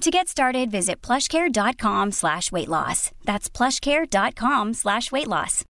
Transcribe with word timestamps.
To 0.00 0.10
get 0.10 0.28
started, 0.28 0.70
visit 0.70 1.02
plushcare.com 1.02 2.12
slash 2.12 2.50
weight 2.50 2.68
loss. 2.68 3.10
That's 3.26 3.50
plushcare.com 3.50 4.72
slash 4.72 5.12
weight 5.12 5.28
loss. 5.28 5.64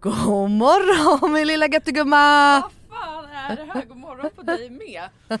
God 0.00 0.50
morgon 0.50 1.32
min 1.32 1.46
lilla 1.46 1.68
göttegumma! 1.68 2.60
Vad 2.60 2.70
fan 3.00 3.24
är 3.24 3.56
det 3.56 3.64
här? 3.74 3.84
God 3.84 3.96
morgon 3.96 4.30
på 4.36 4.42
dig 4.42 4.70
med. 4.70 5.08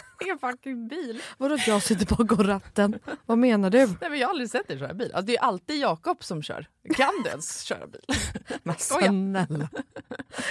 en 0.29 0.39
fucking 0.39 0.87
bil. 0.87 1.21
Vadå 1.37 1.53
att 1.55 1.67
jag 1.67 1.81
sitter 1.83 2.15
bakom 2.15 2.43
ratten? 2.43 2.99
Vad 3.25 3.37
menar 3.37 3.69
du? 3.69 3.77
Nej, 3.77 4.09
men 4.09 4.19
jag 4.19 4.27
har 4.27 4.31
aldrig 4.31 4.49
sett 4.49 4.67
dig 4.67 4.79
köra 4.79 4.93
bil. 4.93 5.11
Alltså, 5.13 5.25
det 5.25 5.37
är 5.37 5.41
alltid 5.41 5.77
Jakob 5.79 6.23
som 6.23 6.43
kör. 6.43 6.67
Kan 6.95 7.11
du 7.23 7.29
ens 7.29 7.61
köra 7.61 7.87
bil? 7.87 8.01
Men 8.63 8.75
snälla. 8.77 9.69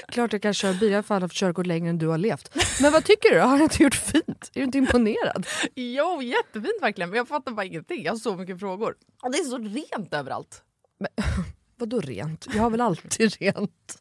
Klart 0.08 0.32
jag 0.32 0.42
kan 0.42 0.54
köra 0.54 0.72
bil, 0.72 0.90
jag 0.90 0.98
har 0.98 1.02
fan 1.02 1.22
haft 1.22 1.34
körkort 1.34 1.66
längre 1.66 1.90
än 1.90 1.98
du 1.98 2.06
har 2.06 2.18
levt. 2.18 2.56
Men 2.82 2.92
vad 2.92 3.04
tycker 3.04 3.34
du? 3.34 3.40
Har 3.40 3.56
jag 3.56 3.62
inte 3.64 3.82
gjort 3.82 3.94
fint? 3.94 4.50
Är 4.54 4.60
du 4.60 4.62
inte 4.62 4.78
imponerad? 4.78 5.46
Jo, 5.74 6.22
jättefint 6.22 6.82
verkligen. 6.82 7.10
Men 7.10 7.16
jag 7.16 7.28
fattar 7.28 7.52
bara 7.52 7.66
ingenting. 7.66 8.02
Jag 8.02 8.12
har 8.12 8.18
så 8.18 8.36
mycket 8.36 8.60
frågor. 8.60 8.94
Och 9.22 9.32
det 9.32 9.38
är 9.38 9.44
så 9.44 9.58
rent 9.58 10.14
överallt. 10.14 10.62
Vadå 11.76 12.00
rent? 12.00 12.46
Jag 12.54 12.62
har 12.62 12.70
väl 12.70 12.80
alltid 12.80 13.32
rent? 13.40 14.00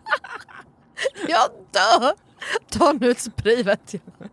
Jag 1.27 1.49
dör! 1.71 2.13
Ta 2.71 2.93
nu 2.93 3.11
ett 3.11 3.19
spray 3.19 3.63
vet 3.63 3.93
jag. 3.93 4.29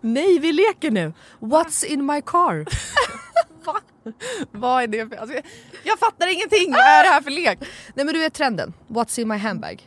Nej, 0.00 0.38
vi 0.38 0.52
leker 0.52 0.90
nu. 0.90 1.12
What's 1.40 1.84
in 1.84 2.06
my 2.06 2.22
car? 2.22 2.64
Va? 3.64 3.80
Vad 4.50 4.82
är 4.82 4.86
det 4.86 5.08
för... 5.08 5.16
Alltså, 5.16 5.40
jag, 5.82 5.98
fattar 5.98 6.26
ingenting! 6.26 6.72
Vad 6.72 6.80
är 6.80 7.02
det 7.02 7.08
här 7.08 7.22
för 7.22 7.30
lek? 7.30 7.58
Nej 7.94 8.04
men 8.04 8.14
du 8.14 8.20
vet 8.20 8.34
trenden. 8.34 8.72
What's 8.88 9.20
in 9.20 9.28
my 9.28 9.36
handbag? 9.36 9.86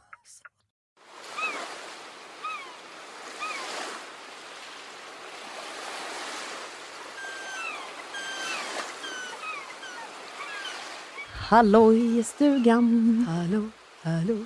Halloj 11.41 12.19
i 12.19 12.23
stugan. 12.23 13.25
Hallå, 13.29 13.69
hallå. 14.03 14.45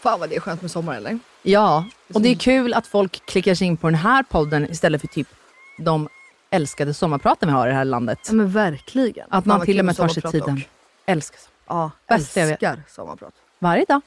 Fan 0.00 0.20
vad 0.20 0.28
det 0.28 0.36
är 0.36 0.40
skönt 0.40 0.62
med 0.62 0.70
sommar 0.70 0.96
eller? 0.96 1.18
Ja, 1.42 1.84
och 2.14 2.20
det 2.22 2.28
är 2.28 2.34
kul 2.34 2.74
att 2.74 2.86
folk 2.86 3.26
klickar 3.26 3.54
sig 3.54 3.66
in 3.66 3.76
på 3.76 3.86
den 3.86 3.94
här 3.94 4.22
podden 4.22 4.70
istället 4.70 5.00
för 5.00 5.08
typ 5.08 5.28
de 5.78 6.08
älskade 6.50 6.94
sommarpraten 6.94 7.48
vi 7.48 7.52
har 7.52 7.66
i 7.66 7.70
det 7.70 7.76
här 7.76 7.84
landet. 7.84 8.18
Ja 8.26 8.34
men 8.34 8.48
verkligen. 8.50 9.26
Att 9.30 9.44
man 9.44 9.64
till 9.64 9.78
och 9.78 9.84
med 9.84 9.96
tar 9.96 10.08
sig 10.08 10.22
tiden. 10.22 10.54
dock. 10.54 10.68
Älskar. 11.06 11.40
Ja, 11.68 11.90
älskar 12.06 12.82
sommarprat. 12.88 13.34
Varje 13.58 13.84
dag. 13.84 14.00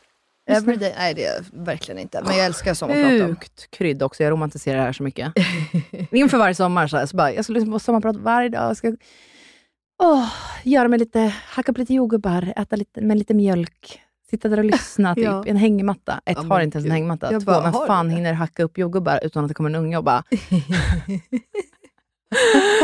Everyday, 0.50 0.94
nej 0.98 1.14
det 1.14 1.26
är 1.26 1.46
verkligen 1.52 2.00
inte. 2.00 2.22
Men 2.24 2.38
jag 2.38 2.46
älskar 2.46 2.74
sommarprat. 2.74 3.30
Sjukt 3.30 3.72
krydd 3.72 4.04
också, 4.04 4.24
jag 4.24 4.32
romantiserar 4.32 4.78
det 4.78 4.84
här 4.84 4.94
så 4.94 5.04
mycket. 5.04 5.34
Inför 6.12 6.38
varje 6.38 6.56
sommar 6.56 6.88
så, 6.88 6.98
här, 6.98 7.06
så 7.06 7.18
bara, 7.18 7.34
jag 7.34 7.44
ska 7.46 7.54
lyssna 7.54 7.72
på 7.72 7.80
sommarprat 7.80 8.16
varje 8.16 8.50
dag. 8.50 8.70
Jag 8.70 8.78
ska 8.78 8.96
åh, 10.04 10.34
göra 10.64 10.88
mig 10.88 11.00
lite, 11.00 11.20
hacka 11.46 11.72
upp 11.72 11.78
lite 11.78 11.94
jordgubbar, 11.94 12.54
äta 12.56 12.76
lite, 12.76 13.02
med 13.02 13.18
lite 13.18 13.34
mjölk. 13.34 14.02
Sitta 14.30 14.50
där 14.50 14.58
och 14.58 14.66
lyssna, 14.74 15.16
typ. 15.16 15.24
Ja. 15.24 15.44
en 15.48 15.58
hängmatta. 15.58 16.22
Ett, 16.26 16.38
Ja, 16.42 16.44
har 16.44 16.62
inte 16.62 16.78
ens 16.78 16.86
en 16.86 16.92
hängmatta. 16.92 17.32
Jag 17.32 17.42
Två, 17.46 17.52
bara, 17.52 17.72
du 17.72 17.88
fan 17.88 18.08
det? 18.10 18.16
hinner 18.16 18.34
hacka 18.34 18.64
upp 18.64 18.78
jordgubbar 18.78 19.20
utan 19.24 19.44
att 19.44 19.48
det 19.48 19.54
kommer 19.54 19.70
en 19.70 19.76
unge 19.76 19.98
och 19.98 20.04
bara... 20.04 20.24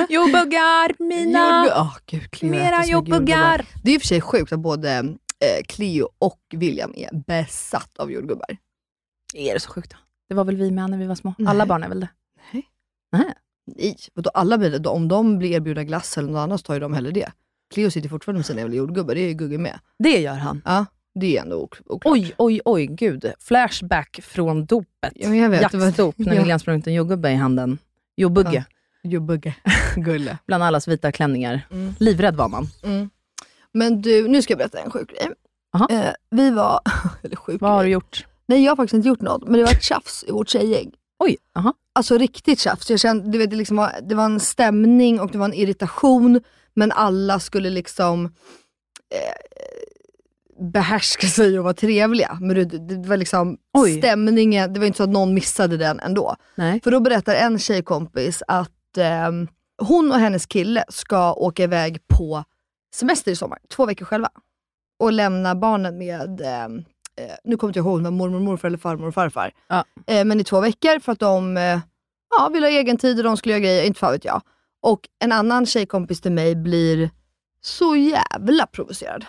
jordbuggar, 0.09 1.03
mina! 1.03 1.39
Jordgu- 1.65 1.71
Åh 1.77 1.97
gud, 2.05 2.31
Cleo 2.31 2.51
Mera 2.51 2.85
jordgubbar. 2.85 3.65
Det 3.83 3.91
är 3.91 3.95
i 3.95 3.97
och 3.97 4.01
för 4.01 4.07
sig 4.07 4.21
sjukt 4.21 4.53
att 4.53 4.59
både 4.59 4.89
eh, 4.99 5.63
Cleo 5.67 6.09
och 6.19 6.39
William 6.53 6.93
är 6.95 7.09
besatt 7.27 7.97
av 7.97 8.11
jordgubbar. 8.11 8.57
Är 9.33 9.53
det 9.53 9.59
så 9.59 9.69
sjukt? 9.71 9.91
då? 9.91 9.97
Det 10.29 10.35
var 10.35 10.43
väl 10.43 10.55
vi 10.57 10.71
med 10.71 10.89
när 10.89 10.97
vi 10.97 11.05
var 11.05 11.15
små? 11.15 11.33
Nej. 11.37 11.47
Alla 11.49 11.65
barn 11.65 11.83
är 11.83 11.89
väl 11.89 11.99
det? 11.99 12.07
Nej. 12.53 12.63
Nej. 13.11 13.33
Nej, 13.65 13.95
vadå, 14.13 14.29
alla 14.33 14.57
det. 14.57 14.87
Om 14.89 15.07
de 15.07 15.37
blir 15.37 15.51
erbjudna 15.51 15.83
glass 15.83 16.17
eller 16.17 16.31
något 16.31 16.39
annat 16.39 16.59
så 16.59 16.63
tar 16.65 16.73
ju 16.73 16.79
de 16.79 16.93
hellre 16.93 17.11
det. 17.11 17.31
Cleo 17.73 17.91
sitter 17.91 18.09
fortfarande 18.09 18.37
med 18.39 18.45
sina 18.45 18.59
jävla 18.59 18.75
jordgubbar, 18.75 19.15
det 19.15 19.21
är 19.21 19.27
ju 19.27 19.33
Gugge 19.33 19.57
med. 19.57 19.79
Det 19.99 20.19
gör 20.21 20.33
han. 20.33 20.61
Ja, 20.65 20.85
det 21.15 21.37
är 21.37 21.41
ändå 21.41 21.55
ok- 21.55 21.81
oklart. 21.85 22.13
Oj, 22.13 22.33
oj, 22.37 22.61
oj, 22.65 22.85
gud. 22.87 23.31
Flashback 23.39 24.19
från 24.23 24.65
dopet. 24.65 25.13
Ja, 25.15 25.35
jag 25.35 25.49
vet, 25.49 25.61
Jaktdop, 25.61 26.17
när 26.17 26.33
ja. 26.35 26.41
William 26.41 26.59
sprang 26.59 26.79
ut 26.79 26.87
en 26.87 26.93
jordgubbe 26.93 27.31
i 27.31 27.35
handen. 27.35 27.77
Jordbugge, 28.15 28.65
Jordbugge. 29.03 29.55
Gulle. 29.95 30.37
bland 30.47 30.63
allas 30.63 30.87
vita 30.87 31.11
klänningar. 31.11 31.67
Mm. 31.71 31.93
Livrädd 31.99 32.35
var 32.35 32.49
man. 32.49 32.67
Mm. 32.83 33.09
Men 33.71 34.01
du, 34.01 34.27
nu 34.27 34.41
ska 34.41 34.51
jag 34.51 34.57
berätta 34.57 34.79
en 34.79 34.91
sjuk 34.91 35.09
grej. 35.09 35.29
Eh, 35.99 36.11
vi 36.29 36.51
var, 36.51 36.79
eller 37.23 37.35
sjuk 37.35 37.61
Vad 37.61 37.71
har 37.71 37.83
du 37.83 37.89
gjort? 37.89 38.25
Nej 38.45 38.63
jag 38.63 38.71
har 38.71 38.75
faktiskt 38.75 38.93
inte 38.93 39.07
gjort 39.07 39.21
något, 39.21 39.43
men 39.43 39.53
det 39.53 39.63
var 39.63 39.71
ett 39.71 39.83
tjafs 39.83 40.23
i 40.27 40.31
vårt 40.31 40.49
tjejgäng. 40.49 40.91
Oj, 41.23 41.37
aha. 41.55 41.73
Alltså 41.95 42.17
riktigt 42.17 42.59
tjafs. 42.59 42.89
Jag 42.89 42.99
kände, 42.99 43.31
du 43.31 43.37
vet, 43.37 43.49
det, 43.49 43.55
liksom 43.55 43.77
var, 43.77 43.91
det 44.01 44.15
var 44.15 44.25
en 44.25 44.39
stämning 44.39 45.19
och 45.19 45.31
det 45.31 45.37
var 45.37 45.45
en 45.45 45.53
irritation, 45.53 46.41
men 46.73 46.91
alla 46.91 47.39
skulle 47.39 47.69
liksom 47.69 48.25
eh, 48.25 49.61
behärska 50.71 51.27
sig 51.27 51.57
och 51.57 51.63
vara 51.63 51.73
trevliga. 51.73 52.37
Men 52.41 52.55
det, 52.55 52.65
det 52.65 53.09
var 53.09 53.17
liksom 53.17 53.57
Oj. 53.73 53.97
stämningen, 53.97 54.73
det 54.73 54.79
var 54.79 54.87
inte 54.87 54.97
så 54.97 55.03
att 55.03 55.09
någon 55.09 55.33
missade 55.33 55.77
den 55.77 55.99
ändå. 55.99 56.35
Nej. 56.55 56.81
För 56.83 56.91
då 56.91 56.99
berättar 56.99 57.35
en 57.35 57.59
tjejkompis 57.59 58.43
att 58.47 58.97
eh, 58.97 59.31
hon 59.81 60.11
och 60.11 60.19
hennes 60.19 60.45
kille 60.45 60.83
ska 60.89 61.33
åka 61.33 61.63
iväg 61.63 62.07
på 62.07 62.43
semester 62.95 63.31
i 63.31 63.35
sommar, 63.35 63.59
två 63.69 63.85
veckor 63.85 64.05
själva. 64.05 64.29
Och 64.99 65.11
lämna 65.11 65.55
barnen 65.55 65.97
med, 65.97 66.41
eh, 66.41 66.83
eh, 67.17 67.35
nu 67.43 67.57
kommer 67.57 67.69
jag 67.69 67.71
inte 67.71 67.79
ihåg 67.79 67.95
om 67.95 68.03
det 68.03 68.09
var 68.09 68.17
mormor, 68.17 68.39
morfar 68.39 68.67
eller 68.67 68.77
farmor 68.77 69.07
och 69.07 69.13
farfar. 69.13 69.51
Ja. 69.67 69.83
Eh, 70.07 70.25
men 70.25 70.39
i 70.39 70.43
två 70.43 70.61
veckor 70.61 70.99
för 70.99 71.11
att 71.11 71.19
de 71.19 71.57
eh, 71.57 71.79
ja, 72.37 72.49
vill 72.53 72.63
ha 72.63 72.69
egen 72.69 72.97
tid 72.97 73.17
och 73.17 73.23
de 73.23 73.37
skulle 73.37 73.53
göra 73.53 73.63
grejer, 73.63 73.83
inte 73.83 73.99
fan 73.99 74.11
vet 74.11 74.25
jag. 74.25 74.41
Och 74.81 74.99
en 75.19 75.31
annan 75.31 75.65
tjejkompis 75.65 76.21
till 76.21 76.31
mig 76.31 76.55
blir 76.55 77.09
så 77.61 77.95
jävla 77.95 78.65
provocerad. 78.65 79.25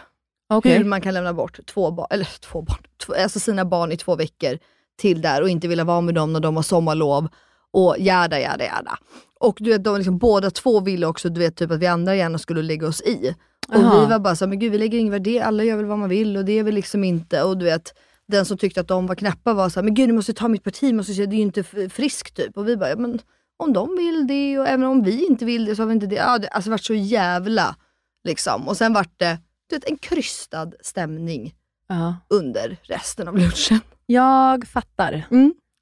Okej. 0.48 0.78
Hur 0.78 0.84
man 0.84 1.00
kan 1.00 1.14
lämna 1.14 1.32
bort 1.32 1.66
två 1.66 1.90
barn, 1.90 2.06
eller 2.10 2.24
två 2.40 2.62
barn, 2.62 2.82
två, 3.06 3.14
alltså 3.14 3.40
sina 3.40 3.64
barn 3.64 3.92
i 3.92 3.96
två 3.96 4.16
veckor 4.16 4.58
till 4.96 5.22
där 5.22 5.42
och 5.42 5.48
inte 5.48 5.68
vilja 5.68 5.84
vara 5.84 6.00
med 6.00 6.14
dem 6.14 6.32
när 6.32 6.40
de 6.40 6.56
har 6.56 6.62
sommarlov 6.62 7.28
och 7.70 7.96
jäda, 7.98 8.40
jäda, 8.40 8.64
jäda. 8.64 8.98
Och 9.40 9.56
du 9.60 9.70
vet, 9.70 9.84
de 9.84 9.96
liksom, 9.96 10.18
båda 10.18 10.50
två 10.50 10.80
ville 10.80 11.06
också 11.06 11.28
du 11.28 11.40
vet, 11.40 11.56
typ 11.56 11.70
att 11.70 11.78
vi 11.78 11.86
andra 11.86 12.16
gärna 12.16 12.38
skulle 12.38 12.62
lägga 12.62 12.86
oss 12.86 13.00
i. 13.00 13.34
Och 13.68 13.74
Aha. 13.74 14.00
vi 14.00 14.06
var 14.06 14.18
bara 14.18 14.36
så 14.36 14.46
men 14.46 14.58
gud 14.58 14.72
vi 14.72 14.78
lägger 14.78 14.98
ingen 14.98 15.12
värdering, 15.12 15.40
alla 15.42 15.64
gör 15.64 15.76
väl 15.76 15.84
vad 15.86 15.98
man 15.98 16.08
vill 16.08 16.36
och 16.36 16.44
det 16.44 16.52
är 16.58 16.62
väl 16.62 16.74
liksom 16.74 17.04
inte, 17.04 17.42
och 17.42 17.58
du 17.58 17.64
vet, 17.64 17.94
den 18.28 18.44
som 18.44 18.58
tyckte 18.58 18.80
att 18.80 18.88
de 18.88 19.06
var 19.06 19.14
knäppa 19.14 19.54
var 19.54 19.68
så 19.68 19.82
men 19.82 19.94
gud 19.94 20.08
du 20.08 20.12
måste 20.12 20.32
ta 20.34 20.48
mitt 20.48 20.64
parti, 20.64 20.94
måste 20.94 21.14
säga, 21.14 21.26
det 21.26 21.34
är 21.34 21.38
ju 21.38 21.42
inte 21.42 21.62
friskt 21.88 22.36
typ. 22.36 22.56
Och 22.56 22.68
vi 22.68 22.76
bara, 22.76 22.90
ja, 22.90 22.96
men 22.96 23.18
om 23.56 23.72
de 23.72 23.96
vill 23.96 24.26
det 24.26 24.58
och 24.58 24.68
även 24.68 24.86
om 24.86 25.02
vi 25.02 25.26
inte 25.26 25.44
vill 25.44 25.64
det 25.64 25.76
så 25.76 25.82
har 25.82 25.86
vi 25.86 25.94
inte 25.94 26.06
det. 26.06 26.16
Ja, 26.16 26.38
det 26.38 26.48
alltså 26.48 26.70
vart 26.70 26.84
så 26.84 26.94
jävla 26.94 27.76
liksom. 28.24 28.68
Och 28.68 28.76
sen 28.76 28.92
vart 28.92 29.18
det 29.18 29.38
du 29.70 29.76
vet, 29.76 29.90
en 29.90 29.98
krystad 29.98 30.70
stämning 30.80 31.54
Ja. 31.88 32.16
under 32.30 32.76
resten 32.82 33.28
av 33.28 33.38
lunchen. 33.38 33.80
Jag 34.06 34.66
fattar. 34.68 35.26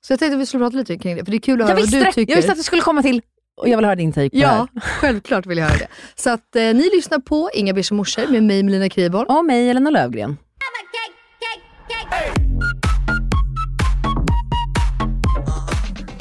Så 0.06 0.12
jag 0.12 0.18
tänkte 0.18 0.34
att 0.36 0.40
vi 0.42 0.46
skulle 0.46 0.64
prata 0.64 0.76
lite 0.76 0.98
kring 0.98 1.16
det, 1.16 1.24
för 1.24 1.30
det 1.30 1.36
är 1.36 1.40
kul 1.40 1.62
att 1.62 1.68
höra 1.68 1.70
Jag 1.70 1.76
vad 1.76 1.82
visste 1.84 1.98
du 1.98 2.04
det! 2.04 2.12
tycker. 2.12 2.32
Jag 2.32 2.36
visste 2.36 2.52
att 2.52 2.58
du 2.58 2.64
skulle 2.64 2.82
komma 2.82 3.02
till 3.02 3.22
och 3.61 3.68
jag 3.68 3.76
vill 3.76 3.85
höra 3.85 3.97
din 3.97 4.12
take 4.12 4.30
på 4.30 4.37
det 4.37 4.42
Ja, 4.42 4.49
här. 4.75 4.80
självklart 4.80 5.47
vill 5.47 5.59
jag 5.59 5.64
höra 5.66 5.78
det. 5.78 5.88
Så 6.14 6.30
att 6.30 6.56
eh, 6.56 6.62
ni 6.62 6.90
lyssnar 6.94 7.18
på 7.18 7.50
Inga 7.54 7.73
Birs 7.73 7.90
morsor 7.92 8.26
med 8.28 8.42
mig 8.42 8.62
Melina 8.62 8.88
Kriborn. 8.88 9.26
Och 9.26 9.44
mig, 9.44 9.71
Elina 9.71 9.90
Lövgren. 9.90 10.37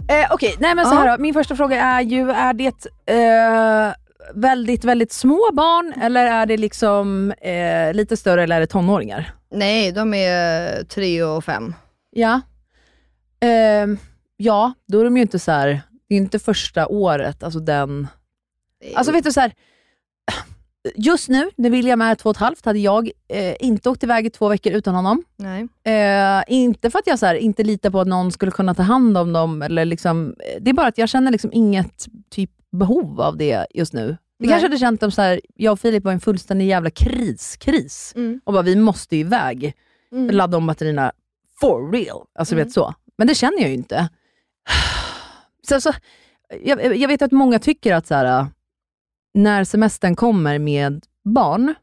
Eh, 0.09 0.27
Okej, 0.31 0.55
nej 0.59 0.75
men 0.75 0.85
så 0.85 0.95
här 0.95 1.17
då. 1.17 1.21
Min 1.23 1.33
första 1.33 1.55
fråga 1.55 1.81
är 1.81 2.01
ju, 2.01 2.31
är 2.31 2.53
det 2.53 2.85
eh, 3.05 3.93
väldigt, 4.35 4.83
väldigt 4.83 5.11
små 5.11 5.49
barn 5.53 5.93
eller 6.01 6.25
är 6.25 6.45
det 6.45 6.57
liksom 6.57 7.31
eh, 7.31 7.93
lite 7.93 8.17
större 8.17 8.43
eller 8.43 8.55
är 8.55 8.59
det 8.59 8.67
tonåringar? 8.67 9.31
Nej, 9.51 9.91
de 9.91 10.13
är 10.13 10.83
tre 10.83 11.23
och 11.23 11.43
fem. 11.45 11.73
Ja. 12.11 12.41
Ehm, 13.41 13.97
ja, 14.37 14.73
då 14.87 14.99
är 14.99 15.03
de 15.03 15.15
ju 15.17 15.21
inte 15.21 15.39
så 15.39 15.51
här, 15.51 15.81
det 16.11 16.15
är 16.15 16.17
inte 16.17 16.39
första 16.39 16.87
året, 16.87 17.43
alltså 17.43 17.59
den... 17.59 18.07
Alltså 18.95 19.11
vet 19.11 19.23
du 19.23 19.31
så 19.31 19.39
här, 19.39 19.53
just 20.95 21.29
nu 21.29 21.49
när 21.55 21.69
William 21.69 22.01
är 22.01 22.15
två 22.15 22.29
och 22.29 22.35
ett 22.35 22.39
halvt 22.39 22.65
hade 22.65 22.79
jag 22.79 23.11
eh, 23.27 23.55
inte 23.59 23.89
åkt 23.89 24.03
iväg 24.03 24.25
i 24.25 24.29
två 24.29 24.49
veckor 24.49 24.73
utan 24.73 24.95
honom. 24.95 25.23
Eh, 25.83 26.43
inte 26.47 26.89
för 26.91 26.99
att 26.99 27.07
jag 27.07 27.19
så 27.19 27.25
här, 27.25 27.35
inte 27.35 27.63
litar 27.63 27.89
på 27.89 27.99
att 27.99 28.07
någon 28.07 28.31
skulle 28.31 28.51
kunna 28.51 28.73
ta 28.73 28.83
hand 28.83 29.17
om 29.17 29.33
dem, 29.33 29.61
eller 29.61 29.85
liksom, 29.85 30.35
eh, 30.39 30.61
det 30.61 30.69
är 30.69 30.73
bara 30.73 30.87
att 30.87 30.97
jag 30.97 31.09
känner 31.09 31.31
liksom 31.31 31.49
inget 31.53 32.05
typ 32.29 32.51
behov 32.71 33.21
av 33.21 33.37
det 33.37 33.67
just 33.73 33.93
nu. 33.93 34.17
Vi 34.39 34.47
kanske 34.47 34.65
hade 34.65 34.77
känt 34.77 35.03
om 35.03 35.11
så 35.11 35.21
här, 35.21 35.41
jag 35.55 35.71
och 35.71 35.79
Filip 35.79 36.03
var 36.03 36.11
i 36.11 36.13
en 36.13 36.19
fullständig 36.19 36.67
jävla 36.67 36.89
kris, 36.89 37.57
kris. 37.57 38.13
Mm. 38.15 38.41
och 38.43 38.53
bara 38.53 38.63
vi 38.63 38.75
måste 38.75 39.15
iväg, 39.15 39.73
Mm. 40.11 40.35
ladda 40.35 40.57
om 40.57 40.67
batterierna 40.67 41.11
for 41.59 41.91
real. 41.91 42.25
Alltså 42.35 42.55
vet 42.55 42.71
så. 42.71 42.93
Men 43.17 43.27
det 43.27 43.35
känner 43.35 43.59
jag 43.59 43.67
ju 43.67 43.73
inte. 43.75 44.09
Så, 45.71 45.81
så, 45.81 45.93
jag, 46.63 46.97
jag 46.97 47.07
vet 47.07 47.21
att 47.21 47.31
många 47.31 47.59
tycker 47.59 47.95
att 47.95 48.07
så 48.07 48.15
här, 48.15 48.45
när 49.33 49.63
semestern 49.63 50.15
kommer 50.15 50.59
med 50.59 51.05
barn, 51.23 51.73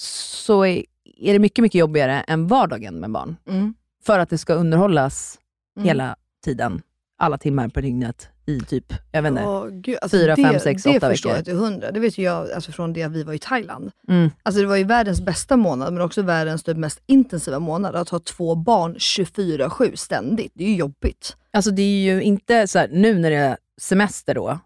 så 0.00 0.64
är, 0.64 0.84
är 1.04 1.32
det 1.32 1.38
mycket, 1.38 1.62
mycket 1.62 1.78
jobbigare 1.78 2.20
än 2.20 2.46
vardagen 2.46 2.94
med 3.00 3.10
barn. 3.10 3.36
Mm. 3.48 3.74
För 4.04 4.18
att 4.18 4.30
det 4.30 4.38
ska 4.38 4.54
underhållas 4.54 5.38
Mm. 5.76 5.86
hela 5.86 6.16
tiden, 6.44 6.82
alla 7.18 7.38
timmar 7.38 7.68
per 7.68 7.82
dygnet 7.82 8.28
i 8.46 8.60
typ, 8.60 8.92
jag 9.12 9.22
vet 9.22 9.30
inte. 9.30 9.42
Åh, 9.42 9.68
gud, 9.68 9.98
alltså 10.02 10.16
Fyra, 10.16 10.36
det, 10.36 10.42
fem, 10.42 10.60
sex, 10.60 10.82
det 10.82 10.96
åtta 10.96 11.10
förstår 11.10 11.30
veckor. 11.30 11.38
jag 11.38 11.44
till 11.44 11.54
hundra. 11.54 11.90
Det 11.90 12.00
vet 12.00 12.18
ju 12.18 12.22
jag 12.22 12.50
alltså 12.50 12.72
från 12.72 12.92
det 12.92 13.08
vi 13.08 13.22
var 13.22 13.32
i 13.32 13.38
Thailand. 13.38 13.90
Mm. 14.08 14.30
Alltså 14.42 14.60
det 14.60 14.66
var 14.66 14.76
ju 14.76 14.84
världens 14.84 15.20
bästa 15.20 15.56
månad, 15.56 15.92
men 15.92 16.02
också 16.02 16.22
världens 16.22 16.62
typ 16.62 16.76
mest 16.76 17.02
intensiva 17.06 17.58
månad. 17.58 17.96
Att 17.96 18.08
ha 18.08 18.18
två 18.18 18.54
barn 18.54 18.94
24-7 18.96 19.96
ständigt, 19.96 20.52
det 20.54 20.64
är 20.64 20.68
ju 20.68 20.76
jobbigt. 20.76 21.36
Alltså 21.50 21.70
det 21.70 21.82
är 21.82 22.14
ju 22.14 22.22
inte 22.22 22.66
så 22.66 22.78
här, 22.78 22.88
nu 22.88 23.18
när 23.18 23.30
det 23.30 23.36
är 23.36 23.56
semester 23.80 24.34
då, 24.34 24.58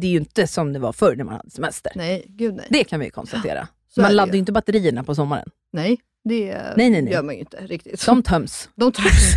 det 0.00 0.06
är 0.06 0.10
ju 0.10 0.18
inte 0.18 0.46
som 0.46 0.72
det 0.72 0.78
var 0.78 0.92
förr 0.92 1.16
när 1.16 1.24
man 1.24 1.34
hade 1.34 1.50
semester. 1.50 1.92
Nej, 1.94 2.24
gud 2.28 2.54
nej. 2.54 2.66
Det 2.70 2.84
kan 2.84 3.00
vi 3.00 3.06
ju 3.06 3.10
konstatera. 3.10 3.68
Så 3.94 4.00
man 4.00 4.10
det 4.10 4.16
laddar 4.16 4.32
ju 4.32 4.38
inte 4.38 4.52
batterierna 4.52 5.04
på 5.04 5.14
sommaren. 5.14 5.48
Nej, 5.72 5.98
det 6.28 6.54
Nej, 6.76 6.90
nej, 6.90 7.02
nej. 7.02 7.12
gör 7.12 7.22
man 7.22 7.34
ju 7.34 7.40
inte 7.40 7.56
riktigt. 7.56 8.06
De 8.06 8.22
töms. 8.22 8.68
De 8.74 8.92
töms. 8.92 9.34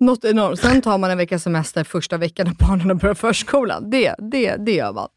Något 0.00 0.24
enormt. 0.24 0.60
Sen 0.60 0.82
tar 0.82 0.98
man 0.98 1.10
en 1.10 1.18
veckas 1.18 1.42
semester 1.42 1.84
första 1.84 2.16
veckan 2.16 2.46
när 2.46 2.68
barnen 2.68 2.98
börjar 2.98 3.14
förskolan. 3.14 3.90
Det, 3.90 4.14
det, 4.18 4.56
det 4.56 4.72
gör 4.72 4.92
man. 4.92 5.08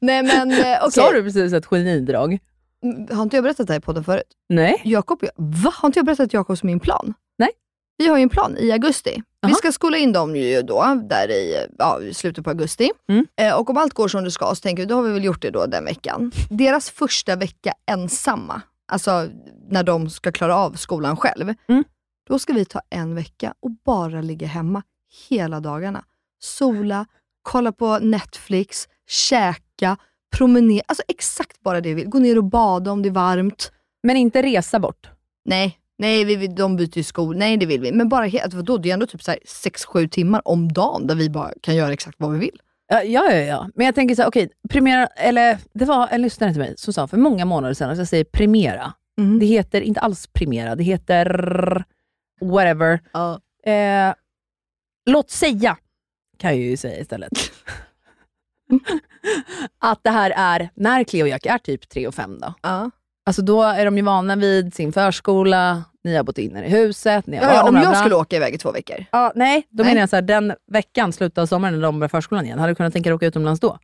Nej 0.00 0.22
men 0.22 0.50
eh, 0.52 0.78
okej. 0.80 0.92
Sa 0.92 1.12
du 1.12 1.22
precis 1.22 1.52
ett 1.52 1.66
genidrag? 1.66 2.38
Mm, 2.84 3.16
Har 3.16 3.22
inte 3.22 3.36
jag 3.36 3.42
berättat 3.44 3.66
det 3.66 3.72
här 3.72 3.78
i 3.78 3.82
podden 3.82 4.04
förut? 4.04 4.22
Nej. 4.48 4.80
Jakob, 4.84 5.24
va? 5.36 5.72
Har 5.74 5.88
inte 5.88 5.98
jag 5.98 6.06
berättat 6.06 6.32
Jakobs 6.32 6.62
min 6.62 6.80
plan? 6.80 7.14
Nej. 7.38 7.50
Vi 7.98 8.06
har 8.08 8.16
ju 8.16 8.22
en 8.22 8.28
plan 8.28 8.56
i 8.58 8.72
augusti. 8.72 9.10
Vi 9.14 9.22
Jaha. 9.40 9.54
ska 9.54 9.72
skola 9.72 9.96
in 9.96 10.12
dem 10.12 10.36
ju 10.36 10.62
då, 10.62 11.00
där 11.08 11.30
i 11.30 11.66
ja, 11.78 12.00
slutet 12.12 12.44
på 12.44 12.50
augusti. 12.50 12.90
Mm. 13.08 13.26
Eh, 13.40 13.54
och 13.54 13.70
om 13.70 13.76
allt 13.76 13.94
går 13.94 14.08
som 14.08 14.24
det 14.24 14.30
ska 14.30 14.46
så 14.54 14.54
tänker 14.60 14.82
vi, 14.82 14.86
då 14.86 14.94
har 14.94 15.02
vi 15.02 15.12
väl 15.12 15.24
gjort 15.24 15.42
det 15.42 15.50
då 15.50 15.66
den 15.66 15.84
veckan. 15.84 16.32
Deras 16.50 16.90
första 16.90 17.36
vecka 17.36 17.72
ensamma, 17.90 18.62
alltså 18.86 19.28
när 19.68 19.82
de 19.82 20.10
ska 20.10 20.32
klara 20.32 20.56
av 20.56 20.72
skolan 20.72 21.16
själv. 21.16 21.54
Mm. 21.68 21.84
Då 22.28 22.38
ska 22.38 22.52
vi 22.52 22.64
ta 22.64 22.80
en 22.90 23.14
vecka 23.14 23.54
och 23.60 23.70
bara 23.84 24.20
ligga 24.20 24.46
hemma 24.46 24.82
hela 25.28 25.60
dagarna. 25.60 26.04
Sola, 26.38 27.06
kolla 27.42 27.72
på 27.72 27.98
Netflix, 27.98 28.88
käka, 29.08 29.96
promenera. 30.36 30.82
Alltså 30.88 31.02
exakt 31.08 31.60
bara 31.60 31.80
det 31.80 31.88
vi 31.88 31.94
vill. 31.94 32.08
Gå 32.08 32.18
ner 32.18 32.38
och 32.38 32.44
bada 32.44 32.92
om 32.92 33.02
det 33.02 33.08
är 33.08 33.10
varmt. 33.10 33.72
Men 34.02 34.16
inte 34.16 34.42
resa 34.42 34.78
bort. 34.78 35.10
Nej, 35.44 35.78
nej 35.98 36.24
vi, 36.24 36.46
de 36.46 36.76
byter 36.76 36.98
ju 36.98 37.02
skor. 37.02 37.34
Nej, 37.34 37.56
det 37.56 37.66
vill 37.66 37.80
vi. 37.80 37.92
Men 37.92 38.08
bara 38.08 38.24
helt, 38.24 38.54
vadå, 38.54 38.76
det 38.76 38.90
är 38.90 38.94
ändå 38.94 39.06
typ 39.06 39.20
6-7 39.20 40.08
timmar 40.08 40.42
om 40.44 40.72
dagen 40.72 41.06
där 41.06 41.14
vi 41.14 41.30
bara 41.30 41.52
kan 41.60 41.76
göra 41.76 41.92
exakt 41.92 42.16
vad 42.20 42.32
vi 42.32 42.38
vill. 42.38 42.60
Ja, 42.86 43.02
ja, 43.02 43.32
ja. 43.32 43.68
Men 43.74 43.86
jag 43.86 43.94
tänker 43.94 44.14
så 44.14 44.22
här, 44.22 44.28
okej, 44.28 44.50
primera, 44.68 45.06
eller 45.06 45.58
det 45.72 45.84
var 45.84 46.08
en 46.08 46.22
lyssnare 46.22 46.52
till 46.52 46.60
mig 46.60 46.74
som 46.76 46.92
sa 46.92 47.06
för 47.06 47.16
många 47.16 47.44
månader 47.44 47.74
sedan 47.74 47.90
att 47.90 47.98
jag 47.98 48.08
säger 48.08 48.24
primera. 48.24 48.92
Mm. 49.18 49.38
Det 49.38 49.46
heter 49.46 49.80
inte 49.80 50.00
alls 50.00 50.26
primera, 50.26 50.76
det 50.76 50.84
heter 50.84 51.84
whatever. 52.40 53.00
Ja. 53.12 53.40
Eh, 53.72 54.14
låt 55.06 55.30
säga, 55.30 55.76
kan 56.38 56.50
jag 56.50 56.58
ju 56.58 56.76
säga 56.76 57.00
istället. 57.00 57.32
att 59.78 60.04
det 60.04 60.10
här 60.10 60.32
är 60.36 60.70
när 60.74 61.04
Cleo 61.04 61.24
och 61.24 61.28
Jack 61.28 61.46
är 61.46 61.58
typ 61.58 61.88
3 61.88 62.06
och 62.06 62.14
5 62.14 62.38
då. 62.40 62.54
Ja. 62.62 62.90
Alltså 63.26 63.42
då 63.42 63.62
är 63.62 63.84
de 63.84 63.96
ju 63.96 64.02
vana 64.02 64.36
vid 64.36 64.74
sin 64.74 64.92
förskola, 64.92 65.84
ni 66.04 66.16
har 66.16 66.24
bott 66.24 66.38
in 66.38 66.56
er 66.56 66.62
i 66.62 66.68
huset, 66.68 67.26
ni 67.26 67.36
har 67.36 67.44
Ja, 67.44 67.54
ja, 67.54 67.68
om 67.68 67.74
jag 67.76 67.86
bla. 67.88 67.94
skulle 67.94 68.14
åka 68.14 68.36
iväg 68.36 68.54
i 68.54 68.58
två 68.58 68.72
veckor. 68.72 69.04
Ja, 69.12 69.32
nej, 69.34 69.66
då 69.70 69.82
Nej. 69.82 69.90
menar 69.92 70.00
jag 70.02 70.08
så 70.10 70.16
här, 70.16 70.22
den 70.22 70.54
veckan, 70.72 71.12
slutet 71.12 71.38
av 71.38 71.46
sommaren 71.46 71.74
när 71.74 71.80
de 71.82 71.98
börjar 72.00 72.08
förskolan 72.08 72.44
igen, 72.44 72.58
hade 72.58 72.70
du 72.72 72.74
kunnat 72.76 72.92
tänka 72.92 73.10
dig 73.10 73.14
åka 73.14 73.26
utomlands 73.26 73.60
då? 73.60 73.78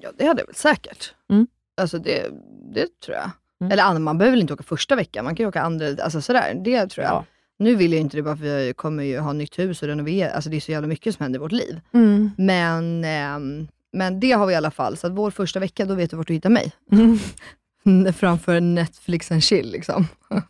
Ja, 0.00 0.10
det 0.18 0.26
hade 0.26 0.40
jag 0.40 0.46
väl 0.46 0.54
säkert. 0.54 1.14
Mm. 1.30 1.46
Alltså 1.76 1.98
det, 1.98 2.26
det 2.74 3.00
tror 3.04 3.16
jag. 3.16 3.30
Mm. 3.60 3.72
Eller 3.72 3.82
an- 3.82 4.02
man 4.02 4.18
behöver 4.18 4.32
väl 4.32 4.40
inte 4.40 4.52
åka 4.54 4.62
första 4.62 4.96
veckan, 4.96 5.24
man 5.24 5.36
kan 5.36 5.44
ju 5.44 5.48
åka 5.48 5.62
andra, 5.62 5.86
alltså 6.04 6.20
sådär. 6.20 6.54
Det 6.64 6.86
tror 6.86 7.04
jag. 7.04 7.12
Ja. 7.14 7.24
Nu 7.58 7.74
vill 7.74 7.92
jag 7.92 8.00
inte 8.00 8.16
det 8.16 8.22
bara 8.22 8.36
för 8.36 8.46
jag 8.46 8.76
kommer 8.76 9.02
ju 9.04 9.18
ha 9.18 9.32
nytt 9.32 9.58
hus 9.58 9.82
och 9.82 9.88
renovera, 9.88 10.30
alltså 10.30 10.50
det 10.50 10.56
är 10.56 10.60
så 10.60 10.72
jävla 10.72 10.88
mycket 10.88 11.14
som 11.14 11.22
händer 11.22 11.38
i 11.38 11.40
vårt 11.40 11.52
liv. 11.52 11.80
Mm. 11.94 12.30
Men, 12.38 13.04
ehm, 13.04 13.68
men 13.92 14.20
det 14.20 14.32
har 14.32 14.46
vi 14.46 14.52
i 14.52 14.56
alla 14.56 14.70
fall, 14.70 14.96
så 14.96 15.06
att 15.06 15.12
vår 15.12 15.30
första 15.30 15.60
vecka, 15.60 15.84
då 15.84 15.94
vet 15.94 16.10
du 16.10 16.16
vart 16.16 16.26
du 16.26 16.32
hittar 16.34 16.50
mig. 16.50 16.72
Framför 18.16 18.60
Netflix 18.60 19.32
and 19.32 19.42
chill 19.42 19.70
liksom. 19.72 20.06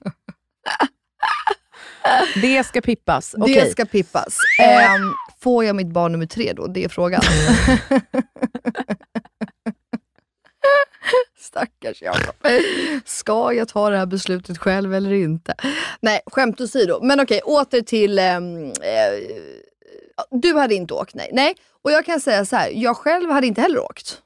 Det 2.42 2.64
ska 2.66 2.81
pippas. 2.81 3.31
Det 3.31 3.42
Okej. 3.42 3.71
ska 3.71 3.85
pippas. 3.85 4.38
Ehm, 4.62 5.12
får 5.40 5.64
jag 5.64 5.76
mitt 5.76 5.87
barn 5.87 6.12
nummer 6.12 6.26
tre 6.26 6.52
då? 6.52 6.66
Det 6.66 6.85
är 6.85 6.88
frågan. 6.88 7.23
Stackars 11.38 12.02
Jakob. 12.02 12.35
Ska 13.04 13.52
jag 13.52 13.69
ta 13.69 13.90
det 13.90 13.97
här 13.99 14.07
beslutet 14.07 14.59
själv 14.59 14.95
eller 14.95 15.12
inte? 15.12 15.54
Nej, 16.00 16.21
skämt 16.26 16.61
åsido. 16.61 17.00
Men 17.02 17.21
okej, 17.21 17.40
åter 17.40 17.81
till... 17.81 18.19
ehm, 18.19 18.64
eh, 18.66 18.73
du 20.31 20.54
hade 20.54 20.75
inte 20.75 20.95
åkt, 20.95 21.14
nej. 21.14 21.31
nej. 21.33 21.54
Och 21.83 21.92
jag 21.92 22.07
kan 22.07 22.21
säga 22.21 22.45
så 22.45 22.57
här, 22.57 22.71
jag 22.71 22.97
själv 22.97 23.31
hade 23.31 23.47
inte 23.47 23.61
heller 23.61 23.81
åkt. 23.81 24.23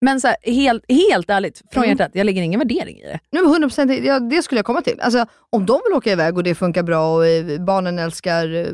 Men 0.00 0.20
så 0.20 0.28
här, 0.28 0.36
helt, 0.44 0.84
helt 0.88 1.30
ärligt, 1.30 1.62
från 1.72 1.84
Mm. 1.84 1.96
hjärtat, 1.98 2.10
jag 2.14 2.24
lägger 2.24 2.42
ingen 2.42 2.60
värdering 2.60 2.96
i 2.98 3.02
det. 3.02 3.18
Nu 3.30 3.40
100%, 3.44 3.86
det- 3.88 3.98
ja, 4.06 4.20
det 4.20 4.42
skulle 4.42 4.58
jag 4.58 4.66
komma 4.66 4.80
till. 4.82 5.00
Alltså, 5.00 5.26
om 5.50 5.66
de 5.66 5.80
vill 5.88 5.96
åka 5.96 6.12
iväg 6.12 6.36
och 6.36 6.42
det 6.42 6.54
funkar 6.54 6.82
bra 6.82 7.14
och 7.16 7.26
eh, 7.26 7.60
barnen 7.60 7.98
älskar 7.98 8.54
eh, 8.56 8.66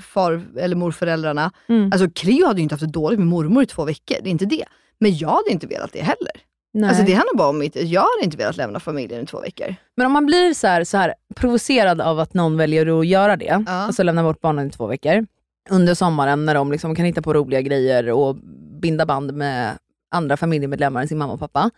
far 0.00 0.42
eller 0.58 0.76
morföräldrarna. 0.76 1.52
Mm. 1.68 1.92
Alltså 1.92 2.10
Cleo 2.14 2.46
hade 2.46 2.58
ju 2.58 2.62
inte 2.62 2.74
haft 2.74 2.84
det 2.84 2.90
dåligt 2.92 3.18
med 3.18 3.28
mormor 3.28 3.62
i 3.62 3.66
två 3.66 3.84
veckor, 3.84 4.16
det 4.22 4.28
är 4.28 4.30
inte 4.30 4.46
det. 4.46 4.64
Men 5.00 5.16
jag 5.16 5.28
hade 5.28 5.50
inte 5.50 5.66
velat 5.66 5.92
det 5.92 6.00
heller. 6.02 6.32
Nej. 6.74 6.88
Alltså 6.88 7.04
det 7.04 7.12
handlar 7.12 7.34
bara 7.36 7.48
om 7.48 7.58
mitt, 7.58 7.76
jag 7.76 8.00
hade 8.00 8.24
inte 8.24 8.36
velat 8.36 8.56
lämna 8.56 8.80
familjen 8.80 9.22
i 9.22 9.26
två 9.26 9.40
veckor. 9.40 9.74
Men 9.96 10.06
om 10.06 10.12
man 10.12 10.26
blir 10.26 10.54
så 10.54 10.66
här, 10.66 10.84
så 10.84 10.96
här 10.96 11.14
provocerad 11.36 12.00
av 12.00 12.18
att 12.20 12.34
någon 12.34 12.56
väljer 12.56 13.00
att 13.00 13.06
göra 13.06 13.36
det, 13.36 13.44
Ja. 13.66 13.72
alltså 13.72 14.02
lämna 14.02 14.22
bort 14.22 14.40
barnen 14.40 14.66
i 14.66 14.70
två 14.70 14.86
veckor, 14.86 15.26
under 15.70 15.94
sommaren 15.94 16.44
när 16.44 16.54
de 16.54 16.72
liksom 16.72 16.94
kan 16.94 17.04
hitta 17.04 17.22
på 17.22 17.34
roliga 17.34 17.60
grejer 17.60 18.10
och 18.10 18.36
binda 18.82 19.06
band 19.06 19.34
med 19.34 19.72
andra 20.10 20.36
familjemedlemmar 20.36 21.00
än 21.02 21.08
sin 21.08 21.18
mamma 21.18 21.32
och 21.32 21.40
pappa. 21.40 21.70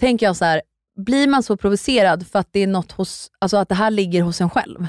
Tänker 0.00 0.26
jag 0.26 0.36
så 0.36 0.44
här, 0.44 0.62
blir 0.96 1.28
man 1.28 1.42
så 1.42 1.56
provocerad 1.56 2.26
för 2.26 2.38
att 2.38 2.48
det 2.50 2.60
är 2.60 2.66
något 2.66 2.92
hos, 2.92 3.30
alltså 3.38 3.56
att 3.56 3.68
det 3.68 3.74
här 3.74 3.90
ligger 3.90 4.22
hos 4.22 4.40
en 4.40 4.50
själv? 4.50 4.86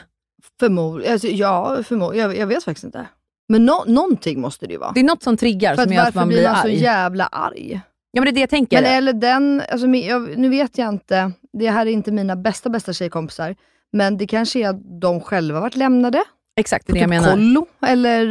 Förmodligen, 0.59 1.13
alltså, 1.13 1.27
ja 1.27 1.83
förmodligen, 1.83 2.29
jag, 2.29 2.37
jag 2.37 2.47
vet 2.47 2.63
faktiskt 2.63 2.83
inte. 2.83 3.07
Men 3.49 3.65
nå 3.65 3.83
någonting 3.87 4.41
måste 4.41 4.67
det 4.67 4.73
ju 4.73 4.79
vara. 4.79 4.91
Det 4.91 4.99
är 4.99 5.03
något 5.03 5.23
som 5.23 5.37
triggar 5.37 5.75
För 5.75 5.83
som 5.83 5.93
gör 5.93 6.01
att 6.01 6.07
varför 6.07 6.19
man 6.19 6.27
blir 6.27 6.37
blir 6.37 6.47
man 6.47 6.55
så 6.61 6.67
arg. 6.67 6.75
jävla 6.81 7.25
arg? 7.25 7.81
Ja 8.11 8.21
men 8.21 8.23
det 8.23 8.29
är 8.29 8.33
det 8.33 8.39
jag 8.39 8.49
tänker. 8.49 8.81
Men 8.81 8.91
eller 8.91 9.13
den, 9.13 9.61
alltså, 9.69 9.87
jag, 9.87 10.37
nu 10.37 10.49
vet 10.49 10.77
jag 10.77 10.89
inte, 10.89 11.31
det 11.53 11.69
här 11.69 11.85
är 11.85 11.91
inte 11.91 12.11
mina 12.11 12.35
bästa 12.35 12.69
bästa 12.69 12.93
tjejkompisar, 12.93 13.55
men 13.91 14.17
det 14.17 14.27
kanske 14.27 14.59
är 14.59 14.69
att 14.69 15.01
de 15.01 15.21
själva 15.21 15.59
varit 15.59 15.75
lämnade. 15.75 16.23
Exakt, 16.55 16.87
det 16.87 16.91
är 16.91 16.93
det 16.93 16.99
jag 16.99 17.09
typ 17.09 17.21
menar. 17.21 17.31
kollo 17.31 17.67
eller 17.87 18.25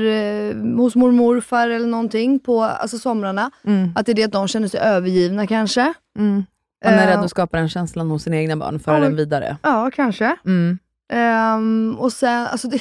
eh, 0.50 0.76
hos 0.76 0.96
morfar 0.96 1.68
eller 1.68 1.86
någonting 1.86 2.38
på 2.38 2.62
alltså 2.62 2.98
somrarna. 2.98 3.50
Mm. 3.66 3.92
Att 3.96 4.06
det 4.06 4.12
är 4.12 4.14
det 4.14 4.24
att 4.24 4.32
de 4.32 4.48
känner 4.48 4.68
sig 4.68 4.80
övergivna 4.80 5.46
kanske. 5.46 5.94
Mm. 6.18 6.44
Han 6.84 6.94
är 6.94 7.02
Eh, 7.02 7.06
rädd 7.10 7.18
att 7.24 7.30
skapa 7.30 7.56
den 7.56 7.68
känslan 7.68 8.10
hos 8.10 8.22
sina 8.22 8.36
egna 8.36 8.56
barn, 8.56 8.78
föra 8.80 8.94
Ja, 8.96 9.00
den 9.02 9.16
vidare. 9.16 9.56
Ja, 9.62 9.90
kanske. 9.94 10.36
Mm. 10.46 10.78
Ehm, 11.12 11.96
och 11.98 12.12
sen, 12.12 12.46
alltså 12.46 12.68
det, 12.68 12.78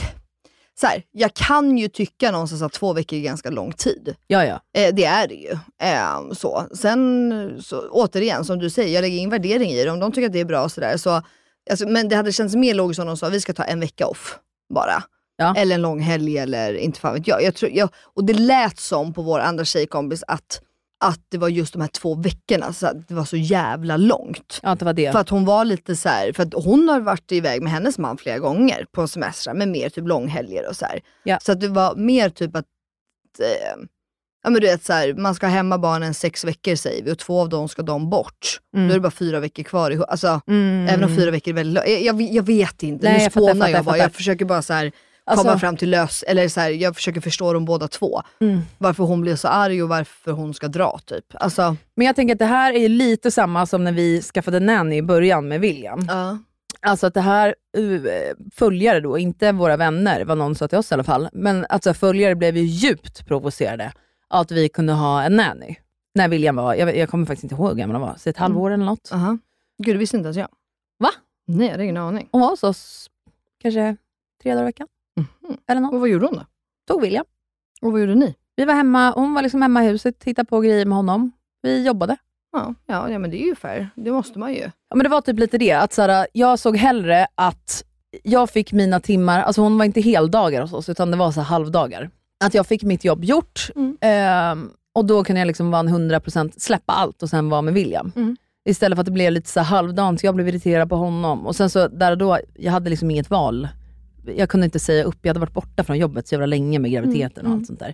så 0.81 0.87
här, 0.87 1.03
jag 1.11 1.33
kan 1.33 1.77
ju 1.77 1.87
tycka 1.87 2.31
någonstans 2.31 2.61
att 2.61 2.71
två 2.73 2.93
veckor 2.93 3.19
är 3.19 3.23
ganska 3.23 3.49
lång 3.49 3.71
tid. 3.71 4.15
Ja, 4.27 4.45
ja. 4.45 4.59
Eh, 4.81 4.93
det 4.95 5.05
är 5.05 5.27
det 5.27 5.35
ju. 5.35 5.57
Ehm, 5.81 6.35
så. 6.35 6.63
Sen, 6.73 7.33
så, 7.61 7.89
återigen, 7.91 8.45
som 8.45 8.59
du 8.59 8.69
säger, 8.69 8.95
jag 8.95 9.01
lägger 9.01 9.17
ingen 9.17 9.29
värdering 9.29 9.69
i 9.71 9.83
det. 9.83 9.91
Om 9.91 9.99
de 9.99 10.11
tycker 10.11 10.27
att 10.27 10.33
det 10.33 10.39
är 10.39 10.45
bra 10.45 10.69
sådär. 10.69 10.97
Så, 10.97 11.21
alltså, 11.69 11.87
men 11.87 12.09
det 12.09 12.15
hade 12.15 12.31
känts 12.31 12.55
mer 12.55 12.73
logiskt 12.73 12.99
om 12.99 13.07
de 13.07 13.17
sa 13.17 13.29
vi 13.29 13.41
ska 13.41 13.53
ta 13.53 13.63
en 13.63 13.79
vecka 13.79 14.07
off 14.07 14.39
bara. 14.73 15.03
Ja. 15.39 15.53
Eller 15.57 15.75
en 15.75 15.81
lång 15.81 15.99
helg 15.99 16.37
eller 16.37 16.73
inte 16.73 16.99
fan 16.99 17.13
vet 17.13 17.27
jag. 17.27 17.43
jag, 17.43 17.55
tror, 17.55 17.71
jag 17.71 17.89
och 18.15 18.23
det 18.23 18.33
lät 18.33 18.79
som 18.79 19.13
på 19.13 19.21
vår 19.21 19.39
andra 19.39 19.65
tjejkompis 19.65 20.23
att, 20.27 20.61
att 21.05 21.19
det 21.29 21.37
var 21.37 21.49
just 21.49 21.73
de 21.73 21.81
här 21.81 21.87
två 21.87 22.15
veckorna, 22.15 22.73
så 22.73 22.87
att 22.87 23.07
det 23.07 23.13
var 23.13 23.25
så 23.25 23.37
jävla 23.37 23.97
långt. 23.97 24.59
Ja, 24.63 24.75
det 24.75 24.85
var 24.85 24.93
det. 24.93 25.11
För 25.11 25.19
att 25.19 25.29
hon 25.29 25.45
var 25.45 25.65
lite 25.65 25.95
så 25.95 26.09
här, 26.09 26.31
för 26.33 26.43
att 26.43 26.53
hon 26.53 26.89
har 26.89 26.99
varit 26.99 27.31
iväg 27.31 27.61
med 27.61 27.71
hennes 27.71 27.97
man 27.97 28.17
flera 28.17 28.39
gånger 28.39 28.85
på 28.91 29.07
semestrar, 29.07 29.53
med 29.53 29.67
mer 29.67 29.89
typ 29.89 30.07
långhelger 30.07 30.69
och 30.69 30.75
så. 30.75 30.85
Ja. 31.23 31.39
Så 31.41 31.51
att 31.51 31.61
det 31.61 31.67
var 31.67 31.95
mer 31.95 32.29
typ 32.29 32.55
att, 32.55 32.65
eh, 33.39 33.83
ja 34.43 34.49
men 34.49 34.61
du 34.61 34.67
vet 34.67 34.83
så 34.85 34.93
här, 34.93 35.13
man 35.13 35.35
ska 35.35 35.45
ha 35.47 35.53
hemma 35.53 35.77
barnen 35.77 36.13
sex 36.13 36.43
veckor 36.45 36.75
säger 36.75 37.03
vi 37.03 37.11
och 37.11 37.19
två 37.19 37.41
av 37.41 37.49
dem 37.49 37.69
ska 37.69 37.81
de 37.81 38.09
bort. 38.09 38.59
Mm. 38.75 38.87
Då 38.87 38.93
är 38.93 38.97
det 38.97 39.01
bara 39.01 39.11
fyra 39.11 39.39
veckor 39.39 39.63
kvar. 39.63 39.91
i- 39.91 40.01
Alltså, 40.07 40.41
Mm. 40.47 40.87
Även 40.89 41.03
om 41.03 41.15
fyra 41.15 41.31
veckor 41.31 41.51
är 41.51 41.55
väldigt 41.55 41.73
långt. 41.73 41.87
Jag, 41.87 42.01
jag, 42.01 42.21
jag 42.21 42.43
vet 42.43 42.83
inte, 42.83 43.05
Nej, 43.05 43.17
nu 43.17 43.23
jag 43.23 43.33
fattar, 43.33 43.41
spånar 43.47 43.53
fattar, 43.55 43.69
jag 43.69 43.85
bara. 43.85 43.91
fattar. 43.93 44.03
Jag 44.03 44.13
försöker 44.13 44.45
bara 44.45 44.61
så 44.61 44.73
här, 44.73 44.91
Alltså- 45.29 45.43
komma 45.47 45.59
fram 45.59 45.77
till 45.77 45.89
lös, 45.89 46.23
eller 46.23 46.47
så 46.47 46.59
här, 46.59 46.69
jag 46.69 46.95
försöker 46.95 47.21
förstå 47.21 47.53
dem 47.53 47.65
båda 47.65 47.87
två. 47.87 48.21
Mm. 48.39 48.61
Varför 48.77 49.03
hon 49.03 49.21
blev 49.21 49.35
så 49.35 49.47
arg 49.47 49.83
och 49.83 49.89
varför 49.89 50.31
hon 50.31 50.53
ska 50.53 50.67
dra 50.67 50.99
typ. 51.05 51.25
Alltså, 51.33 51.75
Men 51.95 52.07
jag 52.07 52.15
tänker 52.15 52.35
att 52.35 52.39
det 52.39 52.45
här 52.45 52.73
är 52.73 52.89
lite 52.89 53.31
samma 53.31 53.65
som 53.65 53.83
när 53.83 53.91
vi 53.91 54.21
skaffade 54.21 54.59
nanny 54.59 54.95
i 54.95 55.01
början 55.01 55.47
med 55.47 55.59
William. 55.61 56.05
ja. 56.07 56.37
Alltså 56.81 57.07
att 57.07 57.13
det 57.13 57.21
här, 57.21 57.55
uh, 57.77 58.01
följare 58.53 58.99
då, 58.99 59.17
inte 59.17 59.51
våra 59.51 59.77
vänner, 59.77 60.25
vad 60.25 60.37
någon 60.37 60.55
sa 60.55 60.67
till 60.67 60.77
oss 60.77 60.91
i 60.91 60.93
alla 60.93 61.03
fall, 61.03 61.29
men 61.33 61.65
alltså 61.69 61.93
följare 61.93 62.35
blev 62.35 62.57
ju 62.57 62.63
djupt 62.63 63.27
provocerade 63.27 63.91
av 64.29 64.41
att 64.41 64.51
vi 64.51 64.69
kunde 64.69 64.93
ha 64.93 65.23
en 65.23 65.35
nanny. 65.35 65.75
När 66.15 66.27
William 66.27 66.55
var, 66.55 66.75
jag, 66.75 66.97
jag 66.97 67.09
kommer 67.09 67.25
faktiskt 67.25 67.43
inte 67.43 67.55
ihåg 67.55 67.69
hur 67.69 67.75
gammal 67.75 67.95
han 67.95 68.01
var, 68.01 68.15
så 68.17 68.29
ett 68.29 68.37
halvår 68.37 68.71
eller 68.71 68.85
något. 68.85 69.09
Aha. 69.11 69.37
Gud 69.83 69.95
det 69.95 69.99
visste 69.99 70.17
inte 70.17 70.27
ens 70.27 70.37
jag. 70.37 70.47
Va? 70.99 71.09
Nej 71.47 71.65
jag 71.65 71.71
hade 71.71 71.83
ingen 71.83 71.97
aning. 71.97 72.29
Hon 72.31 72.41
var 72.41 72.49
hos 72.49 72.63
oss 72.63 73.09
kanske 73.61 73.95
tre 74.43 74.51
dagar 74.51 74.63
i 74.63 74.65
veckan. 74.65 74.87
Mhm. 75.19 75.57
Eller 75.67 75.81
något. 75.81 75.93
Och 75.93 75.99
vad 75.99 76.09
gjorde 76.09 76.25
hon 76.25 76.35
då? 76.35 76.45
Tog 76.87 77.01
William. 77.01 77.25
Och 77.81 77.91
vad 77.91 78.01
gjorde 78.01 78.15
ni? 78.15 78.35
Vi 78.55 78.65
var 78.65 78.73
hemma, 78.73 79.11
hon 79.11 79.33
var 79.33 79.41
liksom 79.41 79.61
hemma 79.61 79.83
i 79.85 79.87
huset, 79.87 80.19
tittade 80.19 80.45
på 80.49 80.59
grejer 80.59 80.85
med 80.85 80.95
honom. 80.95 81.31
Vi 81.61 81.85
jobbade. 81.85 82.17
Ja, 82.51 82.73
ja, 82.85 83.09
ja 83.09 83.19
men 83.19 83.29
det 83.31 83.41
är 83.43 83.45
ju 83.45 83.55
fair. 83.55 83.89
Det 83.95 84.11
måste 84.11 84.39
man 84.39 84.53
ju. 84.53 84.61
Ja, 84.89 84.95
men 84.95 85.03
det 85.03 85.09
var 85.09 85.21
typ 85.21 85.39
lite 85.39 85.57
det, 85.57 85.71
att 85.71 85.93
så 85.93 86.01
här, 86.01 86.27
jag 86.33 86.59
såg 86.59 86.77
hellre 86.77 87.27
att 87.35 87.83
jag 88.23 88.49
fick 88.49 88.71
mina 88.73 88.99
timmar, 88.99 89.41
alltså 89.41 89.61
hon 89.61 89.77
var 89.77 89.85
inte 89.85 90.01
heldagar 90.01 90.61
hos 90.61 90.73
oss, 90.73 90.89
utan 90.89 91.11
det 91.11 91.17
var 91.17 91.31
så 91.31 91.41
halvdagar. 91.41 92.09
Att 92.45 92.53
jag 92.53 92.67
fick 92.67 92.83
mitt 92.83 93.03
jobb 93.05 93.23
gjort 93.23 93.69
Mm. 93.75 93.97
ehm, 94.01 94.69
och 94.95 95.05
då 95.05 95.23
kunde 95.23 95.39
jag 95.41 95.47
liksom 95.47 95.71
vara 95.71 95.79
en 95.79 95.87
100% 95.89 96.53
släppa 96.59 96.93
allt 96.93 97.23
och 97.23 97.29
sen 97.29 97.49
vara 97.49 97.61
med 97.61 97.73
William. 97.73 98.11
Mm. 98.15 98.37
Istället 98.69 98.95
för 98.97 99.01
att 99.01 99.05
det 99.05 99.11
blev 99.11 99.31
lite 99.31 99.49
så 99.49 99.59
halvdant, 99.59 100.23
jag 100.23 100.35
blev 100.35 100.47
irriterad 100.47 100.89
på 100.89 100.95
honom. 100.95 101.47
Och 101.47 101.55
sen 101.55 101.69
så 101.69 101.87
där 101.87 102.11
och 102.11 102.17
då, 102.17 102.39
jag 102.55 102.71
hade 102.71 102.89
liksom 102.89 103.11
inget 103.11 103.29
val. 103.29 103.67
Jag 104.37 104.49
kunde 104.49 104.65
inte 104.65 104.79
säga 104.79 105.03
upp, 105.03 105.17
jag 105.21 105.29
hade 105.29 105.39
varit 105.39 105.53
borta 105.53 105.83
från 105.83 105.97
jobbet 105.97 106.27
så 106.27 106.33
jävla 106.35 106.45
länge 106.45 106.79
med 106.79 106.91
graviditeten 106.91 107.45
och 107.45 107.49
Mm. 107.49 107.59
allt 107.59 107.67
sånt 107.67 107.79
där. 107.79 107.93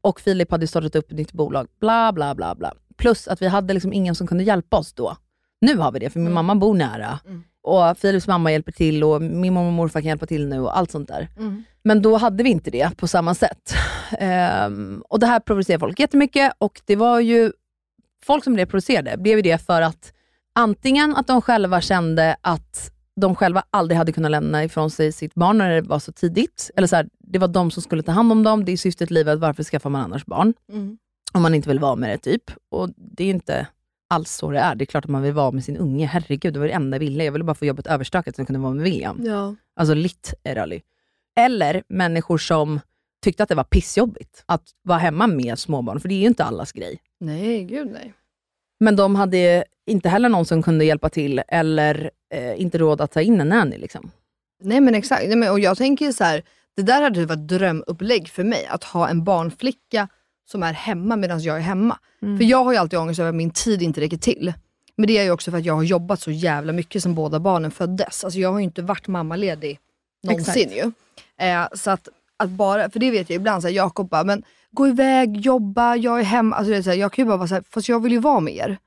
Och 0.00 0.20
Filip 0.20 0.50
hade 0.50 0.66
startat 0.66 0.96
upp 0.96 1.10
ett 1.10 1.16
nytt 1.16 1.32
bolag, 1.32 1.66
bla 1.80 2.12
bla 2.12 2.34
bla. 2.34 2.54
bla. 2.54 2.74
Plus 2.96 3.28
att 3.28 3.42
vi 3.42 3.46
hade 3.46 3.74
liksom 3.74 3.92
ingen 3.92 4.14
som 4.14 4.26
kunde 4.26 4.44
hjälpa 4.44 4.76
oss 4.76 4.92
då. 4.92 5.16
Nu 5.60 5.76
har 5.76 5.92
vi 5.92 5.98
det, 5.98 6.10
för 6.10 6.20
min 6.20 6.32
mamma 6.32 6.54
bor 6.54 6.74
nära. 6.74 7.18
Mm. 7.26 7.42
Och 7.62 7.98
Filips 7.98 8.26
mamma 8.26 8.52
hjälper 8.52 8.72
till 8.72 9.04
och 9.04 9.22
min 9.22 9.52
mormor 9.54 9.66
och 9.68 9.72
morfar 9.72 10.00
kan 10.00 10.08
hjälpa 10.08 10.26
till 10.26 10.46
nu 10.48 10.60
och 10.60 10.78
allt 10.78 10.90
sånt 10.90 11.08
där. 11.08 11.28
Mm. 11.36 11.64
Men 11.82 12.02
då 12.02 12.16
hade 12.16 12.42
vi 12.44 12.50
inte 12.50 12.70
det 12.70 12.96
på 12.96 13.08
samma 13.08 13.34
sätt. 13.34 13.74
Ehm, 14.18 15.02
och 15.08 15.20
Det 15.20 15.26
här 15.26 15.40
provocerar 15.40 15.78
folk 15.78 16.00
jättemycket 16.00 16.52
och 16.58 16.80
det 16.84 16.96
var 16.96 17.20
ju 17.20 17.52
folk 18.24 18.44
som 18.44 18.54
blev 18.54 18.66
provocerade, 18.66 19.16
blev 19.18 19.36
ju 19.36 19.42
det 19.42 19.58
för 19.58 19.82
att 19.82 20.12
antingen 20.52 21.16
att 21.16 21.26
de 21.26 21.42
själva 21.42 21.80
kände 21.80 22.36
att 22.40 22.92
de 23.20 23.34
själva 23.34 23.62
aldrig 23.70 23.98
hade 23.98 24.12
kunnat 24.12 24.30
lämna 24.30 24.64
ifrån 24.64 24.90
sig 24.90 25.12
sitt 25.12 25.34
barn 25.34 25.58
när 25.58 25.70
det 25.70 25.80
var 25.80 25.98
så 25.98 26.12
tidigt. 26.12 26.70
Eller 26.76 26.86
så 26.86 26.96
här, 26.96 27.08
det 27.18 27.38
var 27.38 27.48
de 27.48 27.70
som 27.70 27.82
skulle 27.82 28.02
ta 28.02 28.12
hand 28.12 28.32
om 28.32 28.42
dem, 28.42 28.64
det 28.64 28.72
är 28.72 28.76
syftet 28.76 29.10
i 29.10 29.14
livet, 29.14 29.38
varför 29.38 29.62
skaffar 29.62 29.90
man 29.90 30.00
annars 30.00 30.26
barn? 30.26 30.54
Mm. 30.72 30.98
Om 31.32 31.42
man 31.42 31.54
inte 31.54 31.68
vill 31.68 31.78
vara 31.78 31.96
med 31.96 32.10
det 32.10 32.18
typ. 32.18 32.50
Och 32.70 32.88
det 32.96 33.24
är 33.24 33.30
inte 33.30 33.66
alls 34.08 34.30
så 34.30 34.50
det 34.50 34.58
är. 34.58 34.74
Det 34.74 34.84
är 34.84 34.86
klart 34.86 35.04
att 35.04 35.10
man 35.10 35.22
vill 35.22 35.32
vara 35.32 35.50
med 35.50 35.64
sin 35.64 35.76
unge. 35.76 36.06
Herregud, 36.06 36.52
det 36.52 36.60
var 36.60 36.66
det 36.66 36.72
enda 36.72 36.94
jag 36.94 37.00
ville. 37.00 37.24
Jag 37.24 37.32
ville 37.32 37.44
bara 37.44 37.54
få 37.54 37.66
jobbet 37.66 37.86
överstökat 37.86 38.36
så 38.36 38.40
jag 38.40 38.46
kunde 38.46 38.60
vara 38.60 38.74
med 38.74 38.84
William. 38.84 39.20
Ja. 39.24 39.54
Alltså 39.76 39.94
literally. 39.94 40.80
Eller 41.38 41.82
människor 41.88 42.38
som 42.38 42.80
tyckte 43.22 43.42
att 43.42 43.48
det 43.48 43.54
var 43.54 43.64
pissjobbigt 43.64 44.44
att 44.46 44.62
vara 44.82 44.98
hemma 44.98 45.26
med 45.26 45.58
småbarn, 45.58 46.00
för 46.00 46.08
det 46.08 46.14
är 46.14 46.20
ju 46.20 46.26
inte 46.26 46.44
allas 46.44 46.72
grej. 46.72 47.00
Nej, 47.20 47.64
gud 47.64 47.90
nej. 47.90 48.14
Men 48.80 48.96
de 48.96 49.14
hade 49.14 49.64
inte 49.86 50.08
heller 50.08 50.28
någon 50.28 50.46
som 50.46 50.62
kunde 50.62 50.84
hjälpa 50.84 51.08
till 51.08 51.42
eller 51.48 52.10
eh, 52.34 52.60
inte 52.60 52.78
råd 52.78 53.00
att 53.00 53.12
ta 53.12 53.20
in 53.20 53.40
en 53.40 53.48
nanny. 53.48 53.78
Liksom. 53.78 54.10
Nej 54.62 54.80
men 54.80 54.94
exakt. 54.94 55.26
Nej, 55.26 55.36
men, 55.36 55.50
och 55.50 55.60
jag 55.60 55.78
tänker 55.78 56.12
så 56.12 56.24
här, 56.24 56.42
det 56.76 56.82
där 56.82 57.02
hade 57.02 57.26
varit 57.26 57.48
drömupplägg 57.48 58.28
för 58.28 58.44
mig. 58.44 58.66
Att 58.66 58.84
ha 58.84 59.08
en 59.08 59.24
barnflicka 59.24 60.08
som 60.50 60.62
är 60.62 60.72
hemma 60.72 61.16
medan 61.16 61.40
jag 61.40 61.56
är 61.56 61.60
hemma. 61.60 61.98
Mm. 62.22 62.38
För 62.38 62.44
jag 62.44 62.64
har 62.64 62.72
ju 62.72 62.78
alltid 62.78 62.98
ångest 62.98 63.20
över 63.20 63.28
att 63.28 63.34
min 63.34 63.50
tid 63.50 63.82
inte 63.82 64.00
räcker 64.00 64.16
till. 64.16 64.52
Men 64.96 65.06
det 65.06 65.18
är 65.18 65.24
ju 65.24 65.30
också 65.30 65.50
för 65.50 65.58
att 65.58 65.64
jag 65.64 65.74
har 65.74 65.82
jobbat 65.82 66.20
så 66.20 66.30
jävla 66.30 66.72
mycket 66.72 67.02
sedan 67.02 67.14
båda 67.14 67.40
barnen 67.40 67.70
föddes. 67.70 68.24
Alltså 68.24 68.38
jag 68.38 68.52
har 68.52 68.58
ju 68.58 68.64
inte 68.64 68.82
varit 68.82 69.08
mammaledig 69.08 69.78
någonsin 70.22 70.70
ju. 70.70 70.92
Eh, 71.46 71.68
så 71.72 71.90
att, 71.90 72.08
att 72.36 72.48
bara, 72.48 72.90
för 72.90 73.00
det 73.00 73.10
vet 73.10 73.30
jag 73.30 73.36
ibland, 73.36 73.70
Jakob 73.70 74.08
bara, 74.08 74.24
men 74.24 74.42
gå 74.76 74.88
iväg, 74.88 75.36
jobba, 75.36 75.96
jag 75.96 76.20
är 76.20 76.24
hemma. 76.24 76.56
Alltså 76.56 76.70
det 76.70 76.76
är 76.76 76.82
så 76.82 76.90
här, 76.90 76.96
jag 76.96 77.12
kan 77.12 77.24
ju 77.24 77.26
bara 77.28 77.36
vara 77.36 77.48
såhär, 77.48 77.64
fast 77.70 77.88
jag 77.88 78.02
vill 78.02 78.12
ju 78.12 78.18
vara 78.18 78.40
med 78.40 78.54
er. 78.56 78.78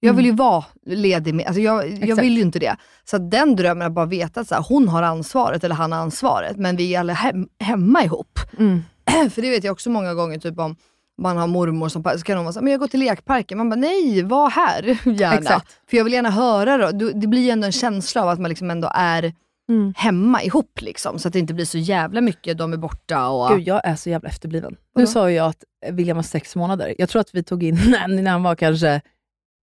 Jag 0.00 0.12
vill 0.14 0.24
ju 0.26 0.32
vara 0.32 0.64
ledig 0.86 1.34
med, 1.34 1.46
alltså 1.46 1.60
jag, 1.60 1.76
jag 1.84 1.84
Mm. 1.92 2.02
Exakt. 2.02 2.22
vill 2.22 2.36
ju 2.36 2.42
inte 2.42 2.58
det. 2.58 2.76
Så 3.04 3.18
den 3.18 3.56
drömmen 3.56 3.86
att 3.86 3.92
bara 3.92 4.06
veta 4.06 4.40
att 4.40 4.48
så 4.48 4.54
här, 4.54 4.64
hon 4.68 4.88
har 4.88 5.02
ansvaret, 5.02 5.64
eller 5.64 5.74
han 5.74 5.92
har 5.92 5.98
ansvaret, 5.98 6.56
men 6.56 6.76
vi 6.76 6.94
är 6.94 7.00
alla 7.00 7.12
hem, 7.12 7.48
hemma 7.60 8.04
ihop. 8.04 8.38
Mm. 8.58 8.82
För 9.30 9.42
det 9.42 9.50
vet 9.50 9.64
jag 9.64 9.72
också 9.72 9.90
många 9.90 10.14
gånger, 10.14 10.38
typ 10.38 10.58
om 10.58 10.76
man 11.22 11.36
har 11.36 11.46
mormor 11.46 11.88
som 11.88 12.02
så 12.02 12.18
kan 12.18 12.36
hon 12.36 12.44
vara 12.44 12.52
såhär, 12.52 12.64
men 12.64 12.70
jag 12.70 12.80
går 12.80 12.86
till 12.88 13.00
lekparken. 13.00 13.58
Man 13.58 13.70
bara, 13.70 13.76
nej, 13.76 14.22
var 14.22 14.50
här 14.50 14.82
gärna. 15.04 15.34
Exakt. 15.36 15.76
För 15.90 15.96
jag 15.96 16.04
vill 16.04 16.12
gärna 16.12 16.30
höra 16.30 16.92
då. 16.92 17.10
Det 17.10 17.26
blir 17.26 17.42
ju 17.42 17.50
ändå 17.50 17.66
en 17.66 17.72
känsla 17.72 18.22
av 18.22 18.28
att 18.28 18.38
man 18.40 18.48
liksom 18.48 18.70
ändå 18.70 18.90
är 18.94 19.32
Mm. 19.68 19.92
hemma 19.96 20.42
ihop. 20.42 20.80
Liksom, 20.80 21.18
så 21.18 21.28
att 21.28 21.32
det 21.32 21.38
inte 21.38 21.54
blir 21.54 21.64
så 21.64 21.78
jävla 21.78 22.20
mycket, 22.20 22.58
de 22.58 22.72
är 22.72 22.76
borta 22.76 23.28
och... 23.28 23.56
Gud, 23.56 23.68
jag 23.68 23.80
är 23.84 23.96
så 23.96 24.10
jävla 24.10 24.28
efterbliven. 24.28 24.72
Nu 24.72 24.78
Vadå? 24.92 25.06
sa 25.06 25.30
ju 25.30 25.36
jag 25.36 25.46
att 25.46 25.64
William 25.92 26.16
var 26.16 26.22
sex 26.22 26.56
månader. 26.56 26.94
Jag 26.98 27.08
tror 27.08 27.20
att 27.20 27.34
vi 27.34 27.42
tog 27.42 27.62
in 27.62 27.74
nanny 27.90 28.22
när 28.22 28.30
han 28.30 28.42
var 28.42 28.54
kanske, 28.54 29.00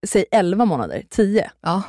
säg 0.08 0.26
11 0.32 0.66
månader, 0.66 1.04
10. 1.10 1.52
Ja. 1.62 1.84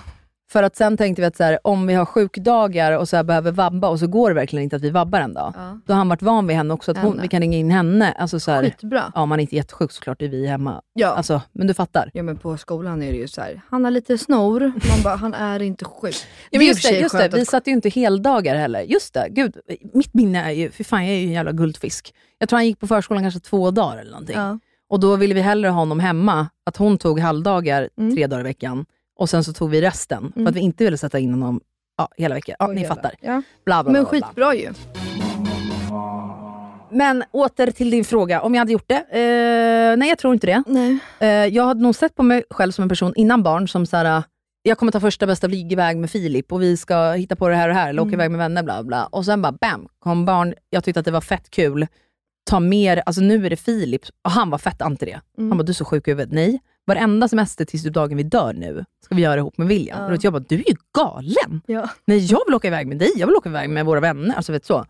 För 0.50 0.62
att 0.62 0.76
sen 0.76 0.96
tänkte 0.96 1.22
vi 1.22 1.26
att 1.26 1.36
så 1.36 1.44
här, 1.44 1.58
om 1.64 1.86
vi 1.86 1.94
har 1.94 2.04
sjukdagar 2.04 2.92
och 2.92 3.08
så 3.08 3.22
behöver 3.24 3.52
vabba 3.52 3.88
och 3.88 3.98
så 3.98 4.06
går 4.06 4.28
det 4.28 4.34
verkligen 4.34 4.62
inte 4.64 4.76
att 4.76 4.82
vi 4.82 4.90
vabbar 4.90 5.20
en 5.20 5.34
dag. 5.34 5.52
Ja. 5.56 5.80
Då 5.86 5.92
har 5.92 5.98
han 5.98 6.08
varit 6.08 6.22
van 6.22 6.46
vid 6.46 6.56
henne 6.56 6.74
också, 6.74 6.90
att 6.90 6.96
hon, 6.98 7.10
Henne. 7.10 7.22
vi 7.22 7.28
kan 7.28 7.40
ringa 7.40 7.58
in 7.58 7.70
henne. 7.70 8.12
Alltså 8.12 8.40
så 8.40 8.50
här, 8.50 8.62
Skitbra. 8.62 9.12
ja, 9.14 9.20
om 9.22 9.28
man 9.28 9.40
inte 9.40 9.54
är 9.54 9.56
jättesjuk 9.56 9.92
såklart 9.92 10.22
är 10.22 10.28
vi 10.28 10.46
hemma. 10.46 10.80
Ja. 10.92 11.08
Alltså, 11.08 11.42
men 11.52 11.66
du 11.66 11.74
fattar. 11.74 12.10
ja 12.14 12.22
men 12.22 12.36
på 12.36 12.56
skolan 12.56 13.02
är 13.02 13.12
det 13.12 13.18
ju 13.18 13.28
så 13.28 13.40
här. 13.40 13.60
han 13.68 13.84
har 13.84 13.90
lite 13.90 14.18
snor. 14.18 14.60
Man 14.60 15.02
bara, 15.04 15.16
han 15.16 15.34
är 15.34 15.62
inte 15.62 15.84
sjuk. 15.84 16.14
Ja, 16.50 16.56
är 16.56 16.58
men 16.58 16.66
just 16.66 16.82
det, 16.88 16.98
just 16.98 17.18
det. 17.18 17.28
vi 17.32 17.40
att- 17.42 17.48
satt 17.48 17.66
ju 17.66 17.72
inte 17.72 17.88
heldagar 17.88 18.56
heller. 18.56 18.80
Just 18.80 19.14
det, 19.14 19.26
gud. 19.30 19.56
Mitt 19.94 20.14
minne 20.14 20.44
är 20.44 20.50
ju, 20.50 20.70
för 20.70 20.84
fan 20.84 21.06
jag 21.06 21.14
är 21.14 21.18
ju 21.18 21.26
en 21.26 21.32
jävla 21.32 21.52
guldfisk. 21.52 22.14
Jag 22.38 22.48
tror 22.48 22.56
han 22.56 22.66
gick 22.66 22.80
på 22.80 22.86
förskolan 22.86 23.22
kanske 23.22 23.40
två 23.40 23.70
dagar 23.70 23.96
eller 23.98 24.10
någonting. 24.10 24.36
Ja. 24.36 24.58
Och 24.88 25.00
då 25.00 25.16
ville 25.16 25.34
vi 25.34 25.40
hellre 25.40 25.68
ha 25.68 25.78
honom 25.80 26.00
hemma, 26.00 26.48
att 26.66 26.76
hon 26.76 26.98
tog 26.98 27.20
halvdagar 27.20 27.88
Mm. 27.98 28.14
tre 28.16 28.26
dagar 28.26 28.40
i 28.40 28.44
veckan 28.44 28.86
och 29.16 29.30
sen 29.30 29.44
så 29.44 29.52
tog 29.52 29.70
vi 29.70 29.80
resten. 29.80 30.32
För 30.32 30.40
Mm. 30.40 30.50
att 30.50 30.56
vi 30.56 30.60
inte 30.60 30.84
ville 30.84 30.98
sätta 30.98 31.18
in 31.18 31.30
honom 31.30 31.60
ja, 31.98 32.08
hela 32.16 32.34
veckan. 32.34 32.56
Ja, 32.58 32.66
ni 32.66 32.80
hela- 32.80 32.94
fattar. 32.94 33.14
Ja. 33.20 33.42
Bla, 33.64 33.82
bla, 33.84 33.92
Men 33.92 34.02
bla, 34.02 34.10
skitbra 34.10 34.54
ju. 34.54 34.72
Men 36.90 37.24
åter 37.32 37.70
till 37.70 37.90
din 37.90 38.04
fråga, 38.04 38.40
om 38.42 38.54
jag 38.54 38.60
hade 38.60 38.72
gjort 38.72 38.88
det? 38.88 38.94
Eh, 39.10 39.96
nej, 39.98 40.08
jag 40.08 40.18
tror 40.18 40.34
inte 40.34 40.46
det. 40.46 40.62
Nej. 40.66 40.98
Eh, 41.18 41.28
jag 41.28 41.64
hade 41.64 41.80
nog 41.82 41.94
sett 41.94 42.14
på 42.14 42.22
mig 42.22 42.44
själv 42.50 42.72
som 42.72 42.82
en 42.82 42.88
person 42.88 43.12
innan 43.16 43.42
barn 43.42 43.68
som 43.68 43.86
så 43.86 43.96
här, 43.96 44.22
jag 44.62 44.78
kommer 44.78 44.92
ta 44.92 45.00
första 45.00 45.26
bästa 45.26 45.48
flyg 45.48 45.72
iväg 45.72 45.96
med 45.96 46.10
Filip 46.10 46.52
och 46.52 46.62
vi 46.62 46.76
ska 46.76 47.12
hitta 47.12 47.36
på 47.36 47.48
det 47.48 47.56
här 47.56 47.68
och 47.68 47.74
här, 47.74 47.88
eller 47.88 48.02
åka 48.02 48.08
Mm. 48.08 48.20
iväg 48.20 48.30
med 48.30 48.38
vänner, 48.38 48.62
bla 48.62 48.82
bla. 48.82 49.06
Och 49.06 49.24
sen 49.24 49.42
bara 49.42 49.52
bam, 49.52 49.88
kom 49.98 50.24
barn. 50.24 50.54
Jag 50.70 50.84
tyckte 50.84 51.00
att 51.00 51.06
det 51.06 51.12
var 51.12 51.20
fett 51.20 51.50
kul. 51.50 51.86
Ta 52.50 52.60
mer, 52.60 53.02
alltså 53.06 53.20
nu 53.22 53.46
är 53.46 53.50
det 53.50 53.56
Filip, 53.56 54.02
och 54.24 54.30
han 54.30 54.50
var 54.50 54.58
fett 54.58 54.82
anti 54.82 55.04
det. 55.06 55.20
Mm. 55.38 55.50
Han 55.50 55.58
bara, 55.58 55.62
du 55.64 55.72
är 55.72 55.74
så 55.74 55.84
sjuk 55.84 56.08
i 56.08 56.10
huvudet. 56.10 56.32
Nej, 56.32 56.60
varenda 56.86 57.28
semester 57.28 57.64
tills 57.64 57.82
typ 57.82 57.92
dagen 57.92 58.16
vi 58.16 58.22
dör 58.22 58.52
nu, 58.52 58.84
ska 59.04 59.14
vi 59.14 59.22
göra 59.22 59.40
ihop 59.40 59.58
med 59.58 59.66
William. 59.66 59.98
Ja. 59.98 60.04
Och 60.04 60.10
då 60.10 60.18
jag 60.22 60.32
bara, 60.32 60.44
du 60.48 60.54
är 60.54 60.68
ju 60.70 60.76
galen. 60.94 61.60
Ja. 61.66 61.90
Nej, 62.04 62.18
jag 62.18 62.42
vill 62.46 62.54
åka 62.54 62.68
iväg 62.68 62.86
med 62.86 62.98
dig, 62.98 63.10
jag 63.16 63.26
vill 63.26 63.36
åka 63.36 63.48
iväg 63.48 63.70
med 63.70 63.86
våra 63.86 64.00
vänner. 64.00 64.34
Alltså 64.34 64.52
vet 64.52 64.64
så. 64.64 64.86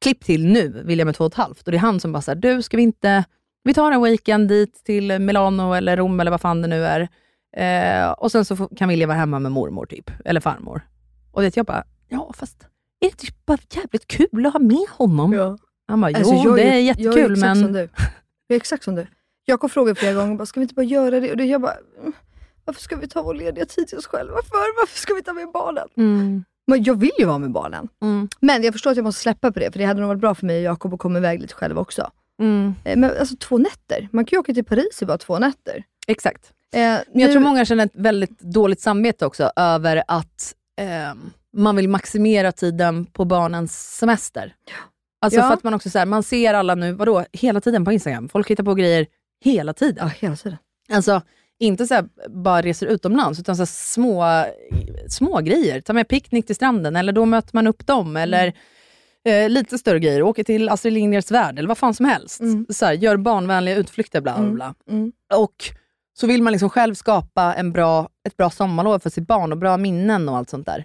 Klipp 0.00 0.24
till 0.24 0.46
nu, 0.46 0.82
William 0.84 1.08
är 1.08 1.12
två 1.12 1.24
och 1.24 1.32
ett 1.32 1.38
halvt. 1.38 1.62
Och 1.66 1.70
det 1.72 1.76
är 1.76 1.80
han 1.80 2.00
som 2.00 2.12
bara 2.12 2.22
såhär, 2.22 2.36
du 2.36 2.62
ska 2.62 2.76
vi 2.76 2.82
inte, 2.82 3.24
vi 3.64 3.74
tar 3.74 3.92
en 3.92 4.02
weekend 4.02 4.48
dit 4.48 4.84
till 4.84 5.18
Milano 5.18 5.72
eller 5.72 5.96
Rom 5.96 6.20
eller 6.20 6.30
vad 6.30 6.40
fan 6.40 6.62
det 6.62 6.68
nu 6.68 6.84
är. 6.84 7.08
Eh, 7.56 8.10
och 8.10 8.32
sen 8.32 8.44
så 8.44 8.56
kan 8.56 8.88
William 8.88 9.08
vara 9.08 9.18
hemma 9.18 9.38
med 9.38 9.52
mormor, 9.52 9.86
typ. 9.86 10.10
Eller 10.24 10.40
farmor. 10.40 10.82
Och 11.32 11.42
vet 11.42 11.56
jag 11.56 11.66
bara, 11.66 11.84
ja 12.08 12.32
fast 12.34 12.66
är 13.00 13.06
det 13.06 13.06
inte 13.06 13.26
bara 13.46 13.58
jävligt 13.70 14.06
kul 14.06 14.46
att 14.46 14.52
ha 14.52 14.60
med 14.60 14.86
honom? 14.90 15.32
Ja. 15.32 15.58
Han 15.88 16.00
bara, 16.00 16.10
jo 16.10 16.16
Alltså, 16.16 16.34
jag 16.34 16.56
det 16.56 16.62
är 16.62 16.78
jättekul 16.78 17.14
jag 17.14 17.18
är 17.18 17.30
exakt 17.30 17.40
men... 17.40 17.62
Som 17.62 17.72
du. 17.72 17.88
Jag 18.46 18.54
är 18.54 18.56
exakt 18.56 18.84
som 18.84 18.94
du. 18.94 19.06
Jakob 19.44 19.70
frågade 19.70 20.00
flera 20.00 20.14
gånger, 20.14 20.36
bara, 20.36 20.46
ska 20.46 20.60
vi 20.60 20.64
inte 20.64 20.74
bara 20.74 20.82
göra 20.82 21.20
det? 21.20 21.32
Och 21.32 21.40
jag 21.40 21.60
bara, 21.60 21.76
"Mm, 22.00 22.12
varför 22.64 22.80
ska 22.80 22.96
vi 22.96 23.08
ta 23.08 23.22
vår 23.22 23.34
lediga 23.34 23.66
tid 23.66 23.88
till 23.88 23.98
oss 23.98 24.06
själva 24.06 24.36
för? 24.36 24.80
Varför 24.80 24.98
ska 24.98 25.14
vi 25.14 25.22
ta 25.22 25.32
med 25.32 25.48
barnen? 25.52 25.88
Mm, 25.96 26.44
Men 26.66 26.82
jag 26.84 26.94
vill 27.00 27.10
ju 27.18 27.24
vara 27.24 27.38
med 27.38 27.50
barnen. 27.52 27.88
mm, 28.02 28.28
Men 28.40 28.62
jag 28.62 28.74
förstår 28.74 28.90
att 28.90 28.96
jag 28.96 29.04
måste 29.04 29.22
släppa 29.22 29.52
på 29.52 29.60
det, 29.60 29.72
för 29.72 29.78
det 29.78 29.84
hade 29.84 30.00
nog 30.00 30.08
varit 30.08 30.20
bra 30.20 30.34
för 30.34 30.46
mig 30.46 30.56
och 30.58 30.62
Jakob 30.62 30.94
att 30.94 31.00
komma 31.00 31.18
iväg 31.18 31.40
lite 31.40 31.54
själv 31.54 31.78
också. 31.78 32.10
mm. 32.40 32.74
Eh, 32.84 32.96
Men 32.98 33.10
alltså 33.20 33.36
två 33.36 33.58
nätter, 33.58 34.08
man 34.12 34.24
kan 34.24 34.36
ju 34.36 34.40
åka 34.40 34.54
till 34.54 34.64
Paris 34.64 35.02
i 35.02 35.06
bara 35.06 35.18
två 35.18 35.38
nätter. 35.38 35.84
Exakt. 36.06 36.52
Eh, 36.74 36.80
Men 36.80 37.04
jag 37.12 37.26
nu- 37.28 37.32
tror 37.32 37.42
många 37.42 37.64
känner 37.64 37.84
ett 37.86 37.90
väldigt 37.94 38.40
dåligt 38.40 38.80
samvete 38.80 39.26
också 39.26 39.50
över 39.56 40.02
att 40.08 40.54
eh, 40.80 41.14
man 41.56 41.76
vill 41.76 41.88
maximera 41.88 42.52
tiden 42.52 43.06
på 43.06 43.24
barnens 43.24 43.96
semester. 43.98 44.54
Alltså 45.20 45.40
Ja. 45.40 45.46
för 45.46 45.54
att 45.54 45.62
man 45.64 45.74
också 45.74 45.90
så 45.90 45.98
här, 45.98 46.06
man 46.06 46.22
ser 46.22 46.54
alla 46.54 46.74
nu, 46.74 46.92
vadå, 46.92 47.24
hela 47.32 47.60
tiden 47.60 47.84
på 47.84 47.92
Instagram. 47.92 48.28
Folk 48.28 48.50
hittar 48.50 48.64
på 48.64 48.74
grejer 48.74 49.06
hela 49.44 49.72
tiden. 49.74 49.96
Ja, 50.08 50.12
hela 50.20 50.36
tiden. 50.36 50.58
Alltså 50.92 51.22
inte 51.58 51.86
så 51.86 52.08
bara 52.28 52.62
reser 52.62 52.86
utomlands, 52.86 53.40
utan 53.40 53.56
så 53.56 53.66
små, 53.66 54.44
små 55.08 55.40
grejer. 55.40 55.80
Ta 55.80 55.92
med 55.92 56.08
picknick 56.08 56.46
till 56.46 56.56
stranden, 56.56 56.96
eller 56.96 57.12
då 57.12 57.24
möter 57.24 57.50
man 57.52 57.66
upp 57.66 57.86
dem. 57.86 58.16
Eller 58.16 58.52
eh, 59.24 59.48
lite 59.48 59.78
större 59.78 59.98
grejer, 60.00 60.22
åker 60.22 60.44
till 60.44 60.68
Astrid 60.68 60.92
Lindgrens 60.94 61.30
värld, 61.30 61.58
eller 61.58 61.68
vad 61.68 61.78
fan 61.78 61.94
som 61.94 62.06
helst. 62.06 62.40
Mm. 62.40 62.66
Så 62.68 62.86
här, 62.86 62.92
gör 62.92 63.16
barnvänliga 63.16 63.76
utflykter, 63.76 64.20
bla 64.20 64.32
bla 64.34 64.42
Mm. 64.44 64.54
bla. 64.54 64.74
Mm. 64.90 65.12
Och 65.34 65.54
så 66.18 66.26
vill 66.26 66.42
man 66.42 66.52
liksom 66.52 66.70
själv 66.70 66.94
skapa 66.94 67.54
en 67.54 67.72
bra, 67.72 68.08
ett 68.28 68.36
bra 68.36 68.50
sommarlov 68.50 68.98
för 68.98 69.10
sitt 69.10 69.26
barn 69.26 69.52
och 69.52 69.58
bra 69.58 69.76
minnen 69.76 70.28
och 70.28 70.36
allt 70.36 70.50
sånt 70.50 70.66
där. 70.66 70.84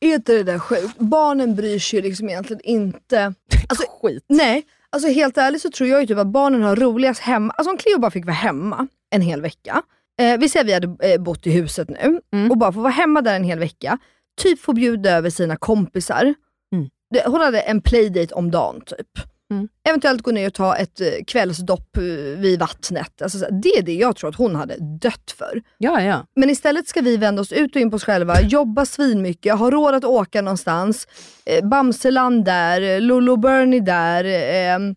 Är 0.00 0.14
inte 0.14 0.32
det 0.32 0.42
där 0.42 0.58
sjukt? 0.58 0.98
Barnen 0.98 1.54
bryr 1.54 1.78
sig 1.78 1.98
ju 1.98 2.02
liksom 2.08 2.28
egentligen 2.28 2.60
inte. 2.64 3.34
Alltså, 3.68 3.84
Skit. 4.02 4.24
Nej, 4.28 4.62
alltså 4.92 5.08
helt 5.08 5.38
ärligt 5.38 5.62
så 5.62 5.70
tror 5.70 5.88
jag 5.88 6.00
ju 6.00 6.06
typ 6.06 6.18
att 6.18 6.26
barnen 6.26 6.62
har 6.62 6.76
roligast 6.76 7.20
hemma. 7.20 7.52
Alltså 7.56 7.70
om 7.70 7.78
Cleo 7.78 7.98
bara 7.98 8.10
fick 8.10 8.24
vara 8.24 8.34
hemma 8.34 8.86
en 9.10 9.20
hel 9.22 9.42
vecka. 9.42 9.82
Eh, 10.20 10.38
vi 10.38 10.48
säger 10.48 10.64
att 10.64 10.68
vi 10.68 10.72
hade 10.88 11.12
eh, 11.14 11.20
bott 11.20 11.46
i 11.46 11.50
huset 11.50 11.88
nu 11.90 12.20
Mm. 12.32 12.50
och 12.50 12.58
bara 12.58 12.72
få 12.72 12.80
vara 12.80 12.92
hemma 12.92 13.20
där 13.22 13.36
en 13.36 13.44
hel 13.44 13.58
vecka. 13.58 13.98
Typ 14.40 14.60
få 14.60 14.72
bjuda 14.72 15.10
över 15.10 15.30
sina 15.30 15.56
kompisar. 15.56 16.34
Mm. 16.74 16.88
Hon 17.26 17.40
hade 17.40 17.60
en 17.60 17.80
playdate 17.80 18.34
om 18.34 18.50
dagen 18.50 18.80
typ. 18.86 19.08
Mm. 19.50 19.68
Eventuellt 19.88 20.22
gå 20.22 20.30
ner 20.30 20.46
och 20.46 20.54
ta 20.54 20.76
ett 20.76 21.00
eh, 21.00 21.06
kvällsdopp 21.26 21.96
eh, 21.96 22.02
vid 22.38 22.60
vattnet. 22.60 23.22
Alltså, 23.22 23.38
det 23.38 23.68
är 23.68 23.82
det 23.82 23.94
jag 23.94 24.16
tror 24.16 24.30
att 24.30 24.36
hon 24.36 24.54
hade 24.54 24.76
dött 25.00 25.34
för. 25.38 25.62
Ja, 25.78 26.02
ja. 26.02 26.26
Men 26.36 26.50
istället 26.50 26.88
ska 26.88 27.00
vi 27.00 27.16
vända 27.16 27.42
oss 27.42 27.52
ut 27.52 27.76
och 27.76 27.82
in 27.82 27.90
på 27.90 27.96
oss 27.96 28.04
själva, 28.04 28.40
jobba 28.40 28.86
svinmycket, 28.86 29.58
ha 29.58 29.70
råd 29.70 29.94
att 29.94 30.04
åka 30.04 30.42
någonstans. 30.42 31.06
Eh, 31.44 31.68
Bamseland 31.68 32.44
där, 32.44 33.00
Lolo 33.00 33.36
Bernie 33.36 33.80
där, 33.80 34.24
eh, 34.24 34.94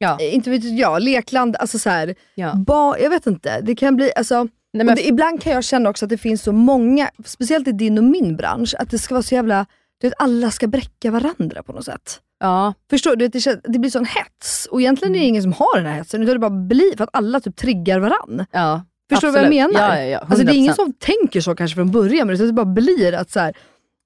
Ja. 0.00 0.18
inte 0.20 0.50
vet 0.50 0.78
jag, 0.78 1.02
Lekland. 1.02 1.56
Alltså 1.56 1.78
så 1.78 1.90
här, 1.90 2.14
ja. 2.34 2.54
ba, 2.54 2.98
jag 2.98 3.10
vet 3.10 3.26
inte, 3.26 3.60
det 3.60 3.74
kan 3.74 3.96
bli, 3.96 4.12
alltså, 4.16 4.48
Nej, 4.72 4.86
men, 4.86 4.96
det, 4.96 5.06
ibland 5.06 5.42
kan 5.42 5.52
jag 5.52 5.64
känna 5.64 5.90
också 5.90 6.04
att 6.04 6.08
det 6.08 6.18
finns 6.18 6.42
så 6.42 6.52
många, 6.52 7.10
speciellt 7.24 7.68
i 7.68 7.72
din 7.72 7.98
och 7.98 8.04
min 8.04 8.36
bransch, 8.36 8.74
att 8.78 8.90
det 8.90 8.98
ska 8.98 9.14
vara 9.14 9.22
så 9.22 9.34
jävla, 9.34 9.66
du 10.00 10.08
vet 10.08 10.14
alla 10.18 10.50
ska 10.50 10.66
bräcka 10.66 11.10
varandra 11.10 11.62
på 11.62 11.72
något 11.72 11.84
sätt. 11.84 12.20
Ja, 12.40 12.74
Förstår 12.90 13.16
du? 13.16 13.28
Det, 13.28 13.40
känns- 13.40 13.60
det 13.64 13.78
blir 13.78 13.90
sån 13.90 14.04
hets 14.04 14.66
och 14.70 14.80
egentligen 14.80 15.14
är 15.14 15.18
det 15.18 15.24
ingen 15.24 15.42
som 15.42 15.52
har 15.52 15.76
den 15.76 15.86
här 15.86 15.94
hetsen, 15.94 16.22
utan 16.22 16.32
det 16.34 16.38
bara 16.38 16.50
blir 16.50 16.96
för 16.96 17.04
att 17.04 17.10
alla 17.12 17.40
typ 17.40 17.56
triggar 17.56 17.98
varann. 17.98 18.44
ja. 18.52 18.84
Förstår 19.10 19.28
du 19.28 19.32
vad 19.32 19.40
jag 19.42 19.46
Absolut. 19.64 19.72
menar? 19.80 19.96
Ja, 19.96 20.02
ja, 20.02 20.04
ja. 20.08 20.18
Alltså 20.18 20.44
det 20.46 20.52
är 20.52 20.56
ingen 20.56 20.72
100%. 20.72 20.74
som 20.76 20.92
tänker 20.92 21.40
så 21.40 21.54
kanske 21.54 21.74
från 21.74 21.90
början, 21.90 22.26
men 22.26 22.36
det 22.38 22.52
bara 22.52 22.66
blir 22.66 23.12
att 23.14 23.30
så 23.30 23.40
här, 23.40 23.56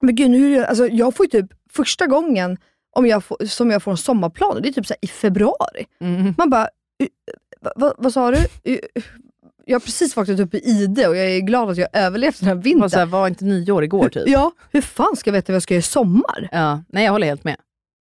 men 0.01 0.15
gud, 0.15 0.31
hur, 0.31 0.49
gör- 0.49 0.63
alltså, 0.63 0.87
jag 0.87 1.15
får 1.15 1.25
ju 1.25 1.29
typ 1.41 1.51
första 1.71 2.07
gången 2.07 2.57
om 2.95 3.05
jag 3.07 3.23
får, 3.23 3.45
som 3.45 3.71
jag 3.71 3.83
får 3.83 3.91
en 3.91 3.97
sommarplan, 3.97 4.59
det 4.61 4.69
är 4.69 4.73
typ 4.73 4.85
så 4.87 4.93
i 5.01 5.07
februari. 5.07 5.85
Mm. 6.01 6.33
Man 6.37 6.49
bara, 6.49 6.63
"Uh, 6.63 7.07
va, 7.61 7.71
va, 7.75 7.93
vad 7.97 8.13
sa 8.13 8.31
du? 8.31 8.37
Jag 9.65 9.75
har 9.75 9.79
precis 9.79 10.15
vaknat 10.15 10.39
upp 10.39 10.53
i 10.53 10.57
ide 10.57 11.07
och 11.07 11.15
jag 11.17 11.25
är 11.25 11.39
glad 11.39 11.69
att 11.69 11.77
jag 11.77 11.87
har 11.93 12.01
överlevt 12.01 12.39
den 12.39 12.47
här 12.47 12.55
Var, 12.55 12.61
vintern. 12.63 12.89
så 12.89 12.99
här, 12.99 13.05
var 13.05 13.27
inte 13.27 13.45
nyår 13.45 13.83
igår 13.83 14.09
typ? 14.09 14.23
Ja, 14.27 14.51
hur 14.71 14.81
fan 14.81 15.15
ska 15.15 15.27
jag 15.29 15.33
veta 15.33 15.51
vad 15.51 15.55
jag 15.55 15.63
ska 15.63 15.73
göra 15.73 15.79
i 15.79 15.81
sommar? 15.81 16.49
Ja. 16.51 16.83
Nej, 16.89 17.05
jag 17.05 17.11
håller 17.11 17.27
helt 17.27 17.43
med. 17.43 17.55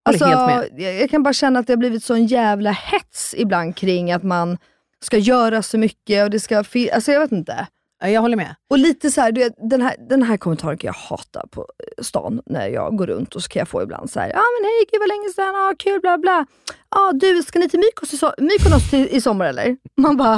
Alltså, 0.04 0.26
jag, 0.26 0.80
jag 0.80 1.10
kan 1.10 1.24
bara 1.24 1.34
känna 1.34 1.60
att 1.60 1.68
det 1.68 1.74
har 1.74 1.78
blivit 1.78 2.04
sån 2.04 2.26
jävla 2.26 2.72
hets 2.72 3.36
ibland 3.38 3.76
kring 3.76 4.12
att 4.12 4.24
man 4.24 4.58
ska 5.04 5.18
göra 5.18 5.62
så 5.62 5.78
mycket 5.78 6.24
och 6.24 6.30
det 6.30 6.40
ska 6.40 6.58
Alltså 6.58 7.12
jag 7.12 7.20
vet 7.20 7.32
inte. 7.32 7.68
Ja, 8.04 8.10
jag 8.10 8.22
håller 8.22 8.38
med. 8.38 8.56
Och 8.70 8.78
lite 8.78 9.12
så 9.12 9.22
här, 9.22 9.32
du 9.32 9.42
vet, 9.42 9.54
den, 9.70 9.82
här, 9.82 9.96
den 10.10 10.24
här 10.24 10.38
kommentaren 10.38 10.78
kan 10.78 10.88
jag 10.88 10.94
hata 10.94 11.48
på 11.52 11.68
stan 12.02 12.42
när 12.46 12.68
jag 12.68 12.98
går 12.98 13.08
runt 13.08 13.36
och 13.36 13.44
så 13.44 13.50
kan 13.50 13.60
jag 13.60 13.68
få 13.68 13.84
ibland 13.84 14.10
så 14.12 14.20
här, 14.20 14.30
ja 14.30 14.36
ah, 14.40 14.60
men 14.60 14.66
hej, 14.70 14.88
gud 14.92 15.00
vad 15.00 15.08
länge 15.08 15.30
sedan, 15.36 15.56
ah, 15.56 15.74
kul, 15.80 16.02
bla 16.02 16.18
bla. 16.18 16.46
Ah, 16.90 17.12
du, 17.12 17.44
ska 17.44 17.60
ni 17.60 17.70
till 17.70 17.80
Mykonos 17.80 18.14
i, 18.14 18.18
so- 18.18 18.42
Mykonos 18.42 18.90
till, 18.90 19.08
i 19.08 19.22
sommar 19.22 19.46
eller? 19.46 19.78
Man 19.98 20.18
bara, 20.18 20.36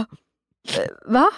eh, 0.77 1.13
va? 1.13 1.29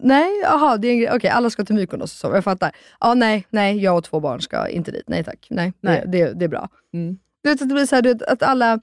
Nej, 0.00 0.40
jaha, 0.42 0.76
det 0.76 0.88
är 0.88 0.92
en 0.92 0.98
grej. 0.98 1.10
Okej, 1.12 1.30
alla 1.30 1.50
ska 1.50 1.64
till 1.64 1.74
Mykonos 1.74 2.14
i 2.14 2.16
sommar, 2.16 2.34
jag 2.34 2.44
fattar. 2.44 2.72
Ja, 3.00 3.14
nej, 3.14 3.46
nej, 3.50 3.78
jag 3.82 3.96
och 3.96 4.04
två 4.04 4.20
barn 4.20 4.40
ska 4.40 4.68
inte 4.68 4.90
dit. 4.90 5.04
Nej 5.06 5.24
tack, 5.24 5.46
nej, 5.50 5.72
Nej. 5.80 6.02
Det, 6.06 6.24
det, 6.24 6.32
det 6.32 6.44
är 6.44 6.48
bra. 6.48 6.68
Mm. 6.94 7.18
Du 7.44 7.50
vet 7.50 7.62
att 7.62 7.68
det 7.68 7.74
blir 7.74 7.86
så 7.86 7.94
här, 7.94 8.02
du 8.02 8.12
vet, 8.12 8.22
att 8.22 8.42
alla, 8.42 8.80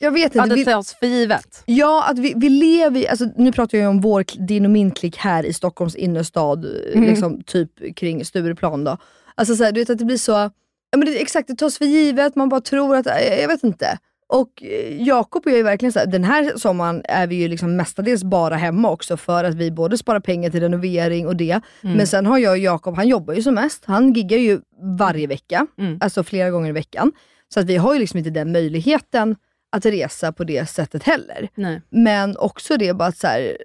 jag 0.00 0.10
vet 0.10 0.34
inte. 0.34 0.48
det 0.48 0.54
vi, 0.54 0.64
tas 0.64 0.94
för 0.94 1.06
givet. 1.06 1.62
Ja, 1.66 2.04
att 2.10 2.18
vi, 2.18 2.32
vi 2.36 2.48
lever 2.48 3.00
i, 3.00 3.08
alltså, 3.08 3.24
nu 3.36 3.52
pratar 3.52 3.78
jag 3.78 3.90
om 3.90 4.00
vår, 4.00 4.24
din 4.46 4.64
och 4.64 4.70
min 4.70 4.90
klick 4.90 5.16
här 5.16 5.44
i 5.46 5.52
Stockholms 5.52 5.94
innerstad, 5.96 6.64
Mm. 6.94 7.04
liksom, 7.10 7.42
typ 7.42 7.96
kring 7.96 8.24
Stureplan. 8.24 8.84
Då. 8.84 8.96
Alltså, 9.34 9.56
så 9.56 9.64
här, 9.64 9.72
du 9.72 9.80
vet 9.80 9.90
att 9.90 9.98
det 9.98 10.04
blir 10.04 10.16
så, 10.18 10.32
ja, 10.32 10.50
men 10.96 11.00
det, 11.04 11.18
exakt 11.22 11.48
det 11.48 11.54
tas 11.54 11.78
för 11.78 11.84
givet, 11.84 12.36
man 12.36 12.48
bara 12.48 12.60
tror 12.60 12.96
att, 12.96 13.06
jag, 13.06 13.40
jag 13.42 13.48
vet 13.48 13.64
inte. 13.64 13.98
Och 14.26 14.62
eh, 14.62 15.02
Jakob 15.02 15.46
är 15.46 15.56
ju 15.56 15.62
verkligen 15.62 15.92
så 15.92 15.98
här, 15.98 16.06
den 16.06 16.24
här 16.24 16.52
sommaren 16.56 17.02
är 17.04 17.26
vi 17.26 17.34
ju 17.36 17.48
liksom 17.48 17.76
mestadels 17.76 18.24
bara 18.24 18.56
hemma 18.56 18.90
också 18.90 19.16
för 19.16 19.44
att 19.44 19.54
vi 19.54 19.70
både 19.70 19.98
sparar 19.98 20.20
pengar 20.20 20.50
till 20.50 20.60
renovering 20.60 21.26
och 21.26 21.36
det. 21.36 21.60
Mm. 21.82 21.96
Men 21.96 22.06
sen 22.06 22.26
har 22.26 22.38
jag 22.38 22.50
och 22.52 22.58
Jakob, 22.58 22.96
han 22.96 23.08
jobbar 23.08 23.34
ju 23.34 23.42
som 23.42 23.54
mest, 23.54 23.84
han 23.84 24.12
giggar 24.12 24.38
ju 24.38 24.60
varje 24.98 25.26
vecka, 25.26 25.66
Mm. 25.78 25.98
alltså 26.00 26.24
flera 26.24 26.50
gånger 26.50 26.68
i 26.68 26.72
veckan. 26.72 27.12
Så 27.54 27.60
att 27.60 27.66
vi 27.66 27.76
har 27.76 27.94
ju 27.94 28.00
liksom 28.00 28.18
inte 28.18 28.30
den 28.30 28.52
möjligheten 28.52 29.36
att 29.76 29.86
resa 29.86 30.32
på 30.32 30.44
det 30.44 30.66
sättet 30.70 31.02
heller. 31.02 31.48
Nej. 31.54 31.82
Men 31.90 32.36
också 32.36 32.76
det 32.76 32.92
bara 32.92 33.08
att 33.08 33.16
så 33.18 33.26
här, 33.26 33.56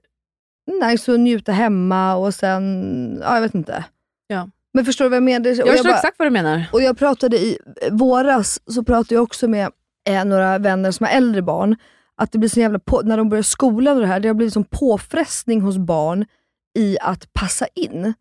nice 0.84 1.14
att 1.14 1.20
njuta 1.20 1.52
hemma 1.52 2.16
och 2.16 2.34
sen, 2.34 3.20
ja 3.24 3.34
jag 3.36 3.42
vet 3.42 3.56
inte. 3.56 3.86
Ja. 4.28 4.50
Men 4.74 4.86
förstår 4.86 5.06
du 5.06 5.10
vad 5.10 5.16
jag 5.18 5.24
menar? 5.24 5.52
Och 5.52 5.58
Jag 5.58 5.68
förstår 5.68 5.84
bara- 5.90 5.96
exakt 5.96 6.20
vad 6.20 6.26
du 6.26 6.30
menar. 6.32 6.66
och 6.74 6.82
jag 6.82 6.98
pratade 6.98 7.38
i 7.38 7.58
våras, 7.92 8.62
så 8.66 8.84
pratade 8.84 9.16
jag 9.16 9.24
också 9.24 9.48
med 9.48 9.72
eh, 10.10 10.26
några 10.26 10.58
vänner 10.58 10.92
som 10.92 11.06
har 11.06 11.14
äldre 11.14 11.42
barn, 11.42 11.76
att 12.16 12.32
det 12.32 12.38
blir 12.38 12.50
så 12.50 12.60
jävla, 12.60 12.80
på, 12.80 13.02
när 13.02 13.18
de 13.18 13.30
börjar 13.30 13.44
skolan 13.44 13.96
och 13.96 14.02
det 14.02 14.08
här, 14.08 14.20
det 14.20 14.28
har 14.28 14.36
blivit 14.36 14.54
sån 14.54 14.64
påfrestning 14.64 15.62
hos 15.62 15.78
barn 15.78 16.26
i 16.78 16.98
att 17.02 17.34
passa 17.34 17.68
in. 17.76 18.14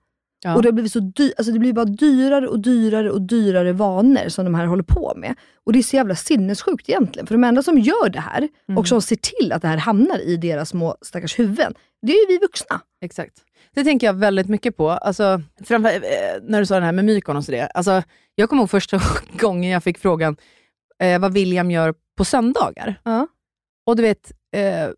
Ja. 0.44 0.54
Och 0.56 0.62
det, 0.62 0.68
har 0.68 0.72
blivit 0.72 0.92
så 0.92 0.98
dy- 1.00 1.32
alltså 1.38 1.52
det 1.52 1.58
blir 1.58 1.72
bara 1.72 1.84
dyrare 1.84 2.48
och 2.48 2.60
dyrare 2.60 3.10
och 3.10 3.22
dyrare 3.22 3.72
vanor 3.72 4.28
som 4.28 4.44
de 4.44 4.54
här 4.54 4.66
håller 4.66 4.82
på 4.82 5.12
med. 5.16 5.34
Och 5.66 5.72
det 5.72 5.78
är 5.78 5.82
så 5.82 5.96
jävla 5.96 6.14
sinnessjukt 6.14 6.88
egentligen, 6.88 7.26
för 7.26 7.34
de 7.34 7.44
enda 7.44 7.62
som 7.62 7.78
gör 7.78 8.08
det 8.08 8.20
här 8.20 8.48
Mm. 8.68 8.78
och 8.78 8.88
som 8.88 9.02
ser 9.02 9.16
till 9.16 9.52
att 9.52 9.62
det 9.62 9.68
här 9.68 9.76
hamnar 9.76 10.18
i 10.20 10.36
deras 10.36 10.68
små 10.68 10.96
stackars 11.02 11.38
huvuden, 11.38 11.74
det 12.06 12.12
är 12.12 12.16
ju 12.30 12.34
vi 12.34 12.38
vuxna. 12.38 12.80
Exakt. 13.04 13.34
Det 13.74 13.84
tänker 13.84 14.06
jag 14.06 14.14
väldigt 14.14 14.48
mycket 14.48 14.76
på. 14.76 14.90
Alltså, 14.90 15.40
framför, 15.64 15.88
eh, 15.90 16.00
när 16.42 16.60
du 16.60 16.66
sa 16.66 16.78
det 16.80 16.84
här 16.86 16.92
med 16.92 17.04
Mykonos 17.04 17.48
och 17.48 17.52
det. 17.52 17.66
Alltså, 17.66 18.02
jag 18.34 18.48
kommer 18.48 18.62
ihåg 18.62 18.70
första 18.70 19.00
gången 19.38 19.70
jag 19.70 19.82
fick 19.84 19.98
frågan 19.98 20.36
eh, 21.02 21.18
vad 21.20 21.32
William 21.32 21.70
gör 21.70 21.94
på 22.18 22.24
söndagar. 22.24 23.00
Ja. 23.04 23.26
Och 23.86 23.96
du 23.96 24.02
vet, 24.02 24.32
eh, 24.56 24.88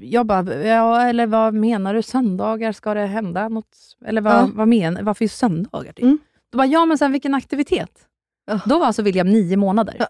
jag 0.00 0.26
bara, 0.26 0.54
ja, 0.54 1.02
eller 1.02 1.26
vad 1.26 1.54
menar 1.54 1.94
du? 1.94 2.02
Söndagar, 2.02 2.72
ska 2.72 2.94
det 2.94 3.06
hända 3.06 3.48
något? 3.48 3.76
Eller 4.06 4.20
vad, 4.20 4.32
Ja. 4.34 4.48
vad 4.54 4.68
menar 4.68 5.02
Varför 5.02 5.24
just 5.24 5.38
söndagar? 5.38 5.92
Typ? 5.92 6.02
Mm. 6.02 6.18
Då 6.52 6.58
bara, 6.58 6.66
ja 6.66 6.84
men 6.86 6.98
sen 6.98 7.12
vilken 7.12 7.34
aktivitet? 7.34 7.90
Ja. 8.46 8.60
Då 8.66 8.78
var 8.78 8.86
alltså 8.86 9.02
William 9.02 9.28
nio 9.28 9.56
månader. 9.56 10.06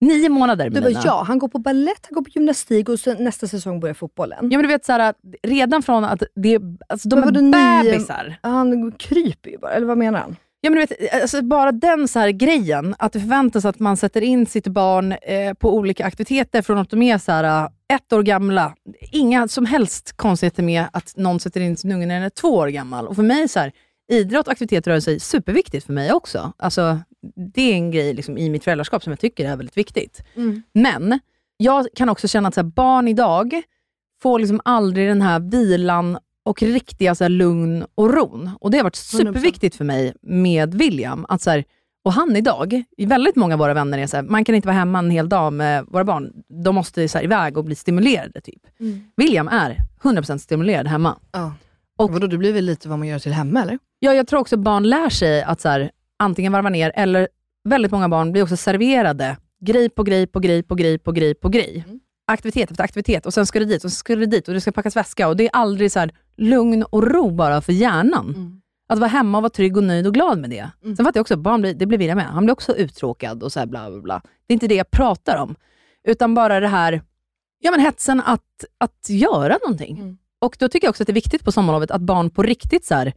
Nio 0.00 0.28
månader 0.28 0.70
Du 0.70 0.80
bara, 0.80 0.90
ja, 1.04 1.24
han 1.26 1.38
går 1.38 1.48
på 1.48 1.58
ballett, 1.58 2.06
han 2.10 2.14
går 2.14 2.22
på 2.22 2.30
gymnastik 2.34 2.88
och 2.88 3.00
sen 3.00 3.24
nästa 3.24 3.46
säsong 3.46 3.80
börjar 3.80 3.94
fotbollen. 3.94 4.50
Ja 4.50 4.58
men 4.58 4.62
du 4.62 4.68
vet, 4.68 4.84
så 4.84 4.92
här, 4.92 5.14
redan 5.42 5.82
från 5.82 6.04
att 6.04 6.22
det, 6.34 6.58
alltså, 6.88 7.08
de 7.08 7.16
Men 7.20 7.28
är 7.28 7.32
vadå 7.32 7.40
nio- 7.40 7.82
bebisar. 7.84 8.36
Han 8.42 8.92
kryper 8.92 9.50
ju 9.50 9.58
bara, 9.58 9.70
eller 9.72 9.86
vad 9.86 9.98
menar 9.98 10.18
han? 10.20 10.36
Ja, 10.60 10.70
men 10.70 10.80
du 10.80 10.86
vet, 10.86 11.22
alltså 11.22 11.42
bara 11.42 11.72
den 11.72 12.08
så 12.08 12.18
här 12.18 12.30
grejen, 12.30 12.94
att 12.98 13.12
det 13.12 13.20
förväntas 13.20 13.64
att 13.64 13.78
man 13.78 13.96
sätter 13.96 14.20
in 14.20 14.46
sitt 14.46 14.66
barn 14.66 15.12
eh, 15.12 15.54
på 15.58 15.74
olika 15.76 16.06
aktiviteter 16.06 16.62
från 16.62 16.78
att 16.78 16.90
de 16.90 17.02
är 17.02 17.18
så 17.18 17.32
här, 17.32 17.68
ett 17.94 18.12
år 18.12 18.22
gamla. 18.22 18.74
Inga 19.12 19.48
som 19.48 19.66
helst 19.66 20.12
konstigheter 20.16 20.62
med 20.62 20.84
att 20.92 21.16
någon 21.16 21.40
sätter 21.40 21.60
in 21.60 21.76
sin 21.76 21.92
unge 21.92 22.06
när 22.06 22.14
den 22.14 22.24
är 22.24 22.30
två 22.30 22.48
år 22.48 22.68
gammal. 22.68 23.06
Och 23.06 23.16
för 23.16 23.22
mig 23.22 23.48
så 23.48 23.58
här, 23.58 23.72
idrott, 24.12 24.48
aktivitet, 24.48 24.86
rörelse 24.86 25.14
är 25.14 25.18
superviktigt 25.18 25.86
för 25.86 25.92
mig 25.92 26.12
också. 26.12 26.52
Alltså, 26.56 26.98
det 27.54 27.62
är 27.62 27.74
en 27.74 27.90
grej 27.90 28.14
liksom, 28.14 28.38
i 28.38 28.50
mitt 28.50 28.64
föräldraskap 28.64 29.02
som 29.02 29.10
jag 29.10 29.20
tycker 29.20 29.48
är 29.50 29.56
väldigt 29.56 29.76
viktigt. 29.76 30.22
Men 30.72 31.20
jag 31.56 31.86
kan 31.94 32.08
också 32.08 32.28
känna 32.28 32.48
att 32.48 32.54
så 32.54 32.60
här, 32.60 32.68
barn 32.68 33.08
idag 33.08 33.62
får 34.22 34.38
liksom 34.38 34.60
aldrig 34.64 35.08
den 35.08 35.22
här 35.22 35.40
vilan 35.40 36.18
och 36.44 36.62
riktiga 36.62 37.14
så 37.14 37.24
här, 37.24 37.28
lugn 37.28 37.84
och 37.94 38.14
ron. 38.14 38.50
Och 38.60 38.70
Det 38.70 38.76
har 38.78 38.84
varit 38.84 38.94
100%. 38.94 39.16
superviktigt 39.16 39.76
för 39.76 39.84
mig 39.84 40.14
med 40.22 40.74
William. 40.74 41.26
Att, 41.28 41.42
så 41.42 41.50
här, 41.50 41.64
och 42.04 42.12
han 42.12 42.36
idag, 42.36 42.82
väldigt 42.98 43.36
många 43.36 43.54
av 43.54 43.58
våra 43.58 43.74
vänner 43.74 43.98
är 43.98 44.06
så 44.06 44.16
här, 44.16 44.24
man 44.24 44.44
kan 44.44 44.54
inte 44.54 44.68
vara 44.68 44.76
hemma 44.78 44.98
en 44.98 45.10
hel 45.10 45.28
dag 45.28 45.52
med 45.52 45.84
våra 45.88 46.04
barn. 46.04 46.32
De 46.64 46.74
måste 46.74 47.08
så 47.08 47.18
här, 47.18 47.24
iväg 47.24 47.58
och 47.58 47.64
bli 47.64 47.74
stimulerade. 47.74 48.40
Typ. 48.40 48.62
William 49.16 49.48
är 49.48 49.76
100% 50.02 50.38
stimulerad 50.38 50.86
hemma. 50.86 51.18
Ja. 51.32 51.52
Och- 51.98 52.12
vadå, 52.12 52.26
det 52.26 52.38
blir 52.38 52.52
väl 52.52 52.64
lite 52.64 52.88
vad 52.88 52.98
man 52.98 53.08
gör 53.08 53.18
till 53.18 53.32
hemma 53.32 53.62
eller? 53.62 53.78
Ja, 53.98 54.14
jag 54.14 54.26
tror 54.26 54.40
också 54.40 54.56
barn 54.56 54.82
lär 54.88 55.08
sig 55.08 55.42
att 55.42 55.60
så 55.60 55.68
här, 55.68 55.90
antingen 56.18 56.52
varva 56.52 56.68
ner, 56.68 56.92
eller 56.94 57.28
väldigt 57.68 57.92
många 57.92 58.08
barn 58.08 58.32
blir 58.32 58.42
också 58.42 58.56
serverade 58.56 59.36
grej 59.60 59.88
på 59.88 60.02
grej 60.02 60.26
på 60.26 60.40
grej 60.40 60.62
på 60.62 60.74
grej 60.74 60.98
på 60.98 61.12
grej 61.12 61.34
på 61.34 61.48
grej. 61.48 61.84
Aktivitet 62.26 62.70
efter 62.70 62.84
aktivitet 62.84 63.26
och 63.26 63.34
sen 63.34 63.46
ska 63.46 63.58
du 63.58 63.64
dit 63.64 63.84
och 63.84 63.90
sen 63.90 63.96
ska 63.96 64.16
du 64.16 64.26
dit 64.26 64.48
och 64.48 64.54
det 64.54 64.60
ska 64.60 64.72
packas 64.72 64.96
väska 64.96 65.28
och 65.28 65.36
det 65.36 65.44
är 65.44 65.50
aldrig 65.52 65.92
så 65.92 66.08
lugn 66.36 66.82
och 66.82 67.02
ro 67.02 67.30
bara 67.30 67.60
för 67.60 67.72
hjärnan. 67.72 68.60
Att 68.88 68.98
vara 68.98 69.08
hemma 69.08 69.38
och 69.38 69.42
vara 69.42 69.50
trygg 69.50 69.76
och 69.76 69.84
nöjd 69.84 70.06
och 70.06 70.14
glad 70.14 70.38
med 70.38 70.50
det. 70.50 70.70
Sen 70.82 70.96
fattar 70.96 71.18
jag 71.18 71.20
också, 71.20 71.36
barn 71.36 71.60
blir, 71.60 71.74
det 71.74 71.86
blir 71.86 71.98
William 71.98 72.16
med. 72.18 72.26
Han 72.26 72.44
blir 72.44 72.52
också 72.52 72.76
uttråkad 72.76 73.42
och 73.42 73.52
så 73.52 73.58
här 73.58 73.66
bla 73.66 73.90
bla 73.90 74.00
bla. 74.00 74.22
Det 74.46 74.52
är 74.52 74.54
inte 74.54 74.68
det 74.68 74.74
jag 74.74 74.90
pratar 74.90 75.36
om. 75.42 75.54
Utan 76.08 76.34
bara 76.34 76.60
det 76.60 76.68
här, 76.68 77.02
ja 77.60 77.70
men 77.70 77.80
hetsen 77.80 78.20
att, 78.20 78.64
att 78.78 79.08
göra 79.08 79.58
någonting. 79.62 79.98
Och 80.38 80.56
då 80.58 80.68
tycker 80.68 80.86
jag 80.86 80.90
också 80.90 81.02
att 81.02 81.06
det 81.06 81.12
är 81.12 81.14
viktigt 81.14 81.44
på 81.44 81.52
sommarlovet 81.52 81.90
att 81.90 82.00
barn 82.02 82.30
på 82.30 82.42
riktigt 82.42 82.84
så 82.84 82.94
här, 82.94 83.12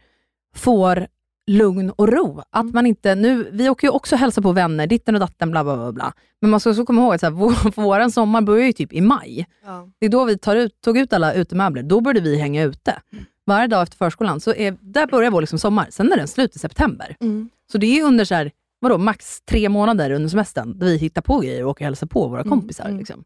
får 0.56 1.08
lugn 1.48 1.90
och 1.90 2.08
ro. 2.08 2.42
Att 2.50 2.74
man 2.74 2.86
inte, 2.86 3.16
nu, 3.16 3.50
vi 3.52 3.70
åker 3.70 3.88
ju 3.88 3.92
också 3.92 4.16
och 4.16 4.20
hälsar 4.20 4.42
på 4.42 4.52
vänner, 4.52 4.88
ditten 4.88 5.16
och 5.16 5.20
datten, 5.22 5.52
bla 5.52 5.64
bla 5.64 5.76
bla. 5.76 5.92
bla. 5.92 6.14
Men 6.42 6.50
man 6.52 6.60
ska 6.60 6.70
också 6.70 6.86
komma 6.86 7.02
ihåg 7.02 7.14
att 7.14 7.20
så 7.20 7.26
här, 7.26 7.34
vår, 7.34 7.76
våran 7.82 8.12
sommar 8.12 8.42
börjar 8.42 8.66
ju 8.66 8.74
typ 8.74 8.94
i 8.94 9.02
maj. 9.02 9.48
Ja. 9.66 9.90
Det 10.00 10.06
är 10.06 10.10
då 10.10 10.26
vi 10.26 10.38
tar 10.38 10.56
ut, 10.56 10.82
tog 10.82 10.98
ut 10.98 11.14
alla 11.14 11.34
utemöbler. 11.34 11.84
Då 11.84 12.02
började 12.02 12.22
vi 12.30 12.38
hänga 12.38 12.64
ute. 12.64 13.02
Varje 13.48 13.68
dag 13.68 13.84
efter 13.84 13.98
förskolan, 13.98 14.40
så 14.40 14.54
är, 14.54 14.78
där 14.82 15.08
börjar 15.08 15.32
vår 15.32 15.42
liksom 15.42 15.60
sommar. 15.60 15.88
Sen 15.90 16.12
är 16.12 16.18
den 16.18 16.28
slut 16.28 16.56
i 16.56 16.60
september. 16.60 17.16
Mm. 17.20 17.50
Så 17.72 17.78
det 17.78 18.00
är 18.00 18.04
under 18.04 18.26
så 18.26 18.36
här, 18.36 18.52
vadå, 18.80 18.98
max 18.98 19.42
tre 19.42 19.70
månader 19.70 20.12
under 20.12 20.30
semestern, 20.30 20.80
där 20.80 20.88
vi 20.88 20.98
hittar 20.98 21.22
på 21.22 21.40
grejer 21.40 21.64
och 21.64 21.70
åker 21.70 21.84
och 21.84 21.88
hälsar 21.88 22.08
på 22.08 22.28
våra 22.28 22.42
Mm, 22.42 22.50
kompisar. 22.50 22.90
Liksom. 22.92 23.24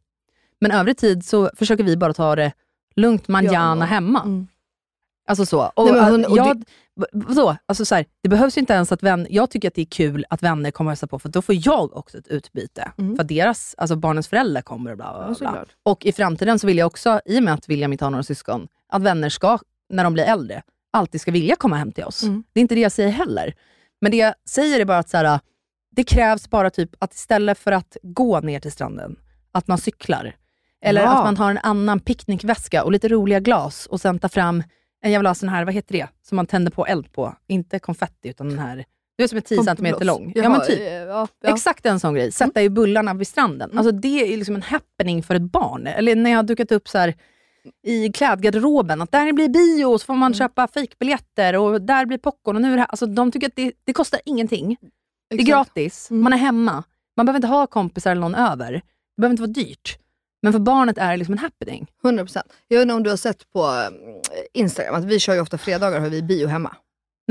Men 0.60 0.72
övrig 0.72 0.98
tid 0.98 1.26
så 1.26 1.50
försöker 1.58 1.84
vi 1.84 1.98
bara 1.98 2.14
ta 2.14 2.36
det 2.36 2.52
lugnt 2.96 3.28
manjana 3.28 3.86
Ja. 3.86 3.90
hemma. 3.90 4.22
Mm. 4.22 4.48
Alltså 5.28 5.46
så. 5.46 5.72
Och, 5.76 5.86
Nej, 5.92 6.12
hon- 6.12 6.26
och 6.26 6.38
jag, 6.38 6.58
v- 6.96 7.06
vadå? 7.14 7.56
Alltså 7.66 7.86
så 7.86 7.96
här, 7.96 8.06
det 8.24 8.30
behövs 8.30 8.58
ju 8.58 8.60
inte 8.60 8.74
ens 8.74 8.92
att 8.92 9.04
vänner, 9.04 9.28
jag 9.32 9.50
tycker 9.50 9.68
att 9.68 9.74
det 9.76 9.82
är 9.82 9.86
kul 9.86 10.26
att 10.30 10.44
vänner 10.44 10.72
kommer 10.72 10.90
och 10.90 10.92
hälsar 10.92 11.08
på, 11.08 11.20
för 11.20 11.30
då 11.30 11.42
får 11.42 11.56
jag 11.68 11.98
också 11.98 12.18
ett 12.18 12.28
utbyte. 12.28 12.92
Mm. 12.98 13.16
För 13.18 13.24
deras, 13.24 13.76
alltså 13.78 13.96
barnens 13.96 14.28
föräldrar 14.28 14.62
kommer 14.62 14.92
och 14.92 14.98
bla 14.98 15.12
bla 15.14 15.20
Ja, 15.22 15.26
bla. 15.26 15.36
såklart. 15.36 15.70
Och 15.84 16.06
i 16.06 16.12
framtiden 16.12 16.60
så 16.60 16.68
vill 16.68 16.78
jag 16.78 16.88
också, 16.88 17.22
i 17.26 17.40
och 17.40 17.44
med 17.44 17.54
att 17.54 17.70
William 17.70 17.92
inte 17.92 18.06
har 18.06 18.10
några 18.12 18.24
syskon, 18.24 18.68
att 18.90 19.02
vänner 19.02 19.30
ska, 19.30 19.60
när 19.92 20.04
de 20.04 20.14
blir 20.14 20.24
äldre, 20.24 20.62
alltid 20.94 21.22
ska 21.22 21.32
vilja 21.32 21.56
komma 21.56 21.76
hem 21.76 21.92
till 21.92 22.04
oss. 22.04 22.24
Mm. 22.24 22.44
Det 22.54 22.60
är 22.60 22.62
inte 22.62 22.76
det 22.76 22.82
jag 22.82 22.92
säger 22.92 23.10
heller. 23.10 23.54
Men 24.02 24.12
det 24.12 24.18
jag 24.18 24.34
säger 24.50 24.80
är 24.80 24.86
bara 24.86 24.98
att 24.98 25.10
så 25.10 25.18
här, 25.18 25.40
det 25.96 26.04
krävs 26.04 26.50
bara 26.50 26.70
typ 26.70 26.90
att 27.00 27.14
istället 27.14 27.58
för 27.58 27.72
att 27.72 27.98
gå 28.04 28.40
ner 28.40 28.60
till 28.60 28.72
stranden, 28.72 29.16
att 29.52 29.68
man 29.68 29.78
cyklar. 29.78 30.36
Eller 30.86 31.02
Ja. 31.02 31.08
att 31.18 31.24
man 31.26 31.38
har 31.38 31.52
en 31.52 31.58
annan 31.58 32.00
picknickväska 32.00 32.84
och 32.84 32.92
lite 32.92 33.08
roliga 33.08 33.40
glas 33.40 33.86
och 33.86 34.02
sen 34.02 34.20
tar 34.20 34.30
fram 34.30 34.64
en 35.04 35.12
jävla 35.12 35.36
sån 35.36 35.50
här, 35.50 35.66
vad 35.66 35.74
heter 35.74 35.94
det, 35.94 36.08
som 36.22 36.36
man 36.36 36.46
tänder 36.46 36.72
på 36.72 36.86
eld 36.86 37.12
på. 37.14 37.36
Inte 37.48 37.80
konfetti, 37.80 38.30
utan 38.30 38.50
den 38.50 38.60
här, 38.60 38.86
du 39.18 39.24
vet 39.24 39.30
som 39.30 39.38
är 39.38 39.42
10 39.42 39.64
centimeter 39.64 40.06
lång. 40.06 40.32
Ja, 40.36 40.50
men 40.50 40.62
typ. 40.68 40.80
Ja, 40.80 40.86
ja. 40.86 41.28
Mm. 41.44 41.56
Exakt 41.56 41.86
en 41.86 42.00
sån 42.00 42.14
grej. 42.14 42.32
Sätta 42.32 42.62
i 42.62 42.70
bullarna 42.70 43.14
vid 43.14 43.28
stranden. 43.28 43.78
Alltså 43.78 43.92
det 43.92 44.34
är 44.34 44.38
liksom 44.38 44.56
en 44.56 44.62
happening 44.62 45.24
för 45.24 45.36
ett 45.36 45.42
barn. 45.42 45.88
Eller 45.88 46.16
när 46.16 46.30
jag 46.30 46.38
har 46.38 46.44
dukat 46.44 46.72
upp 46.72 46.88
så 46.88 46.98
här 46.98 47.14
i 47.88 48.12
klädgarderoben, 48.12 49.02
att 49.02 49.12
där 49.12 49.34
blir 49.34 49.50
bio 49.50 49.86
och 49.86 50.02
så 50.02 50.06
får 50.06 50.14
Mm. 50.14 50.20
man 50.20 50.34
köpa 50.34 50.68
fejkbiljetter 50.68 51.56
och 51.56 51.82
där 51.82 52.06
blir 52.06 52.18
popcorn 52.18 52.56
och 52.56 52.62
nu 52.62 52.68
är 52.72 52.76
det 52.76 52.82
här. 52.82 52.88
Alltså 52.90 53.06
de 53.06 53.32
tycker 53.32 53.48
att 53.48 53.56
det, 53.56 53.72
det 53.84 53.94
kostar 53.94 54.20
ingenting. 54.26 54.78
Det 55.30 55.36
är 55.36 55.40
Exakt. 55.40 55.50
gratis, 55.50 56.12
Mm. 56.12 56.24
man 56.24 56.34
är 56.34 56.38
hemma. 56.38 56.84
Man 57.18 57.26
behöver 57.26 57.38
inte 57.38 57.48
ha 57.48 57.68
kompisar 57.68 58.12
eller 58.12 58.22
någon 58.22 58.36
över. 58.36 58.72
Det 58.72 59.22
behöver 59.22 59.34
inte 59.34 59.42
vara 59.42 59.52
dyrt. 59.52 59.98
Men 60.42 60.54
för 60.54 60.60
barnet 60.60 60.98
är 60.98 61.12
det 61.12 61.18
liksom 61.18 61.34
en 61.34 61.40
happening. 61.40 61.88
100%. 62.04 62.42
Jag 62.68 62.82
inte 62.82 62.94
om 62.94 63.04
du 63.04 63.10
har 63.10 63.18
sett 63.18 63.52
på 63.54 63.64
mm, 63.64 63.94
Instagram 64.54 64.96
att 64.96 65.06
vi 65.06 65.20
kör 65.20 65.34
ju 65.34 65.40
ofta 65.42 65.58
fredagar 65.58 66.00
har 66.00 66.10
vi 66.10 66.22
bio 66.22 66.48
hemma. 66.48 66.76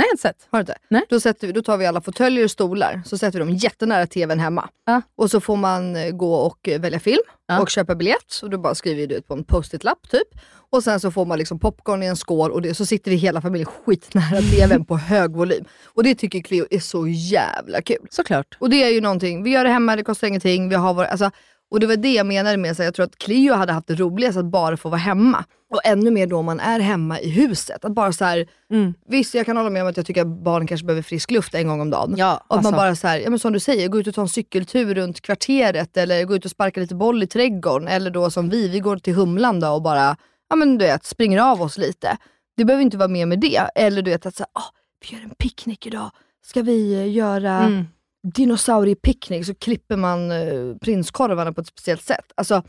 Nej, 0.01 0.05
jag 0.05 0.09
har 0.09 0.13
inte 0.13 0.23
sett. 0.23 0.49
Har 0.51 0.59
du 0.59 0.61
inte? 0.61 0.75
Nej. 0.89 1.03
Då, 1.09 1.21
sätter 1.21 1.47
vi, 1.47 1.53
då 1.53 1.63
tar 1.63 1.77
vi 1.77 1.87
alla 1.87 2.01
fåtöljer 2.01 2.45
och 2.45 2.51
stolar, 2.51 3.03
så 3.07 3.19
sätter 3.19 3.39
vi 3.39 3.45
dem 3.45 3.55
jättenära 3.57 4.07
tvn 4.07 4.39
hemma. 4.41 4.69
Ja. 4.87 5.03
Och 5.17 5.31
så 5.31 5.41
får 5.41 5.57
man 5.57 5.97
eh, 5.97 6.11
gå 6.11 6.35
och 6.35 6.69
eh, 6.69 6.81
välja 6.81 7.01
film 7.01 7.23
Ja. 7.47 7.61
och 7.61 7.71
köpa 7.71 7.95
biljett. 7.95 8.41
Och 8.43 8.51
då 8.51 8.59
bara 8.59 8.75
skriver 8.75 9.07
du 9.07 9.15
ut 9.15 9.29
på 9.29 9.35
en 9.35 9.45
post-it-lapp 9.45 10.11
typ. 10.11 10.29
Och 10.71 10.85
sen 10.85 11.01
så 11.01 11.11
får 11.11 11.27
man 11.27 11.39
liksom 11.39 11.59
popcorn 11.59 12.03
i 12.03 12.07
en 12.07 12.17
skål 12.17 12.51
och 12.51 12.63
det, 12.63 12.75
så 12.75 12.87
sitter 12.87 13.11
vi 13.11 13.17
hela 13.17 13.41
familjen 13.41 13.67
skitnära 13.87 14.41
tvn 14.51 14.85
på 14.85 14.97
hög 14.97 15.37
volym. 15.37 15.65
Och 15.85 16.03
det 16.05 16.15
tycker 16.15 16.41
Cleo 16.43 16.67
är 16.71 16.79
så 16.81 17.07
jävla 17.09 17.83
kul. 17.83 18.07
Såklart. 18.11 18.57
Och 18.61 18.71
det 18.71 18.83
är 18.83 18.89
ju 18.91 19.01
någonting, 19.01 19.43
vi 19.43 19.51
gör 19.51 19.65
det 19.65 19.71
hemma, 19.71 19.97
det 19.97 20.03
kostar 20.03 20.29
ingenting. 20.29 20.69
Vi 20.69 20.75
har 20.75 20.95
vår, 20.95 21.05
alltså, 21.05 21.31
och 21.71 21.81
det 21.81 21.87
var 21.87 21.97
det 21.97 22.13
jag 22.13 22.27
menade 22.27 22.57
med, 22.57 22.77
så 22.77 22.83
jag 22.83 22.95
tror 22.95 23.05
att 23.05 23.19
Cleo 23.19 23.55
hade 23.55 23.73
haft 23.73 23.87
det 23.87 23.95
roligast 23.95 24.39
att 24.39 24.45
bara 24.45 24.77
få 24.77 24.89
vara 24.89 24.99
hemma. 24.99 25.45
Och 25.73 25.81
ännu 25.85 26.11
mer 26.11 26.27
då 26.27 26.43
man 26.43 26.61
är 26.61 26.81
hemma 26.81 27.21
i 27.21 27.31
huset. 27.31 27.85
Att 27.85 27.93
bara 27.93 28.13
så 28.13 28.25
här, 28.25 28.49
Mm. 28.71 28.95
Visst, 29.09 29.35
jag 29.35 29.47
kan 29.47 29.57
hålla 29.57 29.71
med 29.71 29.83
om 29.83 29.89
att 29.89 29.97
jag 29.97 30.07
tycker 30.07 30.21
att 30.21 30.43
barn 30.45 30.67
kanske 30.67 30.87
behöver 30.87 31.03
frisk 31.03 31.31
luft 31.31 31.55
en 31.55 31.69
gång 31.69 31.81
om 31.81 31.91
dagen. 31.91 32.15
Ja, 32.17 32.35
och 32.35 32.41
att 32.41 32.53
alltså. 32.57 32.71
man 32.73 32.79
bara 32.79 32.97
så 32.97 33.07
här, 33.07 33.19
ja, 33.19 33.31
men 33.31 33.39
som 33.39 33.53
du 33.53 33.61
säger, 33.61 33.89
gå 33.89 34.01
ut 34.01 34.07
och 34.07 34.15
ta 34.15 34.21
en 34.21 34.29
cykeltur 34.29 34.95
runt 34.95 35.21
kvarteret 35.21 35.97
eller 35.97 36.25
gå 36.25 36.37
ut 36.37 36.45
och 36.45 36.51
sparka 36.51 36.81
lite 36.81 36.95
boll 36.95 37.23
i 37.23 37.27
trädgården. 37.27 37.89
Eller 37.89 38.11
då 38.11 38.31
som 38.31 38.49
vi, 38.49 38.69
vi 38.69 38.81
går 38.81 38.97
till 38.97 39.15
Humlan 39.15 39.65
och 39.65 39.83
bara 39.83 40.17
ja, 40.51 40.57
men 40.57 40.79
du 40.79 40.85
vet, 40.85 41.05
springer 41.05 41.39
av 41.39 41.63
oss 41.63 41.79
lite. 41.79 42.17
Det 42.57 42.65
behöver 42.65 42.83
inte 42.83 42.97
vara 42.97 43.09
mer 43.09 43.27
med 43.27 43.41
det. 43.41 43.71
Eller 43.75 44.03
du 44.03 44.11
vet 44.11 44.27
att 44.27 44.37
så 44.37 44.43
här, 44.43 44.63
ah, 44.63 44.71
vi 45.01 45.17
gör 45.17 45.25
en 45.25 45.31
picknick 45.31 45.87
idag. 45.87 46.11
Ska 46.47 46.63
vi 46.63 46.95
eh, 46.95 47.13
göra 47.13 47.59
Mm. 47.59 47.87
Dinosauriepicknick 48.35 49.47
så 49.47 49.55
klipper 49.55 49.97
man 49.97 50.31
eh, 50.33 50.77
prinskorvarna 50.81 51.53
på 51.53 51.61
ett 51.61 51.67
speciellt 51.67 52.05
sätt. 52.05 52.25
Alltså, 52.35 52.63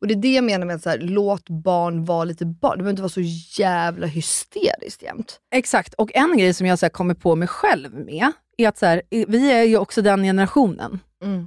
och 0.00 0.06
det 0.06 0.14
är 0.14 0.18
det 0.18 0.32
jag 0.34 0.44
menar 0.44 0.66
med 0.66 0.76
att 0.76 0.82
så 0.82 0.90
här, 0.90 0.98
låt 0.98 1.48
barn 1.48 2.04
vara 2.04 2.24
lite 2.24 2.46
barn. 2.46 2.72
Det 2.72 2.76
behöver 2.76 2.90
inte 2.90 3.02
vara 3.02 3.10
så 3.10 3.20
jävla 3.62 4.06
hysteriskt 4.06 5.02
jämt. 5.02 5.40
Exakt, 5.54 5.94
och 5.94 6.10
en 6.14 6.36
grej 6.38 6.54
som 6.54 6.66
jag 6.66 6.78
så 6.78 6.86
här, 6.86 6.90
kommer 6.90 7.14
på 7.14 7.34
mig 7.36 7.48
själv 7.48 7.94
med, 7.94 8.32
är 8.56 8.68
att 8.68 8.78
så 8.78 8.86
här, 8.86 9.02
vi 9.10 9.52
är 9.52 9.62
ju 9.62 9.78
också 9.78 10.02
den 10.02 10.22
generationen. 10.22 10.98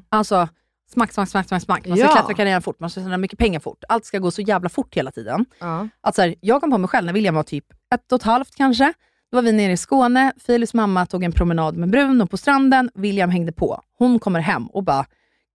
Alltså, 0.09 0.47
smack, 0.93 1.11
smack, 1.13 1.29
smack, 1.29 1.47
smack, 1.47 1.61
smack. 1.63 1.87
Man 1.87 1.97
ska 1.97 2.07
Ja. 2.07 2.13
klättra 2.13 2.33
karriären 2.33 2.61
fort, 2.61 2.79
man 2.79 2.89
ska 2.89 3.01
tjäna 3.01 3.17
mycket 3.17 3.39
pengar 3.39 3.59
fort. 3.59 3.83
Allt 3.89 4.05
ska 4.05 4.19
gå 4.19 4.31
så 4.31 4.41
jävla 4.41 4.69
fort 4.69 4.95
hela 4.97 5.11
tiden. 5.11 5.45
Ja. 5.59 5.87
Att 6.01 6.15
så 6.15 6.21
här, 6.21 6.35
jag 6.41 6.61
kom 6.61 6.71
på 6.71 6.77
mig 6.77 6.87
själv 6.87 7.05
när 7.05 7.13
William 7.13 7.35
var 7.35 7.43
typ 7.43 7.65
ett 7.95 8.11
och 8.11 8.15
ett 8.15 8.23
halvt 8.23 8.55
kanske. 8.55 8.93
Då 9.31 9.37
var 9.37 9.41
vi 9.41 9.51
nere 9.51 9.71
i 9.71 9.77
Skåne, 9.77 10.33
Filips 10.37 10.73
mamma 10.73 11.05
tog 11.05 11.23
en 11.23 11.31
promenad 11.31 11.77
med 11.77 11.89
Bruno 11.89 12.27
på 12.27 12.37
stranden, 12.37 12.89
William 12.93 13.29
hängde 13.29 13.51
på. 13.51 13.81
Hon 13.97 14.19
kommer 14.19 14.39
hem 14.39 14.67
och 14.67 14.83
bara, 14.83 15.05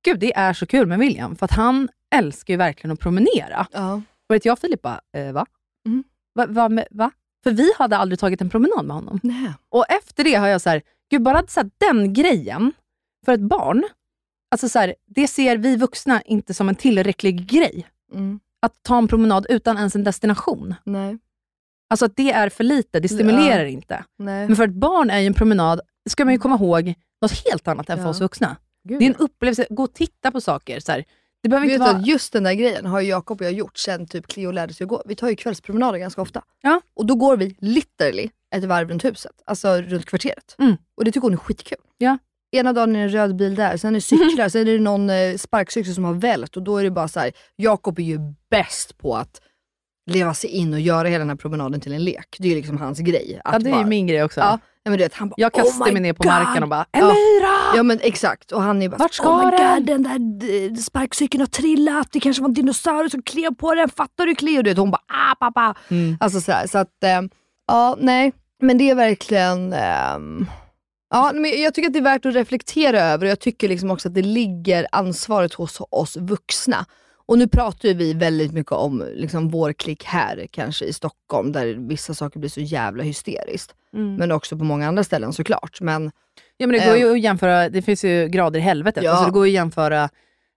gud 0.05 0.19
det 0.19 0.37
är 0.37 0.53
så 0.53 0.67
kul 0.67 0.87
med 0.87 0.99
William, 0.99 1.37
för 1.37 1.45
att 1.45 1.53
han 1.53 1.89
älskar 2.15 2.55
ju 2.55 2.59
verkligen 2.59 2.93
att 2.93 3.01
promenera. 3.01 3.67
Ja. 3.73 4.03
Och 4.29 4.35
vet 4.35 4.45
jag 4.45 4.53
och 4.53 4.59
Filip 4.59 4.83
bara, 4.83 5.01
eh, 5.13 5.33
va? 5.33 5.47
Mm. 5.87 6.05
Va, 6.35 6.47
va, 6.47 6.69
med, 6.69 6.87
va? 6.91 7.11
För 7.45 7.51
vi 7.51 7.73
hade 7.79 7.97
aldrig 7.97 8.19
tagit 8.19 8.41
en 8.41 8.51
promenad 8.51 8.85
med 8.87 8.97
honom. 8.97 9.21
Nej. 9.23 9.53
Och 9.69 9.85
efter 9.89 10.25
det 10.25 10.35
har 10.35 10.47
jag 10.47 10.61
så 10.61 10.71
här, 10.71 10.83
gud 11.11 11.23
bara 11.23 11.47
så 11.49 11.61
här, 11.61 11.71
den 11.79 12.15
grejen 12.15 12.73
för 13.25 13.33
ett 13.33 13.41
barn, 13.41 13.85
alltså 14.51 14.69
så 14.69 14.79
här, 14.79 14.95
det 15.07 15.29
ser 15.29 15.57
vi 15.57 15.77
vuxna 15.77 16.23
inte 16.23 16.55
som 16.55 16.69
en 16.69 16.75
tillräcklig 16.75 17.47
grej. 17.47 17.87
Mm. 18.13 18.41
Att 18.61 18.83
ta 18.83 18.99
en 18.99 19.09
promenad 19.09 19.47
utan 19.49 19.77
ens 19.77 19.97
en 19.97 20.05
destination. 20.05 20.75
Nej. 20.85 21.19
Alltså 21.91 22.05
att 22.07 22.17
det 22.17 22.31
är 22.33 22.49
för 22.49 22.65
lite, 22.65 23.01
det 23.01 23.09
stimulerar 23.09 23.65
inte. 23.65 24.05
Nej. 24.19 24.47
Men 24.47 24.57
för 24.57 24.65
ett 24.65 24.75
barn 24.75 25.11
är 25.11 25.19
ju 25.19 25.27
en 25.27 25.35
promenad, 25.35 25.81
ska 26.11 26.25
man 26.25 26.35
ju 26.35 26.39
komma 26.41 26.55
ihåg, 26.55 26.95
något 27.23 27.33
helt 27.51 27.69
annat 27.69 27.91
än 27.91 27.97
för 27.97 28.05
Ja. 28.05 28.11
oss 28.11 28.21
vuxna. 28.21 28.57
Gud, 28.89 28.99
Det 28.99 29.05
är 29.05 29.07
en 29.07 29.15
ja. 29.19 29.25
upplevelse, 29.25 29.67
gå 29.71 29.83
och 29.83 29.95
titta 29.95 30.31
på 30.31 30.41
saker. 30.41 30.81
Så 30.81 30.93
här. 30.93 31.05
Det 31.43 31.49
behöver 31.49 31.67
inte 31.67 31.79
vara... 31.81 31.91
att 31.91 32.07
just 32.07 32.33
den 32.33 32.43
där 32.43 32.55
grejen 32.55 32.87
har 32.87 33.01
Jakob 33.01 33.41
och 33.41 33.47
jag 33.47 33.53
gjort 33.53 33.79
sen 33.79 34.07
typ 34.07 34.27
Cleo 34.27 34.51
lärde 34.51 34.75
sig 34.75 34.85
att 34.85 34.89
gå. 34.89 35.03
Vi 35.07 35.15
tar 35.15 35.29
ju 35.29 35.37
kvällspromenader 35.37 35.99
ganska 35.99 36.23
ofta. 36.23 36.43
Ja. 36.63 36.81
Och 36.97 37.07
då 37.07 37.15
går 37.15 37.37
vi 37.37 37.57
literally 37.61 38.29
ett 38.55 38.65
varv 38.65 38.89
runt 38.89 39.05
huset, 39.05 39.33
alltså 39.45 39.69
runt 39.81 40.05
kvarteret. 40.07 40.55
Mm. 40.59 40.77
Och 40.97 41.05
det 41.05 41.11
tycker 41.13 41.21
hon 41.21 41.33
är 41.33 41.37
skitkul. 41.37 41.79
Ja. 41.99 42.19
Ena 42.57 42.73
dagen 42.73 42.97
är 42.97 42.99
det 42.99 43.05
en 43.05 43.11
röd 43.11 43.37
bil 43.37 43.55
där, 43.55 43.77
sen 43.77 43.91
är 43.91 43.95
det 43.95 44.01
cyklar, 44.31 44.49
sen 44.49 44.61
är 44.61 44.65
det 44.73 44.79
någon 44.79 45.11
eh, 45.11 45.37
sparkcykel 45.37 45.95
som 45.95 46.05
har 46.05 46.13
vält 46.15 46.57
och 46.57 46.63
då 46.63 46.79
är 46.79 46.85
det 46.85 46.91
bara 46.91 47.09
så 47.09 47.21
här. 47.21 47.33
Jakob 47.57 47.99
är 47.99 48.03
ju 48.03 48.19
bäst 48.51 48.99
på 48.99 49.17
att 49.17 49.41
leva 50.07 50.35
sig 50.35 50.51
in 50.51 50.75
och 50.75 50.81
göra 50.81 51.09
hela 51.09 51.19
den 51.19 51.29
här 51.29 51.37
promenaden 51.37 51.81
till 51.81 51.93
en 51.93 52.05
lek. 52.05 52.37
Det 52.39 52.45
är 52.45 52.51
ju 52.51 52.55
liksom 52.57 52.79
hans 52.79 52.99
grej. 52.99 53.41
Att 53.45 53.53
Ja, 53.53 53.59
det 53.59 53.69
är 53.69 53.73
bara, 53.73 53.81
ju 53.83 53.87
min 53.89 54.07
grej 54.07 54.25
också. 54.25 54.41
Ja, 54.41 54.59
men 54.85 54.93
du 54.93 54.99
vet, 55.05 55.15
han 55.15 55.29
bara, 55.29 55.35
Jag 55.39 55.55
"Oh 55.55 55.63
kastar 55.63 55.87
my 55.87 55.93
mig 55.93 56.03
ner 56.03 56.13
på 56.13 56.23
God." 56.23 56.33
marken 56.33 56.63
och 56.63 56.69
bara. 56.69 56.87
Elvira! 56.93 57.77
Ja 57.77 57.83
men 57.83 57.99
exakt. 58.03 58.53
Och 58.53 58.63
han 58.63 58.83
är 58.83 58.89
bara 58.89 58.97
Vart 58.97 59.15
ska 59.15 59.29
oh 59.29 59.45
my 59.45 59.51
den?" 59.57 59.75
God, 59.79 59.87
den 59.87 60.03
där 60.03 60.67
eh, 60.71 60.75
sparkcykeln 60.75 61.41
har 61.41 61.47
trillat, 61.47 62.09
det 62.13 62.21
kanske 62.21 62.43
var 62.43 62.49
en 62.49 62.55
dinosaurie 62.55 63.11
som 63.11 63.23
klev 63.23 63.55
på 63.55 63.75
den, 63.75 63.89
fattar 63.89 64.27
du 64.27 64.35
Cleo? 64.35 64.63
Du 64.63 64.71
vet, 64.71 64.79
hon 64.79 64.91
bara 64.91 65.03
ah 65.09 65.35
pappa. 65.35 65.75
Mm. 65.89 66.17
Alltså 66.21 66.41
sådär, 66.41 66.67
så 66.67 66.79
att, 66.79 67.05
eh, 67.05 67.23
ja 67.67 67.97
nej. 68.01 68.33
Men 68.63 68.79
det 68.79 68.91
är 68.91 68.95
verkligen, 68.95 69.73
ehm, 69.73 70.47
ja 71.11 71.31
men 71.35 71.63
jag 71.63 71.75
tycker 71.75 71.87
att 71.89 71.93
det 71.93 71.99
är 71.99 72.03
värt 72.03 72.27
att 72.27 72.35
reflektera 72.35 73.01
över 73.01 73.25
och 73.27 73.31
jag 73.31 73.41
tycker 73.41 73.69
liksom 73.69 73.91
också 73.91 74.09
att 74.09 74.15
det 74.15 74.23
ligger 74.23 74.87
ansvaret 74.93 75.55
hos 75.55 75.79
oss 75.91 76.17
vuxna. 76.17 76.87
Och 77.29 77.39
nu 77.39 77.49
pratar 77.49 77.89
ju 77.89 77.95
vi 77.95 78.13
väldigt 78.13 78.53
mycket 78.53 78.73
om 78.73 79.05
liksom, 79.15 79.49
vår 79.49 79.73
klick 79.73 80.05
här, 80.05 80.47
kanske 80.51 80.85
i 80.85 80.93
Stockholm, 80.93 81.53
där 81.53 81.89
vissa 81.89 82.15
saker 82.15 82.41
blir 82.41 82.51
så 82.51 82.61
jävla 82.61 83.03
hysteriskt. 83.03 83.75
Men 84.19 84.33
också 84.33 84.59
på 84.59 84.65
många 84.65 84.89
andra 84.89 85.05
ställen 85.05 85.33
såklart. 85.33 85.81
Men 85.81 86.11
Ja, 86.57 86.67
men 86.67 86.81
det 86.81 86.87
går 86.87 86.97
ju 86.97 87.13
att 87.13 87.21
jämföra, 87.21 87.69
det 87.69 87.83
finns 87.83 88.05
ju 88.05 88.29
grader 88.29 88.59
i 88.59 88.63
helvetet. 88.63 89.05
Ja. 89.05 89.11
Alltså, 89.11 89.25
det 89.27 89.33
går 89.33 89.47
ju 89.47 89.51
att 89.51 89.55
jämföra 89.55 90.09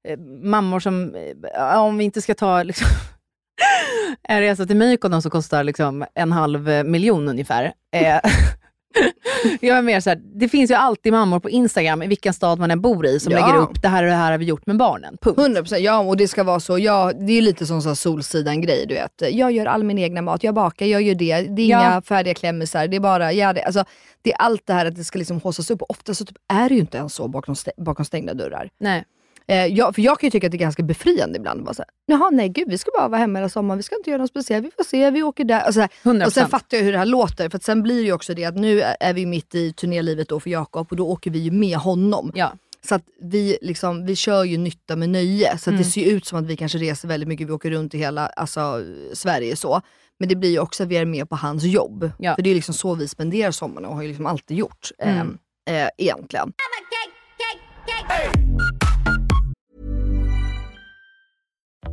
eh, 0.08 0.20
mammor 0.44 0.80
som, 0.80 1.16
eh, 1.56 1.82
om 1.82 1.98
vi 1.98 2.04
inte 2.04 2.22
ska 2.22 2.34
ta 2.36 2.64
liksom, 2.64 2.88
en 4.24 4.42
resa 4.42 4.66
till 4.66 4.76
Mykonos 4.76 5.24
som 5.24 5.32
kostar 5.32 5.64
liksom, 5.64 6.06
en 6.16 6.32
halv 6.32 6.86
miljon 6.86 7.28
ungefär. 7.28 7.74
Eh, 7.96 8.20
jag 9.62 9.78
är 9.78 9.82
mer 9.82 10.00
så 10.00 10.10
här, 10.10 10.20
det 10.36 10.50
finns 10.50 10.72
ju 10.72 10.76
alltid 10.76 11.14
mammor 11.14 11.40
på 11.40 11.50
Instagram, 11.50 12.04
i 12.04 12.08
vilken 12.08 12.34
stad 12.34 12.60
man 12.60 12.72
än 12.72 12.82
bor 12.82 13.06
i, 13.06 13.20
som 13.20 13.32
Ja. 13.34 13.40
lägger 13.48 13.60
upp 13.60 13.82
det 13.82 13.88
här 13.88 14.04
och 14.04 14.10
det 14.10 14.16
här 14.16 14.32
har 14.32 14.38
vi 14.38 14.46
gjort 14.46 14.66
med 14.66 14.78
barnen. 14.78 15.18
Punkt. 15.22 15.38
100% 15.40 15.78
ja 15.78 16.00
och 16.00 16.18
det 16.18 16.28
ska 16.28 16.44
vara 16.44 16.60
så. 16.60 16.80
Ja, 16.80 17.12
det 17.28 17.34
är 17.38 17.42
lite 17.42 17.66
som 17.66 17.96
Solsidan-grej 17.96 18.86
du 18.88 18.94
vet. 18.94 19.36
Jag 19.36 19.52
gör 19.52 19.66
all 19.66 19.84
min 19.84 19.98
egna 20.00 20.22
mat, 20.22 20.44
jag 20.44 20.54
bakar, 20.56 20.86
jag 20.86 21.02
gör 21.02 21.16
det. 21.16 21.42
Det 21.42 21.62
är 21.62 21.68
Ja. 21.68 21.80
inga 21.82 22.02
färdiga 22.02 22.34
klämmisar, 22.34 22.88
det 22.88 22.96
är 22.96 23.00
bara, 23.00 23.34
ja, 23.34 23.54
det, 23.54 23.64
alltså, 23.64 23.84
det 24.22 24.32
är 24.34 24.38
allt 24.38 24.62
det 24.66 24.74
här 24.74 24.86
att 24.86 24.96
det 24.96 25.04
ska 25.04 25.20
liksom 25.20 25.42
haussas 25.44 25.72
upp 25.72 25.82
ofta 25.90 26.14
så 26.14 26.26
typ 26.26 26.38
är 26.54 26.70
det 26.70 26.76
ju 26.76 26.82
inte 26.82 26.98
ens 26.98 27.14
så 27.14 27.28
bakom, 27.28 27.54
stä- 27.56 27.84
bakom 27.84 28.06
stängda 28.06 28.34
dörrar. 28.34 28.70
Nej. 28.80 29.04
Eh, 29.50 29.66
jag, 29.66 29.96
för 29.96 30.02
jag 30.02 30.20
kan 30.20 30.28
ju 30.28 30.32
tycka 30.32 30.48
att 30.48 30.52
det 30.52 30.58
är 30.58 30.60
ganska 30.60 30.84
befriande 30.84 31.38
ibland. 31.38 31.64
Bara 31.64 31.74
så 31.74 31.82
här, 31.82 31.90
Jaha, 32.06 32.30
nej 32.30 32.50
gud, 32.50 32.70
vi 32.70 32.78
ska 32.78 32.92
bara 32.98 33.08
vara 33.08 33.20
hemma 33.20 33.40
hela 33.40 33.50
sommaren, 33.50 33.78
vi 33.78 33.84
ska 33.84 33.96
inte 33.96 34.10
göra 34.10 34.22
något 34.22 34.30
speciellt, 34.30 34.66
vi 34.66 34.72
får 34.78 34.84
se, 34.84 35.12
vi 35.12 35.24
åker 35.24 35.44
där. 35.44 35.68
Och, 35.68 35.74
så 35.74 35.80
här. 35.80 35.90
100%. 36.04 36.26
och 36.26 36.34
sen 36.34 36.50
fattar 36.50 36.78
jag 36.78 36.84
hur 36.84 36.92
det 36.92 36.98
här 36.98 37.06
låter, 37.06 37.50
för 37.50 37.58
att 37.58 37.64
sen 37.64 37.84
blir 37.84 37.96
det 37.96 38.02
ju 38.02 38.14
också 38.14 38.34
det 38.34 38.46
att 38.46 38.56
nu 38.56 38.82
är 38.82 39.14
vi 39.14 39.26
mitt 39.26 39.56
i 39.56 39.74
turnélivet 39.74 40.30
då 40.30 40.40
för 40.40 40.50
Jakob 40.50 40.88
och 40.90 40.96
då 40.96 41.08
åker 41.08 41.32
vi 41.32 41.40
ju 41.40 41.52
med 41.52 41.78
honom. 41.78 42.32
Ja. 42.36 42.54
Så 42.82 42.96
att 42.96 43.04
vi, 43.22 43.58
liksom, 43.62 44.06
vi 44.06 44.16
kör 44.16 44.44
ju 44.44 44.58
nytta 44.58 44.96
med 44.96 45.10
nöje, 45.10 45.58
så 45.58 45.70
att 45.70 45.78
det 45.78 45.84
ser 45.84 46.06
ut 46.06 46.26
som 46.26 46.40
att 46.40 46.46
vi 46.46 46.58
kanske 46.58 46.78
reser 46.78 47.08
väldigt 47.08 47.30
mycket, 47.30 47.48
vi 47.48 47.52
åker 47.52 47.72
runt 47.72 47.94
i 47.94 47.98
hela 47.98 48.28
alltså, 48.28 48.84
Sverige 49.14 49.56
så. 49.56 49.82
Men 50.20 50.30
det 50.30 50.36
blir 50.36 50.50
ju 50.50 50.60
också 50.60 50.84
att 50.84 50.90
vi 50.90 50.98
är 50.98 51.06
med 51.06 51.30
på 51.30 51.36
hans 51.36 51.64
jobb. 51.64 52.12
Ja. 52.20 52.36
För 52.36 52.42
det 52.42 52.50
är 52.50 52.56
liksom 52.56 52.74
så 52.74 52.96
vi 52.96 53.08
spenderar 53.08 53.52
sommaren 53.52 53.86
och 53.86 53.96
har 53.96 54.02
ju 54.02 54.08
liksom 54.08 54.26
alltid 54.26 54.58
gjort. 54.58 54.92
Eh, 55.00 55.20
eh, 55.20 55.90
egentligen. 55.98 56.54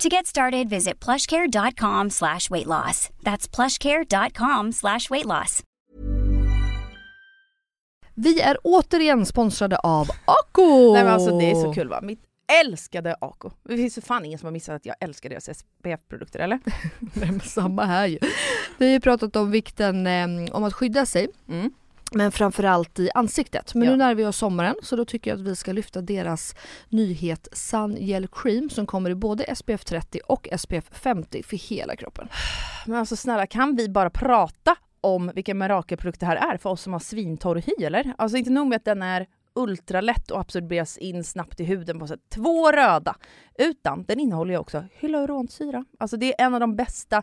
To 0.00 0.08
get 0.08 0.26
started, 0.26 0.68
visit 0.70 1.04
plushcare.com 1.04 2.10
slash 2.10 2.50
weight 2.50 2.66
loss. 2.66 3.10
That's 3.22 3.56
plushcare.com 3.56 4.72
slash 4.72 5.10
weight 5.10 5.26
loss. 5.26 5.62
Vi 8.14 8.40
är 8.40 8.56
återigen 8.62 9.26
sponsrade 9.26 9.76
av 9.76 10.08
Ako! 10.24 10.92
Nej, 10.92 11.04
men 11.04 11.12
alltså, 11.12 11.38
det 11.38 11.50
är 11.50 11.54
så 11.54 11.72
kul 11.72 11.88
va? 11.88 12.00
Mitt 12.02 12.20
älskade 12.64 13.16
Ako. 13.20 13.50
Det 13.62 13.76
finns 13.76 13.98
ju 13.98 14.02
fan 14.02 14.24
ingen 14.24 14.38
som 14.38 14.46
har 14.46 14.52
missat 14.52 14.76
att 14.76 14.86
jag 14.86 14.96
älskar 15.00 15.30
deras 15.30 15.58
SPF-produkter 15.58 16.38
eller? 16.40 16.58
Nej, 16.98 17.30
men 17.30 17.40
samma 17.40 17.84
här 17.84 18.06
ju. 18.06 18.18
Vi 18.78 18.86
har 18.86 18.92
ju 18.92 19.00
pratat 19.00 19.36
om 19.36 19.50
vikten 19.50 20.06
eh, 20.06 20.54
om 20.54 20.64
att 20.64 20.74
skydda 20.74 21.06
sig. 21.06 21.28
Mm. 21.48 21.70
Men 22.10 22.32
framförallt 22.32 22.98
i 22.98 23.10
ansiktet. 23.14 23.74
Men 23.74 23.84
Ja. 23.84 23.90
nu 23.90 23.96
närmar 23.96 24.14
vi 24.14 24.26
oss 24.26 24.36
sommaren 24.36 24.74
så 24.82 24.96
då 24.96 25.04
tycker 25.04 25.30
jag 25.30 25.40
att 25.40 25.46
vi 25.46 25.56
ska 25.56 25.72
lyfta 25.72 26.00
deras 26.00 26.54
nyhet 26.88 27.48
Sun 27.52 27.96
Gel 27.96 28.28
Cream 28.28 28.70
som 28.70 28.86
kommer 28.86 29.10
i 29.10 29.14
både 29.14 29.56
SPF 29.56 29.84
30 29.84 30.20
och 30.26 30.48
SPF 30.58 30.84
50 30.90 31.42
för 31.42 31.56
hela 31.56 31.96
kroppen. 31.96 32.28
Men 32.86 32.96
alltså 32.98 33.16
snälla, 33.16 33.46
kan 33.46 33.76
vi 33.76 33.88
bara 33.88 34.10
prata 34.10 34.76
om 35.00 35.32
vilken 35.34 35.58
mirakelprodukt 35.58 36.20
det 36.20 36.26
här 36.26 36.36
är 36.36 36.56
för 36.56 36.70
oss 36.70 36.82
som 36.82 36.92
har 36.92 37.00
svintorr 37.00 37.56
hy 37.66 37.84
eller? 37.84 38.14
Alltså 38.18 38.36
inte 38.38 38.50
nog 38.50 38.66
med 38.68 38.76
att 38.76 38.84
den 38.84 39.02
är 39.02 39.26
ultralätt 39.54 40.30
och 40.30 40.40
absorberas 40.40 40.98
in 40.98 41.24
snabbt 41.24 41.60
i 41.60 41.64
huden 41.64 41.98
på 41.98 42.06
sätt. 42.06 42.20
Två 42.34 42.72
röda! 42.72 43.16
Utan 43.58 44.04
den 44.08 44.20
innehåller 44.20 44.54
ju 44.54 44.58
också 44.58 44.84
hyaluronsyra. 44.92 45.84
Alltså 45.98 46.16
det 46.16 46.40
är 46.40 46.46
en 46.46 46.54
av 46.54 46.60
de 46.60 46.76
bästa 46.76 47.22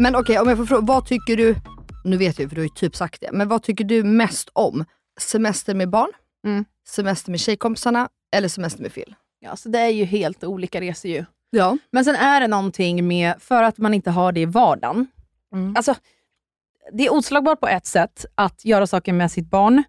Men 0.00 0.16
okej, 0.16 0.38
om 0.38 0.48
jag 0.48 0.58
får 0.58 0.66
fråga, 0.66 0.86
vad 0.86 1.06
tycker 1.06 1.36
du, 1.36 1.56
nu 2.04 2.16
vet 2.16 2.38
jag 2.38 2.48
för 2.48 2.54
du 2.56 2.60
har 2.60 2.66
ju 2.66 2.74
typ 2.74 2.96
sagt 2.96 3.20
det, 3.20 3.32
men 3.32 3.48
vad 3.48 3.62
tycker 3.62 3.84
du 3.84 4.04
mest 4.04 4.50
om? 4.52 4.84
Semester 5.20 5.74
med 5.74 5.90
barn? 5.90 6.10
Mm. 6.46 6.64
Semester 6.88 7.30
med 7.30 7.40
tjejkompisarna? 7.40 8.08
Eller 8.36 8.48
semester 8.48 8.82
med 8.82 8.94
Phil? 8.94 9.14
Ja, 9.40 9.56
så 9.56 9.68
det 9.68 9.78
är 9.78 9.88
ju 9.88 10.04
helt 10.04 10.44
olika 10.44 10.80
resor 10.80 11.10
ju. 11.10 11.24
Ja. 11.50 11.76
Men 11.92 12.04
sen 12.04 12.14
är 12.16 12.40
det 12.40 12.46
någonting 12.48 13.08
med, 13.08 13.34
för 13.38 13.62
att 13.62 13.78
man 13.78 13.94
inte 13.94 14.10
har 14.10 14.32
det 14.32 14.40
i 14.40 14.44
vardagen. 14.44 15.06
Mm. 15.54 15.76
Alltså, 15.76 15.94
det 16.92 17.06
är 17.06 17.12
oslagbart 17.12 17.60
på 17.60 17.68
ett 17.68 17.86
sätt 17.86 18.24
att 18.34 18.64
göra 18.64 18.86
saker 18.86 19.12
med 19.12 19.32
sitt 19.32 19.50
barn 19.50 19.82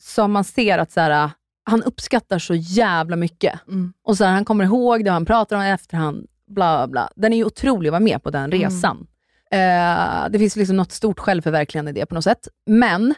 som 0.00 0.32
man 0.32 0.44
ser 0.44 0.78
att 0.78 0.92
så 0.92 1.00
här, 1.00 1.30
han 1.64 1.82
uppskattar 1.82 2.38
så 2.38 2.54
jävla 2.54 3.16
mycket. 3.16 3.60
Mm. 3.68 3.92
Och 4.02 4.16
så 4.16 4.24
här, 4.24 4.32
Han 4.32 4.44
kommer 4.44 4.64
ihåg 4.64 5.04
det, 5.04 5.10
han 5.10 5.26
pratar 5.26 5.56
om 5.56 5.62
det 5.62 5.68
i 5.68 5.72
efterhand. 5.72 6.26
Bla, 6.46 6.86
bla. 6.86 7.10
Den 7.16 7.32
är 7.32 7.36
ju 7.36 7.44
otrolig 7.44 7.88
att 7.88 7.92
vara 7.92 8.00
med 8.00 8.22
på 8.22 8.30
den 8.30 8.44
Mm. 8.52 8.58
resan. 8.60 9.06
Eh, 9.50 10.28
det 10.30 10.38
finns 10.38 10.56
liksom 10.56 10.76
något 10.76 10.92
stort 10.92 11.18
självförverkligande 11.18 11.90
i 11.90 11.94
det 11.94 12.06
på 12.06 12.14
något 12.14 12.24
sätt. 12.24 12.48
Men 12.66 13.14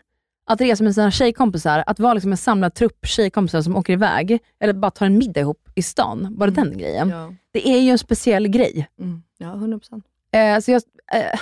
att 0.46 0.60
resa 0.60 0.84
med 0.84 0.94
sina 0.94 1.10
tjejkompisar, 1.10 1.84
att 1.86 2.00
vara 2.00 2.14
liksom 2.14 2.30
en 2.30 2.36
samlad 2.38 2.74
trupp 2.74 3.06
tjejkompisar 3.06 3.62
som 3.62 3.76
åker 3.76 3.92
iväg, 3.92 4.38
eller 4.60 4.72
bara 4.72 4.90
tar 4.90 5.06
en 5.06 5.18
middag 5.18 5.40
ihop 5.40 5.68
i 5.74 5.82
stan, 5.82 6.34
bara 6.38 6.50
den 6.50 6.78
grejen. 6.78 7.08
Ja. 7.08 7.34
Det 7.50 7.68
är 7.68 7.80
ju 7.80 7.90
en 7.90 7.98
speciell 7.98 8.48
grej. 8.48 8.88
Mm. 9.00 9.22
ja, 9.38 9.52
100 9.54 9.78
procent. 9.78 10.04
Eh, 10.32 10.60
så 10.60 10.70
jag, 10.70 10.82
eh, 11.14 11.40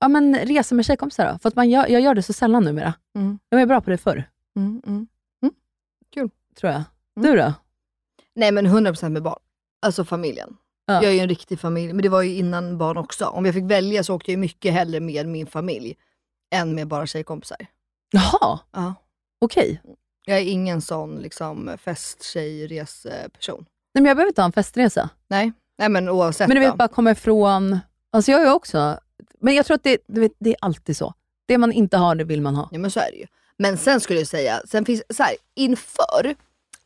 ja 0.00 0.08
men 0.08 0.34
resa 0.36 0.74
med 0.74 0.84
tjejkompisar 0.84 1.32
då, 1.32 1.38
för 1.38 1.48
att 1.48 1.56
man 1.56 1.70
gör, 1.70 1.88
jag 1.88 2.00
gör 2.00 2.14
det 2.14 2.22
så 2.22 2.32
sällan 2.32 2.64
numera. 2.64 2.94
Mm. 3.14 3.38
Jag 3.48 3.58
var 3.58 3.66
bra 3.66 3.80
på 3.80 3.90
det 3.90 3.98
förr, 3.98 4.24
Mm, 4.56 4.82
mm. 4.86 5.06
tror 6.60 6.72
jag. 6.72 6.82
Mm. 7.16 7.30
Du 7.30 7.36
då? 7.36 7.52
Nej 8.34 8.52
men 8.52 8.66
100% 8.66 9.08
med 9.08 9.22
barn. 9.22 9.38
Alltså 9.82 10.04
familjen. 10.04 10.56
Ja. 10.86 10.94
Jag 10.94 11.04
är 11.04 11.10
ju 11.10 11.18
en 11.20 11.28
riktig 11.28 11.60
familj, 11.60 11.92
men 11.92 12.02
det 12.02 12.08
var 12.08 12.22
ju 12.22 12.34
innan 12.34 12.78
barn 12.78 12.96
också. 12.96 13.24
Om 13.26 13.44
jag 13.44 13.54
fick 13.54 13.64
välja 13.64 14.04
så 14.04 14.14
åkte 14.14 14.30
jag 14.32 14.38
mycket 14.38 14.72
hellre 14.72 15.00
med 15.00 15.26
min 15.28 15.46
familj 15.46 15.96
än 16.54 16.74
med 16.74 16.88
bara 16.88 17.06
tjejkompisar. 17.06 17.56
Jaha, 18.12 18.58
Ja. 18.72 18.94
okej. 19.40 19.80
Jag 20.26 20.38
är 20.38 20.42
ingen 20.42 20.80
sån 20.80 21.16
liksom 21.16 21.70
festtjejreseperson. 21.78 23.64
Nej 23.94 24.02
men 24.02 24.04
jag 24.04 24.16
behöver 24.16 24.28
inte 24.30 24.40
ha 24.42 24.46
en 24.46 24.52
festresa. 24.52 25.10
Nej, 25.28 25.52
Nej 25.78 25.88
men 25.88 26.08
oavsett. 26.08 26.48
Men 26.48 26.54
du 26.54 26.60
vet, 26.60 26.76
bara 26.76 26.88
komma 26.88 27.10
ifrån... 27.10 27.78
Alltså 28.12 28.30
jag 28.32 28.42
är 28.42 28.52
också... 28.54 28.98
Men 29.40 29.54
jag 29.54 29.66
tror 29.66 29.74
att 29.74 29.82
det, 29.82 29.98
vet, 30.06 30.32
det 30.38 30.50
är 30.50 30.56
alltid 30.60 30.96
så. 30.96 31.14
Det 31.46 31.58
man 31.58 31.72
inte 31.72 31.96
har, 31.96 32.14
det 32.14 32.24
vill 32.24 32.42
man 32.42 32.54
ha. 32.54 32.68
Ja 32.72 32.78
men 32.78 32.90
så 32.90 33.00
är 33.00 33.10
det 33.10 33.16
ju. 33.16 33.26
Men 33.56 33.78
sen 33.78 34.00
skulle 34.00 34.18
jag 34.20 34.28
säga, 34.28 34.60
sen 34.68 34.84
finns 34.84 35.02
så 35.10 35.22
här, 35.22 35.34
inför 35.54 36.34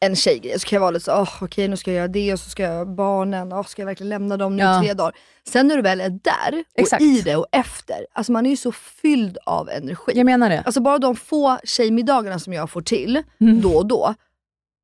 en 0.01 0.17
tjejgrej 0.17 0.61
så 0.61 0.69
kan 0.69 0.77
jag 0.77 0.81
vara 0.81 0.91
lite 0.91 1.05
så, 1.05 1.13
oh, 1.13 1.43
okej 1.43 1.69
nu 1.69 1.77
ska 1.77 1.91
jag 1.91 1.97
göra 1.97 2.09
det 2.09 2.33
och 2.33 2.41
så 2.41 2.51
ska 2.51 2.63
jag 2.63 2.89
barnen, 2.95 3.53
oh, 3.53 3.63
ska 3.65 3.83
jag 3.83 3.87
verkligen 3.87 4.09
lämna 4.09 4.37
dem 4.37 4.57
nu 4.57 4.63
Ja. 4.63 4.81
tre 4.83 4.95
dagar? 4.95 5.13
Sen 5.49 5.69
när 5.69 5.77
du 5.77 5.83
väl 5.83 6.01
är 6.01 6.09
där 6.11 6.59
och 6.75 6.81
Exakt. 6.81 7.03
i 7.03 7.21
det 7.21 7.37
och 7.37 7.47
efter, 7.53 8.07
alltså 8.13 8.33
man 8.33 8.47
är 8.47 8.51
ju 8.51 8.57
så 8.57 8.73
fylld 8.73 9.39
av 9.47 9.69
energi. 9.71 10.13
Jag 10.15 10.25
menar 10.27 10.51
det. 10.51 10.63
Alltså 10.67 10.81
bara 10.81 10.99
de 10.99 11.17
få 11.17 11.59
tjejmiddagarna 11.65 12.39
som 12.39 12.53
jag 12.53 12.71
får 12.71 12.83
till 12.83 13.23
Mm. 13.41 13.61
då 13.61 13.77
och 13.77 13.87
då. 13.87 14.15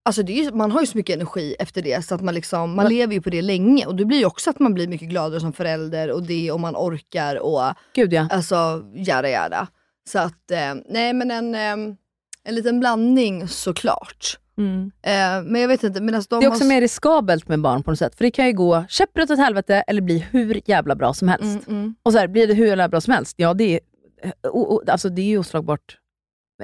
Alltså 0.07 0.23
det 0.23 0.33
är 0.41 0.45
ju, 0.45 0.53
man 0.53 0.71
har 0.73 0.81
ju 0.81 0.87
så 0.87 0.97
mycket 0.99 1.17
energi 1.17 1.57
efter 1.59 1.83
det 1.83 2.07
så 2.07 2.15
att 2.15 2.21
man, 2.21 2.35
liksom, 2.35 2.77
man 2.77 2.89
lever 2.89 3.15
ju 3.15 3.21
på 3.23 3.31
det 3.31 3.43
länge 3.43 3.87
och 3.87 3.95
det 3.95 4.05
blir 4.05 4.19
ju 4.19 4.25
också 4.25 4.51
att 4.51 4.59
man 4.59 4.75
blir 4.75 4.89
mycket 4.89 5.09
gladare 5.09 5.41
som 5.41 5.53
förälder 5.53 6.11
och 6.11 6.23
det 6.23 6.51
och 6.53 6.61
man 6.61 6.77
orkar 6.77 7.37
och 7.37 7.75
Gud 7.95 8.13
ja. 8.13 8.27
alltså 8.31 8.85
jada 8.95 9.29
jada. 9.29 9.67
Så 10.09 10.19
att 10.19 10.51
eh, 10.51 10.75
nej 10.89 11.13
men 11.13 11.31
en, 11.31 11.55
eh, 11.55 11.95
en 12.45 12.55
liten 12.55 12.81
blandning 12.81 13.49
såklart. 13.49 14.39
Mm. 14.59 14.91
Eh, 15.03 15.51
men 15.51 15.61
jag 15.61 15.69
vet 15.69 15.83
inte, 15.83 16.01
men 16.01 16.15
alltså 16.15 16.29
de 16.31 16.41
Det 16.41 16.47
är 16.47 16.51
också 16.51 16.65
har... 16.65 16.69
mer 16.69 16.81
riskabelt 16.81 17.49
med 17.49 17.61
barn 17.61 17.83
på 17.83 17.91
något 17.91 17.99
sätt. 17.99 18.15
För 18.15 18.25
det 18.25 18.31
kan 18.31 18.47
ju 18.47 18.53
gå 18.53 18.85
käpprätt 18.89 19.31
åt 19.31 19.39
helvete 19.39 19.75
eller 19.87 20.03
bli 20.03 20.19
hur 20.31 20.61
jävla 20.65 20.95
bra 20.95 21.15
som 21.15 21.29
helst. 21.29 21.45
Mm, 21.69 21.81
mm. 21.81 21.95
Och 22.03 22.13
så 22.13 22.19
här, 22.19 22.29
blir 22.29 22.47
det 22.47 22.55
hur 22.55 22.67
jävla 22.67 22.89
bra 22.89 23.01
som 23.01 23.13
helst, 23.13 23.35
ja 23.39 23.55
det 23.55 23.65
är, 23.75 23.81
eh, 24.23 24.31
o- 24.43 24.75
o- 24.77 24.83
alltså, 24.89 25.09
det 25.09 25.23
är 25.23 25.27
ju 25.27 25.39
oslagbart 25.39 25.99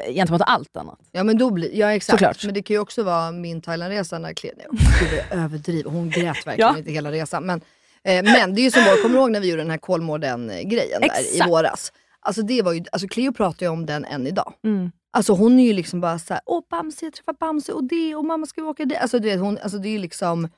eh, 0.07 0.15
gentemot 0.15 0.43
allt 0.47 0.77
annat. 0.77 0.99
Ja 1.13 1.25
men 1.25 1.39
då 1.39 1.51
blir, 1.51 1.75
ja 1.77 1.93
exakt. 1.93 2.19
Såklart. 2.19 2.45
Men 2.45 2.55
det 2.55 2.63
kan 2.63 2.75
ju 2.75 2.81
också 2.81 3.03
vara 3.03 3.33
min 3.33 3.61
Thailandresa 3.61 4.19
när 4.19 4.33
Clea, 4.33 4.53
nej, 4.57 4.67
gud 5.01 5.21
jag 5.31 5.39
överdriver, 5.45 5.91
hon 5.91 6.11
grät 6.11 6.47
verkligen 6.47 6.59
Ja. 6.73 6.79
inte 6.79 6.91
hela 6.91 7.13
resan. 7.13 7.47
Men, 7.47 7.61
eh, 8.05 8.23
men 8.23 8.55
det 8.55 8.61
är 8.61 8.65
ju 8.65 8.71
som 8.71 8.83
kommer 9.03 9.15
du 9.15 9.21
ihåg 9.21 9.31
när 9.31 9.41
vi 9.41 9.51
gjorde 9.51 9.63
den 9.63 9.71
här 9.71 9.79
Kolmården-grejen 9.79 11.01
där 11.01 11.37
i 11.47 11.49
våras? 11.51 11.93
Alltså 12.23 12.43
det 12.43 12.63
var 12.63 12.73
ju, 12.73 12.85
alltså 12.93 13.09
Cleo 13.09 13.33
pratar 13.33 13.67
ju 13.67 13.73
om 13.73 13.87
den 13.87 14.05
än 14.05 14.27
idag. 14.27 14.53
Mm. 14.65 14.91
Alltså 15.13 15.33
hon 15.33 15.59
är 15.59 15.65
ju 15.65 15.73
liksom 15.73 16.01
bara 16.01 16.19
såhär, 16.19 16.41
åh 16.47 16.63
Bamse, 16.71 17.07
jag 17.07 17.13
träffar 17.13 17.33
Bamse 17.41 17.73
och 17.73 17.85
det 17.85 18.15
och 18.15 18.25
mamma 18.25 18.47
ska 18.47 18.61
vi 18.63 18.69
åka 18.69 18.85
dit. 18.85 18.99
Alltså 18.99 19.19
du 19.19 19.29
vet, 19.29 19.41
hon, 19.41 19.59
alltså 19.63 19.79
det 19.79 19.89
är 19.89 19.93
ju 19.93 19.99
liksom 19.99 20.49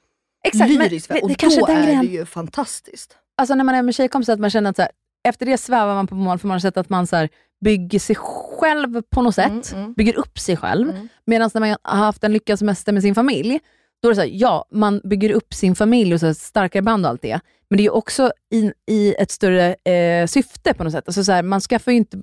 Exakt, 0.45 0.71
men 0.71 0.79
lyriskt. 0.79 1.09
det- 1.09 1.21
och 1.23 1.29
det 1.29 1.37
då 1.59 1.67
är 1.67 1.83
grejen. 1.85 2.07
det 2.07 2.13
ju 2.13 2.27
fantastiskt. 2.27 3.17
Alltså 3.37 3.55
när 3.55 3.65
man 3.65 3.75
är 3.75 3.83
med 3.83 3.95
tjejkompisar, 3.95 4.33
att 4.33 4.41
man 4.41 4.51
känner 4.51 4.71
att 4.71 4.77
så 4.77 4.83
här, 4.83 4.91
efter 5.29 5.47
det 5.47 5.59
svävar 5.59 5.95
man 5.95 6.07
på 6.07 6.15
mål 6.15 6.39
för 6.39 6.49
man 6.49 6.55
har 6.55 6.61
sett 6.61 6.77
att 6.77 6.89
man 6.89 7.07
så 7.07 7.17
här, 7.17 7.29
bygger 7.65 7.99
sig 7.99 8.17
själv 8.17 9.03
på 9.03 9.23
något 9.23 9.35
sätt, 9.35 9.73
Mm, 9.73 9.83
mm. 9.85 9.93
bygger 9.93 10.17
upp 10.19 10.39
sig 10.39 10.57
själv. 10.57 10.91
Mm. 10.91 11.09
Medan 11.25 11.51
när 11.55 11.61
man 11.61 11.77
har 11.83 11.97
haft 11.97 12.25
en 12.25 12.33
lyckad 12.33 12.59
semester 12.59 12.93
med 12.93 13.03
sin 13.03 13.15
familj, 13.15 13.61
då 14.03 14.09
är 14.09 14.13
det 14.13 14.17
så 14.17 14.21
här, 14.23 14.31
ja, 14.33 14.65
man 14.73 15.01
bygger 15.05 15.31
upp 15.33 15.55
sin 15.55 15.75
familj 15.75 16.15
och 16.15 16.21
så 16.21 16.35
starkare 16.35 16.83
band 16.83 17.05
och 17.07 17.11
allt 17.11 17.23
det. 17.23 17.41
Men 17.71 17.77
det 17.77 17.87
är 17.87 17.95
också 17.95 18.33
i, 18.51 18.73
i 18.87 19.15
ett 19.19 19.31
större 19.31 19.75
eh, 19.93 20.27
syfte 20.27 20.75
på 20.75 20.85
något 20.85 20.93
sätt. 20.93 21.05
Alltså 21.09 21.25
så 21.25 21.33
här, 21.33 21.43
man 21.43 21.61
skaffar 21.61 21.93
ju 21.93 21.99
inte 21.99 22.19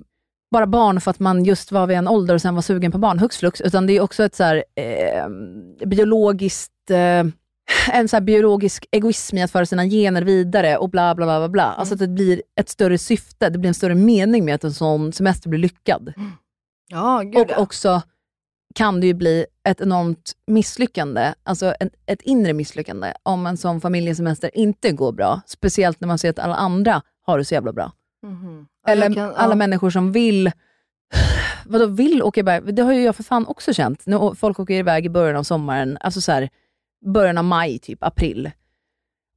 bara 0.50 0.66
barn 0.66 1.00
för 1.00 1.10
att 1.10 1.18
man 1.18 1.44
just 1.44 1.72
var 1.72 1.86
vid 1.86 1.96
en 1.96 2.08
ålder 2.08 2.34
och 2.34 2.42
sen 2.42 2.54
var 2.54 2.62
sugen 2.62 2.92
på 2.92 2.98
barn, 2.98 3.18
hux 3.18 3.36
flux, 3.36 3.60
utan 3.60 3.86
det 3.86 3.92
är 3.92 4.00
också 4.00 4.24
ett 4.24 4.34
så 4.34 4.44
här, 4.44 4.64
eh, 4.76 5.28
biologiskt 5.86 6.90
eh, 6.90 7.24
en 7.92 8.08
så 8.08 8.20
biologisk 8.20 8.86
egoism 8.90 9.36
i 9.36 9.42
att 9.42 9.50
föra 9.50 9.66
sina 9.66 9.86
gener 9.86 10.22
vidare 10.22 10.76
och 10.76 10.90
bla 10.90 11.14
bla 11.14 11.26
bla. 11.26 11.38
bla, 11.38 11.48
bla. 11.48 11.64
Alltså 11.64 11.94
att 11.94 12.00
det 12.00 12.08
blir 12.08 12.42
ett 12.60 12.68
större 12.68 12.98
syfte, 12.98 13.50
det 13.50 13.58
blir 13.58 13.68
en 13.68 13.74
större 13.74 13.94
mening 13.94 14.44
med 14.44 14.54
att 14.54 14.64
en 14.64 14.72
sån 14.72 15.12
semester 15.12 15.48
blir 15.48 15.60
lyckad. 15.60 16.12
Ja, 16.90 17.22
gud 17.22 17.36
Och 17.36 17.50
ja. 17.50 17.56
också 17.56 18.02
kan 18.74 19.00
det 19.00 19.06
ju 19.06 19.14
bli 19.14 19.46
ett 19.68 19.80
enormt 19.80 20.32
misslyckande, 20.46 21.34
alltså 21.42 21.72
ett, 21.72 21.94
ett 22.06 22.22
inre 22.22 22.52
misslyckande, 22.52 23.12
om 23.22 23.46
en 23.46 23.56
sån 23.56 23.80
familjesemester 23.80 24.50
inte 24.54 24.92
går 24.92 25.12
bra. 25.12 25.40
Speciellt 25.46 26.00
när 26.00 26.08
man 26.08 26.18
ser 26.18 26.30
att 26.30 26.38
alla 26.38 26.54
andra 26.54 27.02
har 27.26 27.38
det 27.38 27.44
så 27.44 27.54
jävla 27.54 27.72
bra. 27.72 27.92
Mhm. 28.26 28.66
Eller 28.86 29.14
kan- 29.14 29.34
alla 29.34 29.54
människor 29.54 29.90
som 29.90 30.12
vill 30.12 30.50
Vadå 31.64 31.86
vill 31.86 32.22
åka 32.22 32.40
iväg? 32.40 32.74
Det 32.74 32.82
har 32.82 32.92
ju 32.92 33.02
jag 33.02 33.16
för 33.16 33.22
fan 33.22 33.46
också 33.46 33.72
känt. 33.72 34.06
När 34.06 34.34
folk 34.34 34.60
åker 34.60 34.74
iväg 34.74 35.06
i 35.06 35.08
början 35.08 35.36
av 35.36 35.42
sommaren, 35.42 35.98
alltså 36.00 36.20
så 36.20 36.32
här, 36.32 36.48
början 37.14 37.38
av 37.38 37.44
maj, 37.44 37.78
typ 37.78 38.02
april, 38.02 38.50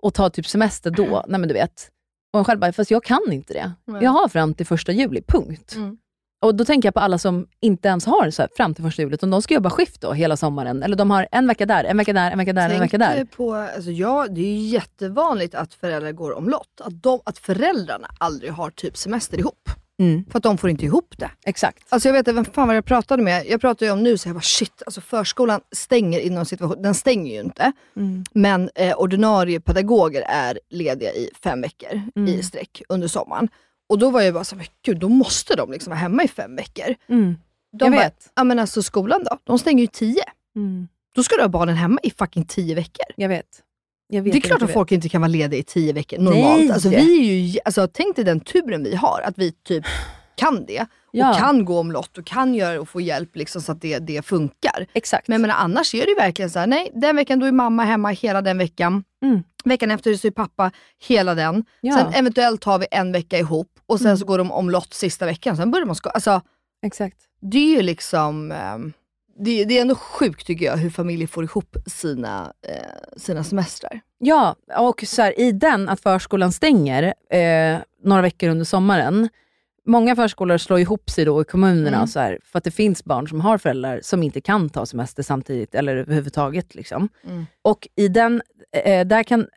och 0.02 0.14
tar 0.14 0.30
typ 0.30 0.48
semester 0.48 0.92
då. 0.92 1.26
Nej 1.28 1.40
men 1.40 1.48
du 1.48 1.54
vet. 1.54 1.90
Och 2.34 2.40
en 2.40 2.46
själv 2.46 2.60
bara, 2.60 2.74
fast 2.74 2.92
jag 2.92 3.04
kan 3.04 3.32
inte 3.32 3.54
det. 3.54 3.72
Nej. 3.86 4.04
Jag 4.04 4.12
har 4.12 4.28
fram 4.28 4.54
till 4.54 4.66
första 4.66 4.92
juli, 4.92 5.22
punkt. 5.28 5.74
Mm. 5.76 5.98
Och 6.44 6.56
då 6.56 6.66
tänker 6.66 6.88
jag 6.88 6.94
på 6.94 7.00
alla 7.00 7.18
som 7.18 7.48
inte 7.60 7.88
ens 7.88 8.06
har 8.06 8.30
så 8.30 8.42
här, 8.42 8.50
fram 8.56 8.74
till 8.74 8.84
första 8.84 9.02
juli, 9.02 9.14
utan 9.14 9.30
de 9.30 9.42
ska 9.42 9.54
jobba 9.54 9.70
skift 9.70 10.02
då 10.02 10.14
hela 10.14 10.38
sommaren. 10.38 10.84
Eller 10.84 10.96
de 10.96 11.12
har 11.12 11.28
en 11.32 11.48
vecka 11.48 11.66
där, 11.66 11.84
en 11.84 11.98
vecka 11.98 12.14
där, 12.14 12.32
en 12.32 12.38
vecka 12.38 12.54
där, 12.54 12.70
en 12.70 12.80
vecka 12.80 12.98
där. 12.98 13.14
Tänk 13.16 13.32
På, 13.32 13.54
alltså 13.56 13.92
ja, 13.92 14.28
det 14.30 14.42
är 14.42 14.54
ju 14.54 14.68
jättevanligt 14.68 15.56
att 15.56 15.74
föräldrar 15.74 16.12
går 16.12 16.38
omlott. 16.38 16.82
Att, 16.82 17.04
de, 17.04 17.20
att 17.26 17.38
föräldrarna 17.38 18.08
aldrig 18.18 18.52
har 18.52 18.70
typ 18.70 18.98
semester 18.98 19.40
ihop. 19.40 19.70
Mm. 20.00 20.26
För 20.32 20.38
att 20.38 20.44
de 20.44 20.58
får 20.58 20.70
inte 20.70 20.86
ihop 20.86 21.14
det. 21.18 21.30
Exakt. 21.46 21.84
Alltså 21.90 22.10
jag 22.10 22.14
vet 22.14 22.20
inte 22.20 22.32
vem 22.32 22.46
fan 22.46 22.68
var 22.68 22.76
jag 22.76 22.86
pratade 22.86 23.24
med. 23.24 23.46
Jag 23.48 23.62
pratade 23.62 23.86
ju 23.86 23.92
om 23.92 24.04
nu 24.04 24.18
så 24.18 24.30
jag 24.30 24.36
bara 24.36 24.42
shit, 24.42 24.84
alltså 24.86 25.02
förskolan 25.02 25.62
stänger 25.72 26.20
inom 26.20 26.46
situation. 26.46 26.82
Den 26.82 26.94
stänger 26.94 27.34
ju 27.34 27.40
inte. 27.40 27.72
Mm. 27.96 28.24
Men 28.34 28.70
eh, 28.76 28.96
ordinarie 28.98 29.60
pedagoger 29.60 30.22
är 30.22 30.60
lediga 30.70 31.12
i 31.12 31.30
fem 31.44 31.62
veckor 31.62 32.02
Mm. 32.16 32.28
i 32.30 32.44
sträck 32.44 32.82
under 32.90 33.08
sommaren. 33.08 33.50
Och 33.94 34.00
då 34.00 34.10
var 34.10 34.22
jag 34.22 34.34
bara 34.34 34.44
så 34.44 34.56
men 34.56 34.66
gud 34.86 35.00
då 35.00 35.10
måste 35.10 35.56
de 35.56 35.72
liksom 35.72 35.90
vara 35.90 36.00
hemma 36.00 36.24
i 36.24 36.28
fem 36.28 36.56
veckor. 36.56 36.96
Mm. 37.10 37.38
De 37.78 37.86
Jag 37.86 37.92
bara, 37.92 38.02
vet. 38.02 38.32
Ja 38.36 38.44
men 38.44 38.60
alltså 38.60 38.84
skolan 38.84 39.24
då? 39.30 39.38
De 39.44 39.60
stänger 39.60 39.82
ju 39.82 39.88
tio. 39.88 40.24
Mm. 40.56 40.88
Då 41.16 41.24
ska 41.24 41.36
du 41.36 41.42
ha 41.42 41.50
barnen 41.50 41.76
hemma 41.76 42.00
i 42.04 42.12
fucking 42.12 42.46
tio 42.46 42.76
veckor. 42.76 43.06
Jag 43.16 43.30
vet. 43.30 43.46
Jag 44.08 44.22
vet 44.22 44.34
Det 44.34 44.40
är 44.40 44.42
klart 44.42 44.62
att 44.62 44.74
folk 44.74 44.92
inte 44.92 45.10
kan 45.10 45.22
vara 45.22 45.28
lediga 45.28 45.60
i 45.60 45.64
tio 45.64 45.94
veckor 45.94 46.18
normalt. 46.18 46.60
Nej. 46.60 46.72
Alltså, 46.72 46.90
vi 46.90 47.20
är 47.20 47.34
ju, 47.34 47.60
alltså, 47.66 47.88
tänk 47.94 48.16
dig 48.16 48.26
den 48.26 48.40
turen 48.40 48.84
vi 48.84 48.96
har, 48.96 49.22
att 49.26 49.38
vi 49.38 49.52
typ 49.52 49.86
kan 50.36 50.66
det. 50.66 50.86
Ja. 51.12 51.30
Och 51.30 51.38
kan 51.38 51.66
gå 51.66 51.80
omlott 51.80 52.18
och 52.18 52.26
kan 52.26 52.54
göra 52.56 52.82
och 52.82 52.90
få 52.90 53.02
hjälp 53.02 53.36
liksom, 53.36 53.62
så 53.62 53.72
att 53.72 53.82
det, 53.82 54.00
det 54.00 54.26
funkar. 54.26 54.86
Exakt. 54.94 55.28
Men 55.28 55.42
menar, 55.42 55.56
annars 55.56 55.96
är 55.96 56.06
det 56.06 56.16
verkligen 56.18 56.50
så 56.52 56.60
här, 56.60 56.68
nej 56.68 56.92
den 56.94 57.16
veckan 57.16 57.40
då 57.40 57.46
är 57.46 57.52
mamma 57.52 57.84
hemma 57.84 58.10
hela 58.10 58.42
den 58.42 58.58
veckan. 58.58 59.04
Mm. 59.24 59.44
Veckan 59.66 59.92
efter 59.92 60.14
så 60.14 60.28
är 60.28 60.32
pappa 60.32 60.72
hela 61.08 61.36
den. 61.36 61.66
Ja. 61.82 61.94
Sen 61.98 62.14
eventuellt 62.14 62.64
har 62.64 62.80
vi 62.80 62.86
en 62.92 63.12
vecka 63.12 63.38
ihop 63.40 63.70
och 63.86 63.98
sen 64.00 64.08
Mm. 64.08 64.18
så 64.18 64.26
går 64.26 64.38
de 64.38 64.52
omlott 64.52 64.94
sista 64.94 65.26
veckan. 65.26 65.58
Sen 65.58 65.72
börjar 65.72 65.86
man 65.86 65.96
sko- 65.96 66.10
alltså, 66.10 66.42
Exakt. 66.86 67.18
Det 67.42 67.58
är 67.58 67.76
ju 67.76 67.82
liksom, 67.82 68.52
ehm, 68.52 68.94
det, 69.40 69.66
det 69.66 69.78
är 69.78 69.82
ändå 69.82 69.96
sjukt 69.96 70.48
tycker 70.48 70.66
jag 70.66 70.78
hur 70.78 70.90
familjer 70.90 71.28
får 71.28 71.44
ihop 71.44 71.76
sina, 71.88 72.54
eh, 72.68 73.18
sina 73.18 73.44
semestrar. 73.44 74.00
Ja, 74.18 74.56
och 74.78 75.04
så 75.08 75.22
här, 75.22 75.40
i 75.40 75.52
den 75.52 75.90
att 75.90 76.02
förskolan 76.02 76.52
stänger 76.52 77.04
eh, 77.30 77.78
några 78.04 78.22
veckor 78.22 78.50
under 78.50 78.66
sommaren. 78.66 79.30
Många 79.86 80.16
förskolor 80.16 80.58
slår 80.58 80.80
ihop 80.80 81.10
sig 81.10 81.26
då 81.26 81.42
i 81.42 81.46
kommunerna 81.46 81.98
Mm. 81.98 82.08
så 82.08 82.20
här, 82.20 82.40
för 82.44 82.58
att 82.58 82.64
det 82.64 82.72
finns 82.72 83.04
barn 83.06 83.28
som 83.28 83.42
har 83.42 83.58
föräldrar 83.58 84.00
som 84.04 84.24
inte 84.24 84.42
kan 84.42 84.70
ta 84.70 84.86
semester 84.86 85.24
samtidigt 85.24 85.76
eller 85.76 85.96
överhuvudtaget. 85.96 86.76
Liksom. 86.76 87.10
Mm. 87.24 87.46
Och 87.62 87.88
i 87.96 88.08
den, 88.08 88.42
eh, 88.86 89.08
där 89.08 89.24
kan, 89.24 89.48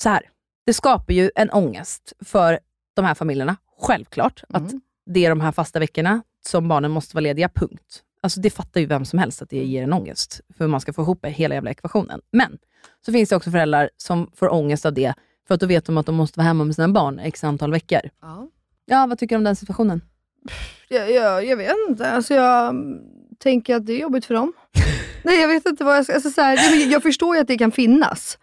så 0.00 0.08
här, 0.08 0.22
det 0.66 0.72
skapar 0.72 1.14
ju 1.14 1.30
en 1.34 1.50
ångest 1.50 2.12
för 2.24 2.58
de 2.94 3.04
här 3.04 3.14
familjerna, 3.14 3.56
självklart. 3.80 4.42
Att 4.48 4.70
Mm. 4.70 4.80
det 5.06 5.24
är 5.24 5.30
de 5.30 5.40
här 5.40 5.52
fasta 5.52 5.78
veckorna 5.78 6.22
som 6.46 6.68
barnen 6.68 6.90
måste 6.90 7.16
vara 7.16 7.22
lediga, 7.22 7.48
punkt. 7.48 8.02
Alltså 8.22 8.40
det 8.40 8.50
fattar 8.50 8.80
ju 8.80 8.86
vem 8.86 9.04
som 9.04 9.18
helst 9.18 9.42
att 9.42 9.50
det 9.50 9.64
ger 9.64 9.82
en 9.82 9.92
ångest, 9.92 10.40
för 10.58 10.66
man 10.66 10.80
ska 10.80 10.92
få 10.92 11.02
ihop 11.02 11.26
hela 11.26 11.54
jävla 11.54 11.70
ekvationen. 11.70 12.20
Men 12.32 12.58
så 13.06 13.12
finns 13.12 13.28
det 13.28 13.36
också 13.36 13.50
föräldrar 13.50 13.90
som 13.96 14.30
får 14.34 14.52
ångest 14.52 14.86
av 14.86 14.92
det, 14.94 15.14
för 15.48 15.54
att 15.54 15.60
då 15.60 15.66
vet 15.66 15.84
de 15.84 15.98
att 15.98 16.06
de 16.06 16.14
måste 16.14 16.38
vara 16.38 16.46
hemma 16.46 16.64
med 16.64 16.74
sina 16.74 16.88
barn 16.88 17.18
x 17.18 17.44
antal 17.44 17.70
veckor. 17.72 18.00
Ja. 18.20 18.48
Ja, 18.90 19.06
vad 19.06 19.18
tycker 19.18 19.36
du 19.36 19.38
om 19.38 19.44
den 19.44 19.56
situationen? 19.56 20.00
Jag, 20.88 21.12
jag, 21.12 21.46
jag 21.46 21.56
vet 21.56 21.76
inte, 21.88 22.10
alltså 22.10 22.34
jag 22.34 22.74
tänker 23.38 23.76
att 23.76 23.86
det 23.86 23.92
är 23.92 23.98
jobbigt 23.98 24.24
för 24.24 24.34
dem. 24.34 24.52
Nej 25.24 25.40
jag 25.40 25.48
vet 25.48 25.66
inte 25.66 25.84
vad 25.84 25.96
jag 25.96 26.04
ska, 26.04 26.14
alltså 26.14 26.30
så 26.30 26.40
här, 26.40 26.90
jag, 26.92 27.02
förstår 27.02 27.34
ju 27.34 27.40
att 27.40 27.48
det 27.48 27.58
kan 27.58 27.72
finnas. 27.72 28.38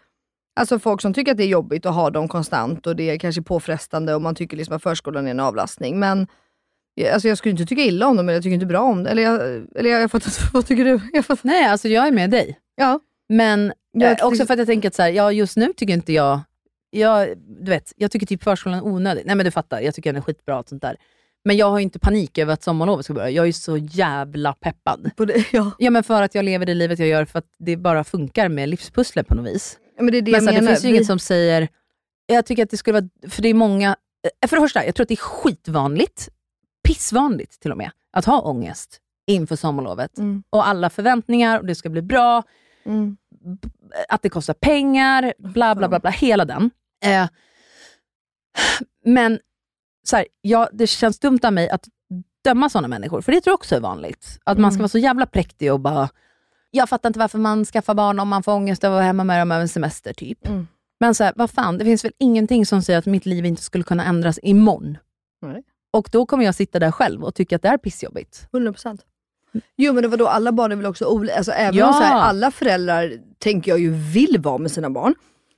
Alltså 0.60 0.78
folk 0.78 1.02
som 1.02 1.14
tycker 1.14 1.32
att 1.32 1.38
det 1.38 1.44
är 1.44 1.48
jobbigt 1.48 1.86
att 1.86 1.94
ha 1.94 2.10
dem 2.10 2.28
konstant 2.28 2.86
och 2.86 2.96
det 2.96 3.10
är 3.10 3.18
kanske 3.18 3.42
påfrestande 3.42 4.14
och 4.14 4.22
man 4.22 4.34
tycker 4.34 4.56
liksom 4.56 4.76
att 4.76 4.82
förskolan 4.82 5.26
är 5.26 5.30
en 5.30 5.40
avlastning. 5.40 5.98
Men 5.98 6.26
alltså 7.12 7.28
jag 7.28 7.38
skulle 7.38 7.50
inte 7.50 7.66
tycka 7.66 7.82
illa 7.82 8.06
om 8.06 8.16
dem, 8.16 8.28
eller 8.28 8.36
jag 8.36 8.42
tycker 8.42 8.54
inte 8.54 8.66
bra 8.66 8.80
om 8.80 9.02
det. 9.02 9.10
Eller 9.10 9.22
jag, 9.22 9.40
eller 9.74 9.90
jag, 9.90 10.02
jag 10.02 10.10
fattar, 10.10 10.32
vad 10.52 10.66
tycker 10.66 10.84
du? 10.84 11.00
Jag 11.12 11.26
fattar. 11.26 11.46
Nej, 11.48 11.64
alltså 11.64 11.88
jag 11.88 12.06
är 12.06 12.12
med 12.12 12.30
dig. 12.30 12.58
Ja. 12.74 13.00
Men 13.28 13.72
Jag 13.92 14.20
eh, 14.20 14.26
också 14.26 14.46
för 14.46 14.54
att 14.54 14.58
jag 14.58 14.68
tänker 14.68 14.88
att 14.88 14.94
så 14.94 15.02
här, 15.02 15.10
ja, 15.10 15.32
just 15.32 15.56
nu 15.56 15.72
tycker 15.76 15.94
inte 15.94 16.12
jag... 16.12 16.40
jag 16.90 17.38
du 17.38 17.70
vet, 17.70 17.92
jag 17.96 18.10
tycker 18.10 18.26
typ 18.26 18.42
förskolan 18.42 18.78
är 18.78 18.84
onödig. 18.84 19.22
Nej 19.26 19.36
men 19.36 19.44
du 19.44 19.50
fattar, 19.50 19.80
jag 19.80 19.94
tycker 19.94 20.12
den 20.12 20.16
är 20.22 20.24
skitbra 20.24 20.58
och 20.58 20.68
sånt 20.68 20.82
där. 20.82 20.96
Men 21.44 21.56
jag 21.56 21.70
har 21.70 21.78
inte 21.80 21.98
panik 21.98 22.38
över 22.38 22.52
att 22.52 22.62
sommarlovet 22.62 23.04
ska 23.04 23.14
börja. 23.14 23.30
Jag 23.30 23.48
är 23.48 23.52
så 23.52 23.76
jävla 23.76 24.52
peppad. 24.52 25.10
Det, 25.16 25.44
ja. 25.52 25.70
Ja 25.78 25.90
men 25.90 26.02
för 26.04 26.22
att 26.22 26.34
jag 26.34 26.44
lever 26.44 26.66
det 26.66 26.74
livet 26.74 26.98
jag 26.98 27.08
gör 27.08 27.24
för 27.24 27.38
att 27.38 27.46
det 27.58 27.76
bara 27.76 28.04
funkar 28.04 28.48
med 28.48 28.68
livspusslet 28.68 29.28
på 29.28 29.34
något 29.34 29.46
vis. 29.54 29.78
Ja, 29.96 30.02
men 30.02 30.12
det 30.12 30.18
är 30.18 30.22
det 30.22 30.32
Men 30.32 30.40
så 30.40 30.50
det 30.50 30.66
finns 30.66 30.84
ju 30.84 30.88
Vi- 30.88 30.94
inget 30.94 31.06
som 31.06 31.18
säger... 31.18 31.68
Jag 32.26 32.46
tycker 32.46 32.62
att 32.62 32.70
det 32.70 32.76
skulle 32.76 33.00
vara... 33.00 33.30
För 33.30 33.42
det 33.42 33.48
är 33.48 33.54
många... 33.54 33.96
eh, 34.42 34.48
För 34.48 34.56
det 34.56 34.62
första, 34.62 34.84
jag 34.86 34.94
tror 34.94 35.04
att 35.04 35.08
det 35.08 35.14
är 35.14 35.16
skitvanligt, 35.16 36.28
pissvanligt 36.88 37.60
till 37.60 37.70
och 37.72 37.78
med, 37.78 37.90
att 38.12 38.24
ha 38.24 38.40
ångest 38.40 39.00
inför 39.26 39.56
sommarlovet. 39.56 40.18
Mm. 40.18 40.42
Och 40.50 40.68
alla 40.68 40.90
förväntningar 40.90 41.58
och 41.58 41.66
det 41.66 41.74
ska 41.74 41.88
bli 41.88 42.02
bra, 42.02 42.42
Mm. 42.84 43.16
Att 44.08 44.22
det 44.22 44.28
kostar 44.28 44.54
pengar, 44.54 45.34
bla 45.38 45.74
bla 45.74 45.88
bla, 45.88 45.98
bla 46.00 46.10
hela 46.10 46.44
den. 46.44 46.70
Eh, 47.04 47.26
men 49.04 49.38
så 50.06 50.16
här, 50.16 50.26
ja, 50.40 50.68
det 50.72 50.86
känns 50.86 51.18
dumt 51.18 51.38
av 51.42 51.52
mig 51.52 51.70
att 51.70 51.88
döma 52.44 52.68
sådana 52.68 52.88
människor, 52.88 53.20
för 53.20 53.32
det 53.32 53.40
tror 53.40 53.50
jag 53.52 53.58
också 53.58 53.76
är 53.76 53.80
vanligt. 53.80 54.38
Att 54.44 54.58
man 54.58 54.70
ska 54.70 54.76
Mm. 54.76 54.82
vara 54.82 54.88
så 54.88 54.98
jävla 54.98 55.26
präktig 55.26 55.72
och 55.72 55.80
bara, 55.80 56.08
jag 56.70 56.88
fattar 56.88 57.08
inte 57.08 57.18
varför 57.18 57.38
man 57.38 57.64
skaffar 57.64 57.94
barn 57.94 58.18
om 58.20 58.28
man 58.28 58.42
får 58.42 58.52
ångest 58.52 58.84
över 58.84 58.94
att 58.96 58.98
vara 58.98 59.04
hemma 59.06 59.24
med 59.24 59.40
dem 59.40 59.52
över 59.52 59.62
en 59.62 59.68
semester. 59.68 60.12
typ. 60.12 60.46
Mm. 60.46 60.66
Men 61.00 61.14
så 61.14 61.24
här, 61.24 61.32
vad 61.36 61.50
fan, 61.50 61.78
det 61.78 61.84
finns 61.84 62.04
väl 62.04 62.12
ingenting 62.18 62.66
som 62.66 62.82
säger 62.82 62.98
att 62.98 63.06
mitt 63.06 63.26
liv 63.26 63.46
inte 63.46 63.62
skulle 63.62 63.84
kunna 63.84 64.04
ändras 64.04 64.38
imorgon. 64.42 64.98
Nej. 65.42 65.62
Och 65.92 66.08
då 66.12 66.26
kommer 66.26 66.44
jag 66.44 66.54
sitta 66.54 66.78
där 66.78 66.90
själv 66.90 67.24
och 67.24 67.34
tycka 67.34 67.56
att 67.56 67.62
det 67.62 67.68
är 67.68 67.78
pissjobbigt. 67.78 68.48
100%. 68.52 69.00
Jo 69.76 69.92
men 69.92 70.02
det 70.02 70.08
var 70.08 70.16
då 70.16 70.26
alla 70.26 70.52
barn 70.52 70.72
är 70.72 70.76
väl 70.76 70.86
också 70.86 71.04
olika, 71.04 71.36
alltså, 71.36 71.52
även 71.52 71.74
Ja. 71.78 71.86
om 71.86 71.92
så 71.92 72.02
här, 72.02 72.14
alla 72.20 72.50
föräldrar 72.50 73.12
tänker 73.38 73.70
jag 73.70 73.78
ju 73.80 73.90
vill 73.90 74.36
vara 74.40 74.58
med 74.58 74.70
sina 74.70 74.90
barn. 74.90 75.14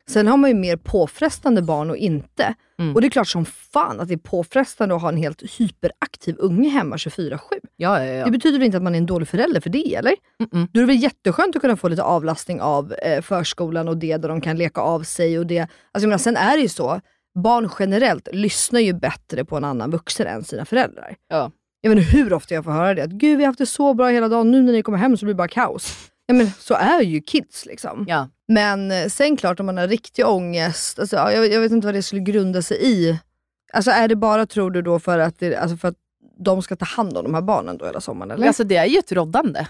Sen 0.09 0.27
har 0.27 0.37
man 0.37 0.51
ju 0.51 0.57
mer 0.57 0.77
påfrestande 0.77 1.63
barn 1.63 1.91
och 1.91 1.97
inte. 1.97 2.55
Mm. 2.79 2.95
Och 2.95 3.01
det 3.01 3.07
är 3.07 3.11
klart 3.11 3.29
som 3.29 3.45
fan 3.45 4.01
att 4.01 4.09
det 4.09 4.15
är 4.15 4.19
påfrestande 4.19 4.95
att 4.95 5.03
ha 5.03 5.09
en 5.09 5.17
helt 5.17 5.43
hyperaktiv 5.59 6.37
unge 6.39 6.69
hemma 6.69 6.97
24-7. 6.97 7.39
Ja, 7.77 8.05
ja, 8.05 8.25
Det 8.25 8.31
betyder 8.31 8.59
väl 8.59 8.67
inte 8.67 8.77
att 8.77 8.83
man 8.83 8.95
är 8.95 8.99
en 8.99 9.07
dålig 9.07 9.29
förälder 9.29 9.61
för 9.61 9.71
det 9.71 9.95
eller? 9.95 10.13
Mm-mm. 10.43 10.69
Då 10.73 10.81
är 10.81 10.83
det 10.83 10.87
väl 10.93 11.03
jätteskönt 11.03 11.57
att 11.57 11.63
kunna 11.63 11.77
få 11.77 11.89
lite 11.89 12.03
avlastning 12.03 12.61
av 12.61 12.93
eh, 12.93 13.21
förskolan 13.23 13.89
och 13.89 13.97
det, 13.97 14.17
där 14.17 14.29
de 14.29 14.41
kan 14.41 14.57
leka 14.57 14.81
av 14.81 15.03
sig 15.03 15.39
och 15.39 15.47
det. 15.47 15.61
Alltså 15.61 15.71
jag 15.93 16.03
menar, 16.03 16.19
sen 16.19 16.37
är 16.37 16.57
det 16.57 16.63
ju 16.63 16.69
så, 16.69 17.01
barn 17.43 17.71
generellt 17.79 18.29
lyssnar 18.33 18.81
ju 18.81 18.93
bättre 18.93 19.45
på 19.45 19.57
en 19.57 19.65
annan 19.65 19.91
vuxen 19.91 20.27
än 20.27 20.45
sina 20.45 20.65
föräldrar. 20.65 21.15
Ja. 21.29 21.51
Jag 21.81 21.91
vet 21.91 21.99
inte 21.99 22.17
hur 22.17 22.33
ofta 22.33 22.55
jag 22.55 22.65
får 22.65 22.73
höra 22.73 22.95
det, 22.95 23.03
att 23.03 23.11
gud 23.11 23.39
vi 23.39 23.45
har 23.45 23.49
haft 23.49 23.59
det 23.59 23.67
så 23.67 23.95
bra 23.95 24.09
hela 24.09 24.29
dagen, 24.29 24.51
nu 24.51 24.63
när 24.63 24.73
ni 24.73 24.83
kommer 24.83 24.99
hem 24.99 25.17
så 25.17 25.25
blir 25.27 25.35
det 25.35 25.39
bara 25.39 25.49
kaos. 25.49 26.11
Ja, 26.27 26.35
men 26.35 26.51
så 26.59 26.75
är 26.75 27.01
ju 27.01 27.21
kids 27.21 27.67
liksom. 27.67 28.05
Ja. 28.09 28.29
Men 28.49 28.91
eh, 28.91 29.07
sen 29.07 29.37
klart 29.37 29.61
om 29.61 29.67
man 29.67 29.77
har 29.79 29.89
riktig 29.89 30.27
ångest, 30.27 30.99
alltså, 30.99 31.17
ja, 31.17 31.33
jag, 31.33 31.53
jag 31.53 31.61
vet 31.61 31.73
inte 31.73 31.87
vad 31.87 31.95
det 31.95 32.03
skulle 32.03 32.21
grunda 32.21 32.63
sig 32.63 32.79
i. 32.83 33.19
Alltså 33.73 33.91
är 33.91 34.09
det 34.09 34.17
bara, 34.17 34.47
tror 34.47 34.71
du 34.71 34.83
då, 34.83 34.99
för 34.99 35.19
att, 35.19 35.39
det, 35.39 35.57
alltså 35.57 35.77
för 35.77 35.89
att 35.89 35.95
de 36.39 36.63
ska 36.63 36.77
ta 36.77 36.85
hand 36.85 37.17
om 37.17 37.25
de 37.25 37.35
här 37.35 37.43
barnen 37.43 37.79
då 37.79 37.87
hela 37.87 38.01
sommaren? 38.01 38.31
Eller? 38.31 38.47
Alltså 38.47 38.65
det 38.65 38.77
är 38.77 38.87
ju 38.87 38.99
ett 38.99 39.13
roddande. 39.13 39.67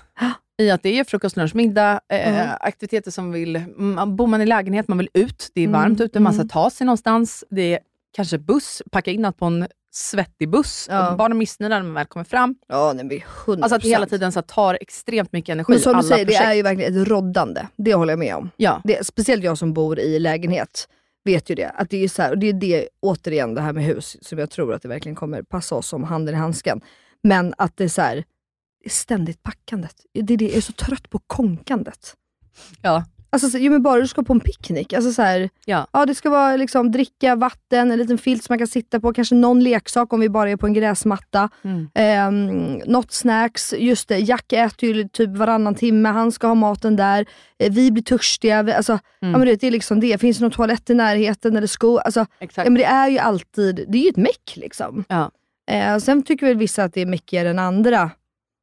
I 0.63 0.71
att 0.71 0.83
det 0.83 0.99
är 0.99 1.05
frukost, 1.05 1.37
lunch, 1.37 1.55
middag, 1.55 2.01
eh, 2.09 2.29
Mm. 2.29 2.49
aktiviteter 2.61 3.11
som 3.11 3.33
vill... 3.33 3.63
Man, 3.77 4.17
bor 4.17 4.27
man 4.27 4.41
i 4.41 4.47
lägenhet, 4.47 4.89
man 4.89 4.99
vill 4.99 5.09
ut, 5.15 5.51
det 5.55 5.61
är 5.61 5.65
Mm, 5.67 5.81
varmt 5.81 6.01
ute, 6.01 6.21
man 6.21 6.33
ska 6.33 6.41
mm. 6.41 6.49
ta 6.49 6.71
sig 6.71 6.85
någonstans. 6.85 7.45
Det 7.51 7.75
är 7.75 7.79
kanske 8.17 8.39
buss, 8.39 8.83
packa 8.93 9.11
in 9.11 9.25
allt 9.25 9.39
på 9.39 9.45
en 9.45 9.67
svettig 9.91 10.51
buss. 10.51 10.87
Ja. 10.91 11.11
Och 11.11 11.17
barnen 11.17 11.37
är 11.37 11.39
missnöjda 11.39 11.77
när 11.77 11.83
man 11.83 11.95
väl 11.95 12.07
kommer 12.07 12.25
fram. 12.25 12.55
ja, 12.69 12.93
nej, 12.93 13.05
men 13.05 13.19
100%. 13.19 13.63
Alltså 13.63 13.77
att 13.77 13.83
det 13.83 13.89
hela 13.89 14.07
tiden 14.07 14.33
så 14.33 14.39
här, 14.39 14.43
tar 14.43 14.79
extremt 14.81 15.33
mycket 15.33 15.53
energi. 15.53 15.73
Men 15.73 15.81
som 15.81 15.97
du 15.97 16.03
säger, 16.03 16.25
det 16.25 16.33
projekt. 16.33 16.49
är 16.49 16.55
ju 16.55 16.63
verkligen 16.63 17.03
ett 17.03 17.09
roddande. 17.09 17.67
Det 17.77 17.95
håller 17.95 18.13
jag 18.13 18.19
med 18.19 18.37
om. 18.37 18.51
Ja. 18.57 18.81
Det, 18.85 19.07
speciellt 19.07 19.45
jag 19.45 19.59
som 19.59 19.73
bor 19.75 19.99
i 19.99 20.19
lägenhet 20.19 20.89
vet 21.25 21.51
ju 21.51 21.55
det. 21.55 21.69
Att 21.69 21.91
det 21.91 22.05
är 22.05 22.09
så 22.09 22.23
här, 22.23 22.31
och 22.31 22.39
det 22.39 22.49
är 22.49 22.53
det, 22.53 22.89
återigen, 23.01 23.55
det 23.55 23.61
här 23.61 23.73
med 23.73 23.85
hus, 23.85 24.17
som 24.21 24.39
jag 24.39 24.51
tror 24.51 24.75
att 24.75 24.83
det 24.83 24.89
verkligen 24.89 25.17
kommer 25.17 25.43
passa 25.43 25.75
oss 25.75 25.87
som 25.87 26.05
handen 26.05 26.35
i 26.35 26.39
handsken. 26.39 26.81
Men 27.23 27.55
att 27.59 27.77
det 27.77 27.85
är 27.85 27.89
så 27.89 28.03
här, 28.03 28.17
det 28.81 28.87
är 28.87 28.91
ständigt 28.91 29.43
packandet. 29.43 29.95
Det 30.15 30.35
är 30.35 30.37
det, 30.37 30.45
jag 30.45 30.57
är 30.57 30.61
så 30.61 30.73
trött 30.73 31.11
på 31.11 31.19
konkandet. 31.27 32.15
Ja. 32.83 33.05
Alltså, 33.33 33.51
så, 33.51 33.59
jo, 33.59 33.73
men 33.73 33.83
bara 33.83 34.01
du 34.01 34.07
ska 34.09 34.23
på 34.23 34.33
en 34.33 34.41
picknick. 34.41 34.93
Alltså, 34.93 35.13
så 35.13 35.23
här, 35.23 35.51
Ja. 35.65 35.87
ja, 35.93 36.07
det 36.07 36.15
ska 36.15 36.31
vara 36.31 36.57
liksom, 36.57 36.91
dricka, 36.91 37.37
vatten, 37.37 37.91
en 37.93 37.99
liten 37.99 38.19
filt 38.19 38.45
som 38.45 38.53
man 38.53 38.59
kan 38.59 38.67
sitta 38.67 39.01
på, 39.01 39.13
kanske 39.13 39.35
någon 39.35 39.61
leksak 39.65 40.13
om 40.13 40.21
vi 40.21 40.29
bara 40.29 40.51
är 40.51 40.57
på 40.57 40.67
en 40.67 40.73
gräsmatta. 40.75 41.49
Mm. 41.65 41.89
Eh, 41.95 42.31
något 42.87 43.13
snacks, 43.13 43.75
just 43.79 44.09
det, 44.09 44.19
Jack 44.19 44.53
äter 44.53 44.89
ju 44.89 45.09
typ 45.09 45.37
varannan 45.37 45.75
timme, 45.75 46.09
han 46.09 46.33
ska 46.33 46.47
ha 46.47 46.55
maten 46.55 46.97
där. 46.97 47.27
Eh, 47.59 47.73
vi 47.73 47.91
blir 47.91 48.03
törstiga, 48.03 48.63
vi, 48.63 48.73
alltså, 48.73 48.93
ja, 48.93 49.29
men 49.29 49.41
du 49.41 49.47
vet, 49.47 49.61
det 49.61 49.67
är 49.67 49.71
liksom 49.71 50.01
det. 50.01 50.21
Finns 50.21 50.39
det 50.39 50.45
någon 50.45 50.51
toalett 50.51 50.91
i 50.91 50.95
närheten 50.95 51.57
eller 51.57 51.67
sko? 51.67 51.99
Alltså, 51.99 52.27
Exakt. 52.41 52.67
ja, 52.67 52.71
men 52.71 52.79
det 52.81 52.85
är 52.87 53.09
ju 53.09 53.19
alltid, 53.19 53.85
det 53.89 53.99
är 53.99 54.03
ju 54.03 54.09
ett 54.09 54.17
meck 54.17 54.53
liksom. 54.57 55.05
Ja. 55.09 55.31
Eh, 55.71 55.99
sen 55.99 56.23
tycker 56.23 56.47
väl 56.47 56.57
vissa 56.57 56.85
att 56.85 56.95
det 56.95 57.01
är 57.01 57.07
meckigare 57.07 57.51
än 57.51 57.59
andra. 57.59 58.11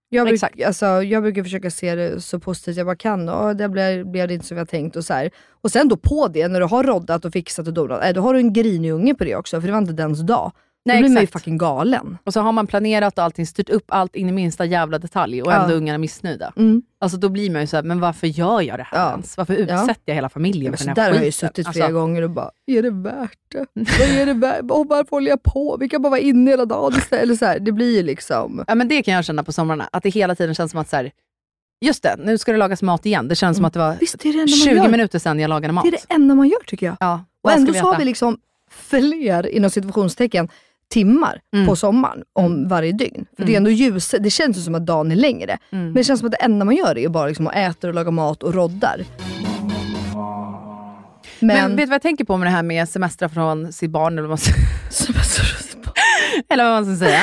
Jag, 0.10 0.26
bruk, 0.26 0.34
Exakt. 0.34 0.64
alltså, 0.64 0.86
jag 0.86 1.24
brukar 1.24 1.44
försöka 1.44 1.72
se 1.72 1.96
det 1.96 2.22
så 2.22 2.40
positivt 2.40 2.78
jag 2.78 2.86
bara 2.86 2.96
kan. 2.96 3.30
Och 3.30 3.56
det 3.56 3.70
blev, 3.70 4.12
blev 4.12 4.28
det 4.28 4.34
inte 4.34 4.46
som 4.46 4.58
jag 4.58 4.70
tänkt. 4.70 4.96
Och, 4.96 5.06
så 5.06 5.14
här. 5.14 5.32
och 5.62 5.72
sen 5.72 5.88
då 5.88 5.98
på 5.98 6.28
det, 6.28 6.48
när 6.48 6.60
du 6.60 6.66
har 6.66 6.84
roddat 6.84 7.26
och 7.26 7.34
fixat 7.34 7.68
och 7.68 7.74
donat, 7.74 8.06
eh, 8.06 8.14
då 8.14 8.22
har 8.22 8.34
du 8.34 8.40
en 8.40 8.54
grinig 8.54 8.92
unge 8.92 9.16
på 9.16 9.24
det 9.24 9.36
också, 9.36 9.62
för 9.62 9.68
det 9.68 9.72
var 9.72 9.80
inte 9.80 9.94
dens 9.94 10.22
dag. 10.22 10.52
Nej, 10.88 10.98
då 10.98 11.02
blir 11.02 11.10
man 11.10 11.22
ju 11.22 11.24
exakt. 11.24 11.44
fucking 11.44 11.58
galen. 11.58 12.18
Och 12.24 12.34
så 12.34 12.42
har 12.42 12.52
man 12.52 12.68
planerat 12.68 13.18
och 13.18 13.24
allting, 13.24 13.46
styrt 13.48 13.70
upp 13.70 13.86
allt 13.88 14.16
in 14.16 14.30
i 14.30 14.32
minsta 14.32 14.66
jävla 14.66 15.00
detalj 15.00 15.42
och 15.44 15.52
Ja. 15.52 15.64
ändå 15.64 15.76
ungarna 15.76 15.98
missnöjda. 15.98 16.54
Mm. 16.58 16.82
Alltså 17.00 17.18
då 17.18 17.30
blir 17.30 17.50
man 17.50 17.62
ju 17.62 17.68
såhär, 17.68 17.84
men 17.84 18.00
varför 18.00 18.28
gör 18.28 18.62
jag 18.62 18.80
det 18.80 18.84
här 18.92 19.00
Ja. 19.00 19.12
ens? 19.12 19.38
Varför 19.38 19.54
utsätter 19.54 20.02
jag 20.06 20.16
hela 20.16 20.30
familjen 20.30 20.72
Men 20.72 20.78
för 20.78 20.86
den 20.86 20.96
där 20.96 21.02
här 21.02 21.10
har 21.10 21.16
jag 21.16 21.26
ju 21.26 21.32
skiten? 21.32 21.48
suttit 21.50 21.68
Alltså, 21.68 21.80
flera 21.80 21.92
gånger 21.92 22.22
och 22.22 22.30
bara, 22.30 22.52
är 22.68 22.82
det 22.84 22.92
värt 22.92 23.38
det? 23.52 23.66
Vad 23.74 24.10
är 24.10 24.26
det 24.26 24.34
värt? 24.34 24.62
Och 24.72 24.88
varför 24.88 25.10
håller 25.12 25.30
jag 25.30 25.44
på? 25.44 25.78
Vi 25.80 25.90
kan 25.90 26.02
bara 26.02 26.10
vara 26.10 26.20
inne 26.20 26.52
hela 26.52 26.66
dagen. 26.66 27.00
Eller 27.12 27.36
så 27.36 27.46
här, 27.46 27.60
det 27.60 27.72
blir 27.72 27.98
ju 27.98 28.04
liksom... 28.04 28.64
Ja 28.68 28.76
men 28.76 28.88
det 28.88 29.02
kan 29.04 29.14
jag 29.14 29.26
känna 29.26 29.44
på 29.44 29.52
somrarna, 29.52 29.90
att 29.92 30.04
det 30.04 30.10
hela 30.10 30.36
tiden 30.36 30.56
känns 30.56 30.72
som 30.72 30.80
att 30.80 30.90
så 30.90 30.96
här, 30.96 31.12
just 31.82 32.04
det, 32.04 32.16
nu 32.20 32.38
ska 32.38 32.52
det 32.52 32.58
lagas 32.58 32.82
mat 32.82 33.06
igen. 33.06 33.28
Det 33.28 33.36
känns 33.36 33.58
som 33.58 33.66
att 33.66 33.74
det 33.74 33.80
var 33.80 33.96
Visst, 34.00 34.20
det 34.20 34.32
det 34.32 34.40
enda 34.40 34.48
20 34.54 34.76
man 34.76 34.84
gör. 34.84 34.92
minuter 34.92 35.20
sedan 35.20 35.40
jag 35.40 35.50
lagade 35.50 35.74
mat. 35.74 35.84
Det 35.84 35.90
är 35.90 35.92
det 36.08 36.14
enda 36.14 36.36
man 36.36 36.48
gör 36.48 36.64
tycker 36.68 36.86
jag. 36.86 36.96
Ja, 37.00 37.26
Och 37.44 37.52
ändå 37.52 37.74
så 37.74 37.80
har 37.80 37.98
vi 37.98 38.06
liksom 38.06 38.38
fler, 38.72 39.48
inom 39.48 39.70
situationstecken, 39.70 40.48
timmar 40.94 41.40
Mm. 41.56 41.68
på 41.68 41.76
sommaren 41.76 42.24
om 42.34 42.68
varje 42.68 42.92
dygn. 42.92 43.26
För 43.38 43.46
det 43.46 43.54
är 43.54 43.58
ändå 43.58 43.70
ljus, 43.70 44.16
det 44.20 44.30
känns 44.30 44.58
ju 44.58 44.62
som 44.62 44.76
att 44.76 44.86
dagen 44.86 45.12
är 45.12 45.16
längre. 45.16 45.58
Mm. 45.72 45.86
Men 45.86 45.94
det 45.94 46.04
känns 46.04 46.20
som 46.20 46.26
att 46.28 46.32
det 46.40 46.44
enda 46.44 46.66
man 46.66 46.76
gör 46.76 46.98
är 46.98 47.10
bara 47.10 47.28
liksom 47.28 47.48
att 47.48 47.56
äta 47.56 47.88
och 47.88 47.94
laga 47.94 48.12
mat 48.12 48.44
och 48.44 48.54
roddar. 48.54 49.06
Men, 51.40 51.58
Men, 51.58 51.76
vet 51.76 51.78
du 51.78 51.86
vad 51.86 51.94
jag 51.96 52.02
tänker 52.02 52.26
på 52.26 52.38
med 52.38 52.48
det 52.48 52.52
här 52.52 52.64
med 52.64 52.90
semestrar 52.90 53.30
från 53.30 53.74
sitt 53.74 53.92
barn, 53.92 54.18
eller 54.18 54.28
vad 54.28 54.40
eller 56.50 56.64
vad 56.64 56.74
man 56.74 56.96
ska 56.98 57.06
säga? 57.06 57.22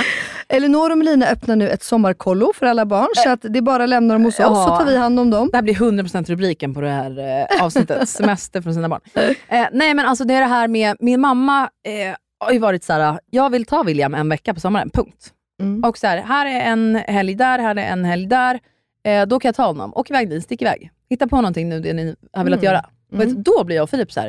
Elinor 0.48 0.90
och 0.90 0.98
Melina 0.98 1.26
öppnar 1.26 1.56
nu 1.56 1.68
ett 1.70 1.82
sommarkollo 1.82 2.52
för 2.54 2.66
alla 2.66 2.86
barn, 2.86 3.08
så 3.16 3.30
att 3.30 3.40
det 3.42 3.58
är 3.58 3.62
bara 3.62 3.82
att 3.84 3.88
lämna 3.90 4.14
dem 4.14 4.24
hos 4.24 4.34
oss 4.34 4.40
Ja. 4.40 4.66
så 4.68 4.76
tar 4.78 4.86
vi 4.86 4.96
hand 4.96 5.20
om 5.20 5.30
dem. 5.30 5.48
Det 5.52 5.56
här 5.56 5.62
blir 5.62 5.74
100% 5.74 6.30
rubriken 6.30 6.74
på 6.74 6.80
det 6.80 6.88
här 6.90 7.18
eh, 7.58 7.64
avsnittet, 7.64 8.08
semester 8.08 8.60
från 8.62 8.74
sina 8.74 8.88
barn. 8.88 9.00
Eh, 9.48 9.66
nej 9.72 9.94
men 9.94 10.06
alltså 10.06 10.24
det 10.24 10.34
är 10.34 10.40
det 10.40 10.46
här 10.46 10.68
med, 10.68 10.96
min 11.00 11.20
mamma 11.20 11.62
eh, 11.62 12.16
har 12.44 12.52
ju 12.52 12.58
varit 12.58 12.84
så 12.84 12.92
här: 12.92 13.20
jag 13.30 13.50
vill 13.50 13.64
ta 13.64 13.82
William 13.82 14.14
en 14.14 14.28
vecka 14.28 14.54
på 14.54 14.60
sommaren, 14.60 14.90
punkt. 14.90 15.32
Mm. 15.60 15.84
Och 15.84 15.98
så 15.98 16.06
här, 16.06 16.18
här 16.18 16.46
är 16.46 16.60
en 16.60 16.94
helg 16.96 17.34
där, 17.34 17.58
här 17.58 17.76
är 17.76 17.86
en 17.92 18.04
helg 18.04 18.26
där. 18.26 18.60
Eh, 19.04 19.26
då 19.26 19.40
kan 19.40 19.48
jag 19.48 19.54
ta 19.54 19.66
honom. 19.66 19.92
Åk 19.94 20.10
iväg 20.10 20.30
dit, 20.30 20.44
stick 20.44 20.62
iväg. 20.62 20.90
Hitta 21.10 21.26
på 21.28 21.36
någonting 21.36 21.68
nu 21.68 21.80
det 21.80 21.92
ni 21.92 22.16
har 22.32 22.44
velat 22.44 22.60
Mm. 22.62 22.72
göra. 22.74 22.86
Och 23.12 23.20
vet, 23.20 23.44
då 23.44 23.64
blir 23.64 23.76
jag 23.76 23.82
och 23.82 23.90
Filip 23.90 24.12
så 24.12 24.20
här. 24.20 24.28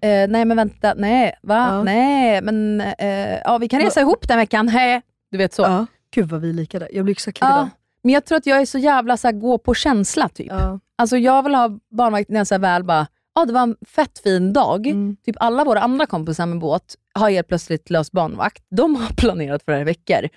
Eh, 0.00 0.28
nej 0.28 0.44
men 0.44 0.56
vänta, 0.56 0.94
nej, 0.96 1.34
va? 1.42 1.68
Ja. 1.70 1.82
Nej, 1.82 2.42
men 2.42 2.80
eh, 2.80 3.38
ja, 3.44 3.58
vi 3.58 3.68
kan 3.68 3.80
resa 3.80 4.00
ihop 4.00 4.28
den 4.28 4.38
veckan, 4.38 4.68
hej. 4.68 5.02
Du 5.30 5.38
vet 5.38 5.52
så. 5.54 5.62
Ja. 5.62 5.86
Gud 6.14 6.28
vad 6.28 6.40
vi 6.40 6.48
är 6.48 6.52
lika 6.52 6.78
där. 6.78 6.88
Jag 6.92 7.04
blir 7.04 7.12
exakt 7.12 7.38
Ja, 7.40 7.46
likadan. 7.46 7.70
Men 8.02 8.14
jag 8.14 8.24
tror 8.24 8.38
att 8.38 8.46
jag 8.46 8.60
är 8.60 8.66
så 8.66 8.78
jävla 8.78 9.16
så 9.16 9.28
här, 9.28 9.32
gå 9.32 9.58
på 9.58 9.74
känsla 9.74 10.28
typ. 10.28 10.46
Ja. 10.50 10.80
Alltså 10.98 11.16
jag 11.16 11.42
vill 11.42 11.54
ha 11.54 11.78
barnvakt 11.90 12.28
när 12.30 12.40
jag 12.40 12.46
så 12.46 12.58
väl 12.58 12.84
bara, 12.84 13.06
ja 13.34 13.44
det 13.44 13.52
var 13.52 13.62
en 13.62 13.76
fett 13.86 14.18
fin 14.18 14.52
dag. 14.52 14.86
Mm. 14.86 15.16
Typ 15.24 15.36
alla 15.40 15.64
våra 15.64 15.80
andra 15.80 16.06
kompisar 16.06 16.46
med 16.46 16.58
båt 16.58 16.94
har 17.14 17.30
helt 17.30 17.48
plötsligt 17.48 17.90
löst 17.90 18.12
barnvakt. 18.12 18.64
De 18.70 18.96
har 18.96 19.08
planerat 19.16 19.62
för 19.62 19.80
i 19.80 19.84
veckor. 19.84 20.28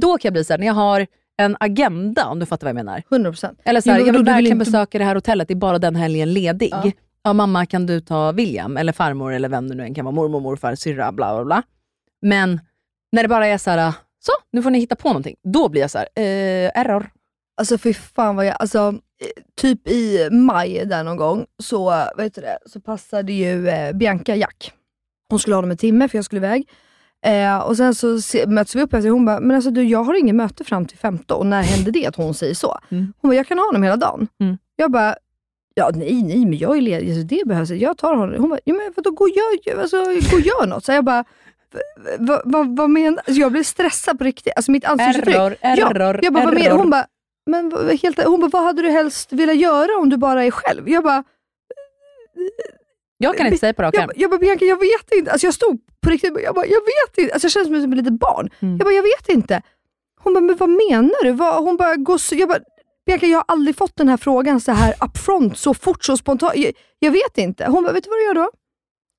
Då 0.00 0.08
kan 0.18 0.20
jag 0.28 0.32
bli 0.32 0.44
såhär, 0.44 0.58
när 0.58 0.66
jag 0.66 0.74
har 0.74 1.06
en 1.36 1.56
agenda, 1.60 2.26
om 2.26 2.38
du 2.38 2.46
fattar 2.46 2.66
vad 2.66 2.68
jag 2.68 2.84
menar. 2.84 3.02
100%. 3.10 3.56
Eller 3.64 3.80
såhär, 3.80 4.00
Jo, 4.00 4.06
jag 4.06 4.12
vill 4.12 4.24
verkligen 4.24 4.56
inte- 4.60 4.70
besöka 4.70 4.98
det 4.98 5.04
här 5.04 5.14
hotellet, 5.14 5.48
det 5.48 5.54
är 5.54 5.56
bara 5.56 5.78
den 5.78 5.96
helgen 5.96 6.32
ledig. 6.32 6.68
Ja. 6.72 6.90
Ja. 7.22 7.32
mamma 7.32 7.66
kan 7.66 7.86
du 7.86 8.00
ta 8.00 8.32
William, 8.32 8.76
eller 8.76 8.92
farmor, 8.92 9.32
eller 9.32 9.48
vem 9.48 9.68
det 9.68 9.74
nu 9.74 9.82
än 9.82 9.94
kan 9.94 10.04
vara, 10.04 10.14
mormor, 10.14 10.40
morfar, 10.40 10.74
syrra, 10.74 11.12
bla 11.12 11.34
bla 11.34 11.44
bla. 11.44 11.62
Men 12.22 12.60
när 13.12 13.22
det 13.22 13.28
bara 13.28 13.46
är 13.46 13.58
såhär, 13.58 13.92
så 14.20 14.32
nu 14.52 14.62
får 14.62 14.70
ni 14.70 14.78
hitta 14.78 14.96
på 14.96 15.08
någonting. 15.08 15.36
Då 15.44 15.68
blir 15.68 15.80
jag 15.80 15.90
såhär, 15.90 16.08
eh, 16.16 16.80
error. 16.80 17.10
Alltså 17.56 17.78
fy 17.78 17.94
fan 17.94 18.36
vad 18.36 18.46
jag, 18.46 18.56
alltså, 18.58 18.94
typ 19.60 19.88
i 19.88 20.28
maj 20.30 20.86
där 20.86 21.04
någon 21.04 21.16
gång, 21.16 21.46
så, 21.58 21.84
vad 21.84 22.22
heter 22.22 22.42
det, 22.42 22.58
så 22.66 22.80
passade 22.80 23.32
ju 23.32 23.68
eh, 23.68 23.92
Bianca 23.92 24.36
Jack. 24.36 24.72
Hon 25.28 25.38
skulle 25.38 25.56
ha 25.56 25.62
dem 25.62 25.70
en 25.70 25.76
timme 25.76 26.08
för 26.08 26.18
jag 26.18 26.24
skulle 26.24 26.38
iväg. 26.38 26.68
Eh, 27.24 27.58
och 27.58 27.76
sen 27.76 27.94
så 27.94 28.20
se, 28.20 28.46
möts 28.46 28.74
vi 28.74 28.82
upp 28.82 28.94
efter 28.94 29.10
hon 29.10 29.24
bara, 29.24 29.40
men 29.40 29.56
alltså 29.56 29.70
du 29.70 29.82
jag 29.82 30.04
har 30.04 30.14
ingen 30.14 30.36
möte 30.36 30.64
fram 30.64 30.86
till 30.86 30.98
15. 30.98 31.38
Och 31.38 31.46
när 31.46 31.62
hände 31.62 31.90
det 31.90 32.06
att 32.06 32.16
hon 32.16 32.34
säger 32.34 32.54
så? 32.54 32.78
Mm. 32.90 33.12
Hon 33.20 33.28
bara, 33.28 33.36
jag 33.36 33.46
kan 33.46 33.58
ha 33.58 33.66
honom 33.66 33.82
hela 33.82 33.96
dagen. 33.96 34.28
Mm. 34.40 34.58
Jag 34.76 34.90
bara, 34.90 35.14
ja 35.74 35.90
nej 35.94 36.22
nej 36.22 36.44
men 36.44 36.58
jag 36.58 36.76
är 36.76 36.80
ledig, 36.80 37.10
alltså, 37.10 37.22
det 37.22 37.42
behövs. 37.46 37.70
Jag 37.70 37.98
tar 37.98 38.14
honom. 38.14 38.40
Hon 38.40 38.50
bara, 38.50 38.60
ja, 38.64 38.74
men 38.74 38.92
vadå 38.96 39.10
gå 39.10 39.24
och 39.24 39.30
gör, 39.30 39.80
alltså, 39.80 39.96
gå 40.04 40.36
och 40.36 40.40
gör 40.40 40.66
något. 40.66 40.84
Så 40.84 40.92
jag 40.92 41.04
bara, 41.04 41.24
vad, 42.66 42.90
menar 42.90 43.18
alltså, 43.26 43.40
Jag 43.40 43.52
blev 43.52 43.62
stressad 43.62 44.18
på 44.18 44.24
riktigt. 44.24 44.52
Alltså 44.56 44.70
mitt 44.70 44.84
ansiktsuttryck. 44.84 45.36
Error, 45.36 45.56
error, 45.60 46.14
ja, 46.14 46.20
jag 46.22 46.32
bara, 46.32 46.44
vad 46.44 46.54
menar 46.54 46.66
error. 46.66 46.78
Hon 46.78 46.90
bara, 46.90 47.06
men 47.46 47.72
helt, 48.02 48.24
hon 48.24 48.40
bara, 48.40 48.48
vad 48.48 48.62
hade 48.62 48.82
du 48.82 48.88
helst 48.88 49.32
velat 49.32 49.56
göra 49.56 49.96
om 49.98 50.08
du 50.08 50.16
bara 50.16 50.44
är 50.44 50.50
själv? 50.50 50.88
Jag 50.88 51.04
bara, 51.04 51.24
Jag 53.18 53.36
kan 53.36 53.46
inte 53.46 53.58
säga 53.58 53.74
på 53.74 53.82
rak 53.82 53.94
jag, 53.94 54.02
arm. 54.02 54.10
jag 54.16 54.30
bara, 54.30 54.38
Bianca 54.38 54.64
jag 54.64 54.78
vet 54.80 55.12
inte. 55.12 55.30
Alltså 55.32 55.46
jag 55.46 55.54
stod 55.54 55.80
på 56.00 56.10
riktigt, 56.10 56.32
jag 56.44 56.54
bara, 56.54 56.66
jag 56.66 56.80
vet 56.80 57.18
inte. 57.18 57.32
Alltså 57.32 57.46
jag 57.46 57.52
känns 57.52 57.66
som 57.66 57.92
ett 57.92 57.96
litet 57.98 58.20
barn. 58.20 58.50
Mm. 58.60 58.76
Jag 58.76 58.84
bara, 58.86 58.94
jag 58.94 59.02
vet 59.02 59.28
inte. 59.28 59.62
Hon 60.20 60.34
bara, 60.34 60.40
men 60.40 60.56
vad 60.56 60.68
menar 60.70 61.24
du? 61.24 61.32
Vad, 61.32 61.64
hon 61.64 61.76
bara, 61.76 61.96
gå 61.96 62.18
så, 62.18 62.34
jag 62.34 62.48
bara, 62.48 62.58
Bianca 63.06 63.26
jag 63.26 63.38
har 63.38 63.44
aldrig 63.48 63.76
fått 63.76 63.96
den 63.96 64.08
här 64.08 64.16
frågan 64.16 64.60
så 64.60 64.72
här 64.72 64.94
upfront, 65.04 65.58
så 65.58 65.74
fort, 65.74 66.04
så 66.04 66.16
spontant. 66.16 66.56
Jag, 66.56 66.72
jag 66.98 67.10
vet 67.10 67.38
inte. 67.38 67.66
Hon 67.66 67.82
bara, 67.84 67.92
vet 67.92 68.04
du 68.04 68.10
vad 68.10 68.18
du 68.18 68.24
gör 68.24 68.34
då? 68.34 68.50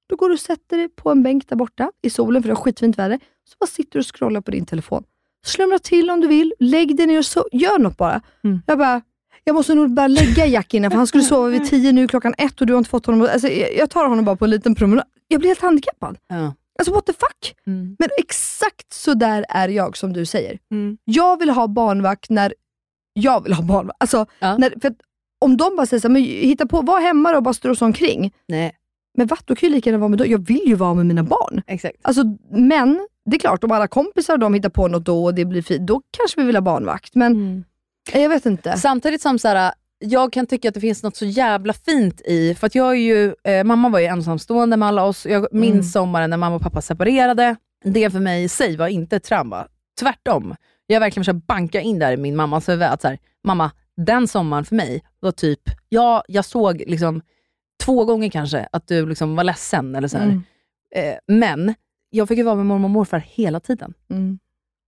Då 0.09 0.15
går 0.15 0.30
du 0.30 0.34
och 0.34 0.39
sätter 0.39 0.78
dig 0.78 0.89
på 0.89 1.11
en 1.11 1.24
bänk 1.24 1.47
där 1.49 1.55
borta 1.55 1.91
i 2.01 2.09
solen, 2.09 2.41
för 2.43 2.49
det 2.49 2.53
är 2.53 2.55
skitfint 2.55 2.99
väder. 2.99 3.19
Så 3.49 3.55
bara 3.59 3.67
sitter 3.67 3.91
du 3.91 3.99
och 3.99 4.15
scrollar 4.15 4.41
på 4.41 4.51
din 4.51 4.65
telefon. 4.65 5.03
Slumra 5.45 5.79
till 5.79 6.09
om 6.09 6.21
du 6.21 6.27
vill, 6.27 6.53
lägg 6.59 6.97
dig 6.97 7.07
ner 7.07 7.17
och 7.17 7.23
so- 7.23 7.47
gör 7.51 7.79
något 7.79 7.97
bara. 7.97 8.21
Mm. 8.43 8.61
Jag 8.67 8.77
bara, 8.77 9.01
jag 9.43 9.53
måste 9.55 9.75
nog 9.75 9.89
bara 9.93 10.07
lägga 10.07 10.45
Jack 10.45 10.73
innan, 10.73 10.91
för 10.91 10.97
han 10.97 11.07
skulle 11.07 11.23
sova 11.23 11.47
vid 11.47 11.65
tio 11.69 11.91
nu 11.91 12.07
klockan 12.07 12.33
ett 12.37 12.61
och 12.61 12.67
du 12.67 12.73
har 12.73 12.77
inte 12.77 12.89
fått 12.89 13.05
honom. 13.05 13.21
Alltså, 13.33 13.47
jag, 13.49 13.89
tar 13.89 14.07
honom 14.07 14.25
bara 14.25 14.35
på 14.35 14.45
en 14.45 14.51
liten 14.51 14.75
promenad. 14.75 15.05
Jag 15.27 15.39
blir 15.39 15.49
helt 15.49 15.61
handikappad. 15.61 16.17
Ja. 16.27 16.53
Alltså 16.79 16.93
what 16.93 17.05
the 17.05 17.13
fuck? 17.13 17.55
Mm. 17.67 17.95
Men 17.99 18.09
exakt 18.17 18.93
så 18.93 19.13
där 19.13 19.45
är 19.49 19.69
jag 19.69 19.97
som 19.97 20.13
du 20.13 20.25
säger. 20.25 20.59
Mm. 20.71 20.97
Jag 21.03 21.39
vill 21.39 21.49
ha 21.49 21.67
barnvakt 21.67 22.29
när 22.29 22.53
jag 23.13 23.43
vill 23.43 23.53
ha 23.53 23.63
barnvakt. 23.63 23.97
Alltså, 23.99 24.25
Ja. 24.39 24.57
när, 24.57 24.73
för 24.81 24.93
om 25.39 25.57
de 25.57 25.75
bara 25.75 25.85
säger 25.85 26.01
så 26.01 26.07
här, 26.07 26.13
men 26.13 26.21
hitta 26.23 26.65
på, 26.65 26.81
var 26.81 27.01
hemma 27.01 27.31
då 27.31 27.37
och 27.37 27.43
bara 27.43 27.53
strosa 27.53 27.85
omkring. 27.85 28.33
Nej, 28.47 28.71
Men 29.17 29.27
vad, 29.27 29.39
då 29.45 29.55
kan 29.55 29.69
jag 29.69 29.75
lika 29.75 29.89
gärna 29.89 29.99
vara 29.99 30.09
med 30.09 30.17
dem. 30.19 30.27
Jag 30.29 30.47
vill 30.47 30.63
ju 30.67 30.75
vara 30.75 30.93
med 30.93 31.05
mina 31.05 31.23
barn. 31.23 31.61
exakt. 31.67 31.95
Alltså, 32.01 32.23
men 32.51 33.07
det 33.26 33.36
är 33.36 33.39
klart, 33.39 33.63
om 33.63 33.71
alla 33.71 33.88
kompisar 33.88 34.34
och 34.34 34.39
de 34.39 34.53
hittar 34.53 34.69
på 34.69 34.88
något 34.88 35.05
då 35.05 35.24
och 35.26 35.34
det 35.36 35.45
blir 35.45 35.61
fint, 35.61 35.88
då 35.88 36.01
kanske 36.17 36.41
vi 36.41 36.47
vill 36.47 36.55
ha 36.55 36.61
barnvakt. 36.61 37.15
Men 37.15 37.32
Mm. 37.32 37.63
jag 38.13 38.30
vet 38.30 38.45
inte. 38.45 38.78
Samtidigt 38.78 39.21
som 39.21 39.39
så 39.39 39.47
här, 39.47 39.74
jag 39.99 40.34
kan 40.34 40.45
tycka 40.47 40.67
att 40.69 40.74
det 40.74 40.82
finns 40.82 41.03
något 41.03 41.15
så 41.15 41.26
jävla 41.26 41.74
fint 41.74 42.21
i, 42.21 42.55
för 42.55 42.67
att 42.67 42.76
jag 42.76 42.88
är 42.91 42.93
ju, 42.99 43.36
eh, 43.43 43.63
mamma 43.63 43.89
var 43.89 43.99
ju 43.99 44.05
ensamstående 44.05 44.78
med 44.78 44.88
alla 44.88 45.03
oss. 45.03 45.26
Jag 45.26 45.47
minns 45.51 45.74
Mm. 45.74 45.84
sommaren 45.84 46.30
när 46.30 46.38
mamma 46.38 46.55
och 46.55 46.61
pappa 46.61 46.82
separerade. 46.82 47.55
Det 47.86 48.09
för 48.09 48.19
mig 48.19 48.43
i 48.43 48.49
sig 48.49 48.78
var 48.78 48.88
inte 48.88 49.15
ett 49.15 49.24
trauma. 49.24 49.67
Tvärtom. 49.99 50.55
Jag 50.88 50.99
verkligen 50.99 51.24
försökt 51.26 51.47
banka 51.47 51.82
in 51.82 51.99
där 51.99 52.11
i 52.11 52.17
min 52.17 52.36
mammas 52.36 52.69
huvud 52.69 52.84
att 52.84 53.01
så 53.01 53.07
här, 53.07 53.17
mamma, 53.43 53.71
den 53.97 54.28
sommaren 54.28 54.65
för 54.65 54.76
mig 54.76 55.03
var 55.19 55.32
typ, 55.32 55.59
ja, 55.89 56.24
jag 56.28 56.45
såg 56.45 56.84
liksom 56.88 57.21
två 57.84 58.05
gånger 58.05 58.30
kanske 58.30 58.67
att 58.71 58.88
du 58.88 59.05
liksom 59.05 59.36
var 59.36 59.43
ledsen. 59.43 59.95
Eller 59.95 60.07
så. 60.07 60.17
Mm. 60.17 60.43
Eh, 60.95 61.15
men 61.28 61.74
jag 62.16 62.28
fick 62.28 62.38
ju 62.38 62.43
vara 62.43 62.55
med 62.55 62.66
mormor 62.66 62.86
och 62.86 62.89
morfar 62.91 63.20
hela 63.28 63.59
tiden. 63.59 63.93
Mm. 64.09 64.39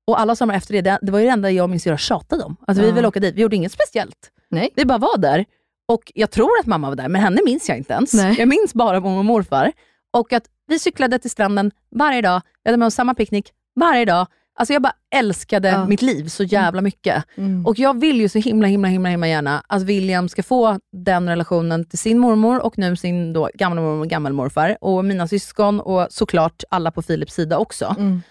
Och 0.07 0.19
alla 0.19 0.35
sommar 0.35 0.55
efter 0.55 0.81
det, 0.81 0.99
det, 1.01 1.11
var 1.11 1.19
ju 1.19 1.25
det 1.25 1.31
enda 1.31 1.51
jag 1.51 1.69
minns 1.69 1.87
göra 1.87 1.97
tjatade 1.97 2.43
om. 2.43 2.55
Alltså 2.67 2.81
vi 2.81 2.89
Ja. 2.89 2.95
ville 2.95 3.07
åka 3.07 3.19
dit, 3.19 3.35
vi 3.35 3.41
gjorde 3.41 3.55
inget 3.55 3.71
speciellt. 3.71 4.31
Nej. 4.49 4.69
Vi 4.75 4.85
bara 4.85 4.97
var 4.97 5.17
där. 5.17 5.45
Och 5.87 6.11
jag 6.15 6.31
tror 6.31 6.49
att 6.59 6.65
mamma 6.65 6.89
var 6.89 6.95
där, 6.95 7.07
men 7.09 7.21
henne 7.21 7.41
minns 7.45 7.69
jag 7.69 7.77
inte 7.77 7.93
ens. 7.93 8.13
Nej. 8.13 8.35
Jag 8.39 8.47
minns 8.47 8.73
bara 8.73 8.99
mormor 8.99 9.19
och 9.19 9.25
morfar. 9.25 9.71
Och 10.13 10.33
att 10.33 10.43
vi 10.67 10.79
cyklade 10.79 11.19
till 11.19 11.29
stranden 11.31 11.71
varje 11.91 12.21
dag, 12.21 12.41
vi 12.63 12.69
hade 12.69 12.77
med 12.77 12.85
oss 12.85 12.93
samma 12.95 13.13
picknick 13.13 13.51
varje 13.75 14.05
dag. 14.05 14.27
Alltså 14.57 14.73
jag 14.73 14.81
bara 14.81 14.93
älskade 15.15 15.69
Ja. 15.69 15.85
mitt 15.87 16.01
liv 16.01 16.27
så 16.27 16.43
jävla 16.43 16.81
mycket. 16.81 17.23
Mm. 17.35 17.65
Och 17.65 17.79
jag 17.79 17.99
vill 17.99 18.21
ju 18.21 18.29
så 18.29 18.39
himla, 18.39 18.67
himla, 18.67 18.87
himla, 18.87 19.09
himla 19.09 19.27
gärna 19.27 19.63
att 19.67 19.81
William 19.83 20.29
ska 20.29 20.43
få 20.43 20.79
den 20.97 21.29
relationen 21.29 21.85
till 21.85 21.99
sin 21.99 22.19
mormor 22.19 22.59
och 22.59 22.77
nu 22.77 22.95
sin 22.95 23.33
då 23.33 23.49
gammelmormor 23.53 23.99
och 24.01 24.07
gammelmorfar 24.09 24.77
och 24.81 25.05
mina 25.05 25.27
syskon 25.27 25.79
och 25.79 26.07
såklart 26.09 26.63
alla 26.69 26.91
på 26.91 27.01
Philips 27.01 27.33
sida 27.33 27.57
också. 27.57 27.95
Mm. 27.99 28.21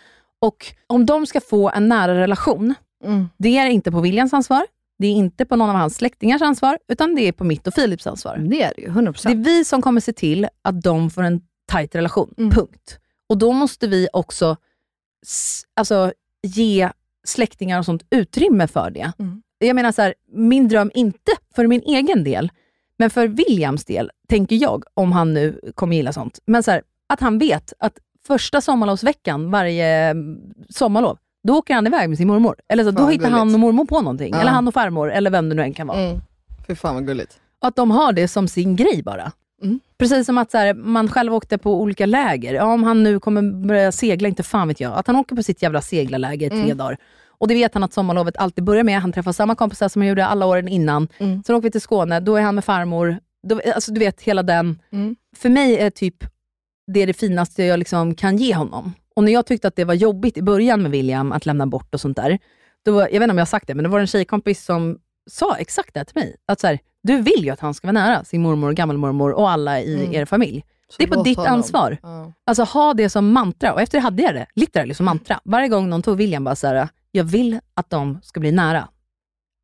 Och 0.40 0.66
om 0.86 1.06
de 1.06 1.26
ska 1.26 1.40
få 1.40 1.70
en 1.70 1.88
nära 1.88 2.14
relation, 2.14 2.74
Mm. 3.04 3.28
det 3.38 3.58
är 3.58 3.66
inte 3.66 3.90
på 3.92 4.00
Williams 4.00 4.32
ansvar, 4.32 4.66
det 4.98 5.06
är 5.06 5.12
inte 5.12 5.44
på 5.44 5.56
någon 5.56 5.70
av 5.70 5.76
hans 5.76 5.96
släktingars 5.96 6.42
ansvar, 6.42 6.78
utan 6.88 7.14
det 7.14 7.28
är 7.28 7.32
på 7.32 7.44
mitt 7.44 7.66
och 7.66 7.74
Philips 7.74 8.06
ansvar. 8.06 8.36
Det 8.50 8.62
är 8.62 8.72
det 8.76 8.82
ju, 8.82 8.88
100%. 8.88 9.22
Det 9.28 9.32
är 9.32 9.44
vi 9.44 9.64
som 9.64 9.82
kommer 9.82 10.00
se 10.00 10.12
till 10.12 10.48
att 10.64 10.82
de 10.82 11.10
får 11.10 11.22
en 11.22 11.40
tight 11.72 11.94
relation. 11.94 12.34
Mm. 12.38 12.50
Punkt. 12.50 12.98
Och 13.28 13.38
då 13.38 13.52
måste 13.52 13.86
vi 13.86 14.08
också 14.12 14.56
alltså, 15.76 16.12
ge 16.42 16.90
släktingar 17.24 17.78
och 17.78 17.84
sånt 17.84 18.02
utrymme 18.10 18.66
för 18.66 18.90
det. 18.90 19.12
Mm. 19.18 19.42
Jag 19.58 19.74
menar 19.74 19.92
så 19.92 20.02
här, 20.02 20.14
min 20.32 20.68
dröm, 20.68 20.90
inte 20.94 21.32
för 21.54 21.66
min 21.66 21.82
egen 21.82 22.24
del, 22.24 22.50
men 22.96 23.10
för 23.10 23.28
Williams 23.28 23.84
del, 23.84 24.10
tänker 24.28 24.56
jag, 24.56 24.84
om 24.94 25.12
han 25.12 25.34
nu 25.34 25.60
kommer 25.74 25.96
gilla 25.96 26.12
sånt. 26.12 26.38
Men 26.46 26.62
så 26.62 26.70
här, 26.70 26.82
att 27.06 27.20
han 27.20 27.38
vet 27.38 27.72
att 27.78 27.98
första 28.26 28.60
sommarlovsveckan 28.60 29.50
varje 29.50 30.10
mm, 30.10 30.38
sommarlov, 30.68 31.18
då 31.42 31.58
åker 31.58 31.74
han 31.74 31.86
iväg 31.86 32.08
med 32.08 32.18
sin 32.18 32.28
mormor. 32.28 32.56
Eller 32.68 32.84
så, 32.84 32.90
då 32.90 33.02
hittar 33.02 33.10
gulligt. 33.12 33.38
han 33.38 33.54
och 33.54 33.60
mormor 33.60 33.84
på 33.84 34.00
någonting. 34.00 34.34
Ja. 34.34 34.40
Eller 34.40 34.50
han 34.50 34.68
och 34.68 34.74
farmor, 34.74 35.12
eller 35.12 35.30
vem 35.30 35.48
det 35.48 35.54
nu 35.54 35.62
än 35.62 35.74
kan 35.74 35.86
vara. 35.86 36.00
Mm. 36.00 36.20
Fy 36.66 36.74
fan 36.74 36.94
vad 36.94 37.06
gulligt. 37.06 37.40
Och 37.58 37.68
att 37.68 37.76
de 37.76 37.90
har 37.90 38.12
det 38.12 38.28
som 38.28 38.48
sin 38.48 38.76
grej 38.76 39.02
bara. 39.02 39.32
Mm. 39.64 39.80
Precis 39.98 40.26
som 40.26 40.38
att 40.38 40.50
så 40.50 40.58
här, 40.58 40.74
man 40.74 41.08
själv 41.08 41.34
åkte 41.34 41.58
på 41.58 41.80
olika 41.80 42.06
läger. 42.06 42.54
Ja, 42.54 42.64
om 42.64 42.82
han 42.84 43.02
nu 43.02 43.20
kommer 43.20 43.66
börja 43.66 43.92
segla, 43.92 44.28
inte 44.28 44.42
fan 44.42 44.68
vet 44.68 44.80
jag. 44.80 44.92
Att 44.98 45.06
han 45.06 45.16
åker 45.16 45.36
på 45.36 45.42
sitt 45.42 45.62
jävla 45.62 45.80
seglarläger 45.82 46.46
i 46.46 46.50
tre 46.50 46.62
Mm. 46.62 46.76
dagar. 46.76 46.96
Och 47.28 47.48
det 47.48 47.54
vet 47.54 47.74
han 47.74 47.84
att 47.84 47.92
sommarlovet 47.92 48.36
alltid 48.36 48.64
börjar 48.64 48.84
med. 48.84 49.00
Han 49.00 49.12
träffar 49.12 49.32
samma 49.32 49.54
kompisar 49.54 49.88
som 49.88 50.02
han 50.02 50.08
gjorde 50.08 50.26
alla 50.26 50.46
åren 50.46 50.68
innan. 50.68 51.08
Mm. 51.18 51.42
Sen 51.46 51.56
åker 51.56 51.62
vi 51.68 51.70
till 51.70 51.80
Skåne, 51.80 52.20
då 52.20 52.36
är 52.36 52.42
han 52.42 52.54
med 52.54 52.64
farmor. 52.64 53.18
Då, 53.48 53.60
alltså 53.74 53.92
du 53.92 53.98
vet, 54.00 54.22
hela 54.22 54.42
den. 54.42 54.78
Mm. 54.92 55.16
För 55.36 55.48
mig 55.48 55.78
är 55.78 55.90
typ 55.90 56.16
det 56.92 57.00
är 57.02 57.06
det 57.06 57.12
finaste 57.12 57.64
jag 57.64 57.78
liksom 57.78 58.14
kan 58.14 58.36
ge 58.36 58.54
honom. 58.54 58.92
Och 59.16 59.24
när 59.24 59.32
jag 59.32 59.46
tyckte 59.46 59.68
att 59.68 59.76
det 59.76 59.84
var 59.84 59.94
jobbigt 59.94 60.36
i 60.36 60.42
början 60.42 60.82
med 60.82 60.90
William, 60.90 61.32
att 61.32 61.46
lämna 61.46 61.66
bort 61.66 61.94
och 61.94 62.00
sånt 62.00 62.16
där. 62.16 62.38
Då, 62.84 63.00
jag 63.00 63.06
vet 63.06 63.14
inte 63.14 63.30
om 63.30 63.38
jag 63.38 63.40
har 63.44 63.46
sagt 63.46 63.66
det, 63.66 63.74
men 63.74 63.82
det 63.82 63.88
var 63.88 64.00
en 64.00 64.06
tjejkompis 64.06 64.64
som 64.64 64.98
sa 65.30 65.56
exakt 65.56 65.94
det 65.94 66.04
till 66.04 66.14
mig. 66.18 66.36
Att 66.46 66.60
så 66.60 66.66
här, 66.66 66.78
du 67.04 67.20
vill 67.22 67.44
ju 67.44 67.50
att 67.50 67.60
han 67.60 67.74
ska 67.74 67.86
vara 67.86 67.92
nära 67.92 68.24
sin 68.24 68.42
mormor 68.42 68.68
och 68.68 68.74
gammelmormor 68.74 69.30
och 69.32 69.50
alla 69.50 69.80
i 69.80 69.94
Mm. 70.00 70.12
er 70.14 70.24
familj. 70.24 70.64
Så 70.88 70.94
Det 70.98 71.04
är 71.04 71.08
på 71.08 71.22
ditt 71.22 71.36
honom. 71.36 71.52
ansvar. 71.52 71.98
Ja. 72.02 72.32
Alltså 72.46 72.62
ha 72.62 72.94
det 72.94 73.10
som 73.10 73.32
mantra. 73.32 73.72
Och 73.72 73.80
efter 73.82 73.98
det 73.98 74.02
hade 74.02 74.22
jag 74.22 74.34
det, 74.34 74.46
literally 74.54 74.94
som 74.94 75.06
mantra. 75.06 75.40
Varje 75.44 75.68
gång 75.68 75.88
någon 75.90 76.02
tog 76.02 76.16
William 76.16 76.44
bara 76.44 76.56
så 76.56 76.66
här, 76.66 76.88
jag 77.10 77.24
vill 77.24 77.60
att 77.74 77.90
de 77.90 78.18
ska 78.22 78.40
bli 78.40 78.52
nära. 78.52 78.88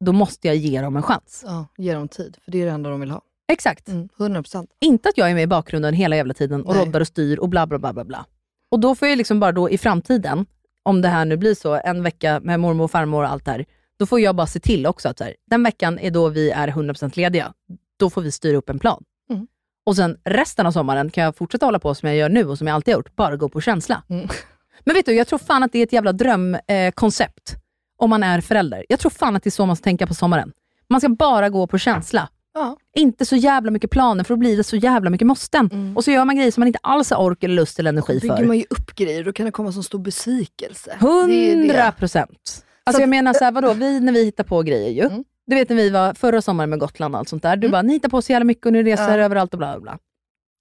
Då 0.05 0.13
måste 0.13 0.47
jag 0.47 0.57
ge 0.57 0.81
dem 0.83 0.97
en 0.97 1.03
chans. 1.03 1.43
Ja, 1.47 1.67
ge 1.79 1.95
dem 1.95 2.09
tid, 2.09 2.37
för 2.45 2.53
det 2.53 2.63
är 2.63 2.67
det 2.67 2.73
enda 2.73 2.91
de 2.91 3.01
vill 3.01 3.11
ha. 3.11 3.21
Exakt. 3.53 3.89
Mm, 3.89 4.09
100%. 4.19 4.67
Inte 4.81 5.09
att 5.09 5.19
jag 5.19 5.31
är 5.31 5.35
med 5.35 5.43
i 5.43 5.47
bakgrunden 5.47 5.95
hela 5.95 6.17
jävla 6.17 6.35
tiden 6.35 6.65
och 6.65 6.75
Nej. 6.77 6.85
roddar 6.87 7.01
och 7.01 7.07
styr 7.07 7.39
och 7.39 7.49
bla 7.49 7.67
bla 7.67 7.79
bla 7.79 7.93
bla 7.93 8.05
bla. 8.05 8.27
Och 8.71 8.81
då 8.81 8.95
får 8.95 9.09
jag 9.09 9.19
liksom 9.19 9.41
bara 9.41 9.53
då 9.53 9.71
i 9.71 9.79
framtiden, 9.79 10.47
om 10.83 11.03
det 11.03 11.09
här 11.09 11.25
nu 11.25 11.37
blir 11.37 11.55
så, 11.55 11.81
en 11.85 12.03
vecka 12.03 12.41
med 12.43 12.61
mormor 12.61 12.85
och 12.85 12.91
farmor 12.91 13.23
och 13.23 13.29
allt 13.31 13.45
det 13.45 13.51
här, 13.51 13.65
då 14.01 14.07
får 14.07 14.21
jag 14.21 14.37
bara 14.37 14.47
se 14.47 14.61
till 14.61 14.87
också 14.87 15.09
att 15.09 15.19
så 15.19 15.25
här, 15.25 15.35
den 15.51 15.63
veckan 15.63 15.99
är 15.99 16.11
då 16.11 16.29
vi 16.29 16.51
är 16.51 16.69
100% 16.69 17.17
lediga. 17.17 17.53
Då 17.99 18.11
får 18.11 18.23
vi 18.23 18.33
styra 18.33 18.57
upp 18.57 18.71
en 18.71 18.79
plan. 18.79 19.05
Mm. 19.31 19.47
Och 19.87 19.97
sen 19.97 20.17
resten 20.25 20.67
av 20.67 20.73
sommaren 20.73 21.11
kan 21.11 21.25
jag 21.25 21.37
fortsätta 21.37 21.67
hålla 21.67 21.79
på 21.79 21.95
som 21.95 22.09
jag 22.09 22.19
gör 22.19 22.29
nu 22.29 22.45
och 22.45 22.59
som 22.59 22.67
jag 22.67 22.75
alltid 22.75 22.95
har 22.95 22.99
gjort, 22.99 23.17
bara 23.17 23.37
gå 23.37 23.49
på 23.49 23.61
känsla. 23.61 24.03
Mm. 24.09 24.29
Men 24.85 24.95
vet 24.95 25.07
du, 25.07 25.13
jag 25.13 25.27
tror 25.27 25.39
fan 25.39 25.63
att 25.63 25.73
det 25.73 25.79
är 25.79 25.83
ett 25.83 25.93
jävla 25.93 26.13
drömkoncept 26.13 27.53
eh, 27.53 27.59
om 27.99 28.11
man 28.11 28.23
är 28.23 28.41
förälder. 28.41 28.87
Jag 28.89 29.01
tror 29.01 29.11
fan 29.11 29.37
att 29.37 29.43
det 29.43 29.49
är 29.49 29.51
så 29.51 29.67
man 29.67 29.77
ska 29.77 29.85
tänka 29.85 30.07
på 30.07 30.15
sommaren. 30.15 30.53
Man 30.89 31.01
ska 31.01 31.09
bara 31.09 31.49
gå 31.49 31.67
på 31.67 31.79
känsla. 31.79 32.29
Ja. 32.55 32.77
Inte 32.97 33.27
så 33.27 33.37
jävla 33.37 33.71
mycket 33.71 33.91
planer, 33.91 34.25
för 34.25 34.35
då 34.35 34.39
blir 34.39 34.57
det 34.57 34.65
så 34.65 34.77
jävla 34.77 35.11
mycket 35.11 35.27
måsten. 35.27 35.71
Mm. 35.73 35.97
Och 35.97 36.05
så 36.05 36.11
gör 36.11 36.25
man 36.25 36.37
grejer 36.37 36.51
som 36.51 36.61
man 36.61 36.67
inte 36.67 36.79
alls 36.83 37.11
har 37.11 37.17
ork 37.17 37.45
eller 37.45 37.55
lust 37.55 37.79
eller 37.79 37.89
energi 37.91 38.21
bygger 38.21 38.37
för. 38.37 38.45
man 38.45 38.59
ju 38.59 38.65
upp 38.71 38.95
grejer, 38.95 39.25
då 39.25 39.33
kan 39.33 39.47
det 39.47 39.53
komma 39.53 39.73
som 39.73 39.83
stor 39.83 39.99
besvikelse. 39.99 40.97
Det 41.01 41.07
är 41.07 41.57
Hundra 41.57 41.85
det. 41.85 41.93
procent. 41.99 42.65
Alltså 42.85 43.03
jag 43.03 43.09
menar 43.09 43.33
så 43.35 43.45
här, 43.45 43.53
vadå, 43.53 43.73
vi, 43.73 44.01
när 44.01 44.13
vi 44.13 44.25
hittar 44.25 44.45
på 44.45 44.63
grejer 44.63 44.91
ju. 44.91 45.07
Mm. 45.07 45.25
Du 45.47 45.55
vet 45.57 45.69
när 45.69 45.77
vi 45.77 45.91
var 45.91 46.15
förra 46.15 46.43
sommaren 46.43 46.71
med 46.71 46.79
Gotland 46.79 47.15
och 47.15 47.19
allt 47.19 47.29
sånt 47.29 47.43
där. 47.43 47.57
Du 47.57 47.67
Mm. 47.67 47.73
bara, 47.73 47.83
ni 47.83 47.93
hittar 47.93 48.09
på 48.09 48.23
så 48.23 48.33
jävla 48.33 48.45
mycket 48.45 48.67
och 48.67 48.73
ni 48.73 48.83
reser 48.83 49.19
Ja. 49.19 49.25
överallt 49.25 49.53
och 49.55 49.59
bla 49.59 49.73
bla 49.73 49.81
bla. 49.81 49.99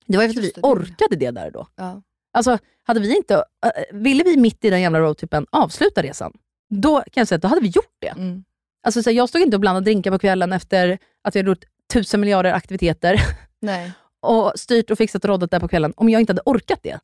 Det 0.07 0.17
var 0.17 0.23
ju 0.23 0.29
för 0.33 0.39
att 0.39 0.45
vi 0.45 0.51
det, 0.55 0.61
orkade 0.61 1.15
det 1.15 1.31
där 1.31 1.45
och 1.45 1.51
då. 1.51 1.67
Ja. 1.75 2.01
Alltså, 2.33 2.57
hade 2.83 2.99
vi 2.99 3.17
inte, 3.17 3.35
äh, 3.65 3.71
ville 3.93 4.23
vi 4.23 4.37
mitt 4.37 4.65
i 4.65 4.69
den 4.69 4.81
jävla 4.81 4.99
roadtrippen 4.99 5.45
avsluta 5.49 6.01
resan, 6.03 6.33
då 6.69 6.95
kan 6.97 7.21
jag 7.21 7.27
säga 7.27 7.35
att 7.35 7.41
då 7.41 7.47
hade 7.47 7.61
vi 7.61 7.67
gjort 7.67 7.95
det. 7.99 8.07
Mm. 8.07 8.43
Alltså, 8.83 9.03
så 9.03 9.09
här, 9.09 9.17
jag 9.17 9.29
stod 9.29 9.41
inte 9.41 9.57
och 9.57 9.61
blandade 9.61 9.83
drinkar 9.83 10.11
på 10.11 10.19
kvällen 10.19 10.53
efter 10.53 10.97
att 11.21 11.35
vi 11.35 11.39
hade 11.39 11.49
gjort 11.49 11.63
tusen 11.93 12.19
miljarder 12.19 12.53
aktiviteter 12.53 13.21
Nej. 13.61 13.91
och 14.19 14.51
styrt 14.55 14.91
och 14.91 14.97
fixat 14.97 15.23
och 15.23 15.29
roddat 15.29 15.51
där 15.51 15.59
på 15.59 15.67
kvällen 15.67 15.93
om 15.97 16.09
jag 16.09 16.19
inte 16.21 16.31
hade 16.33 16.41
orkat 16.45 16.79
det. 16.83 16.99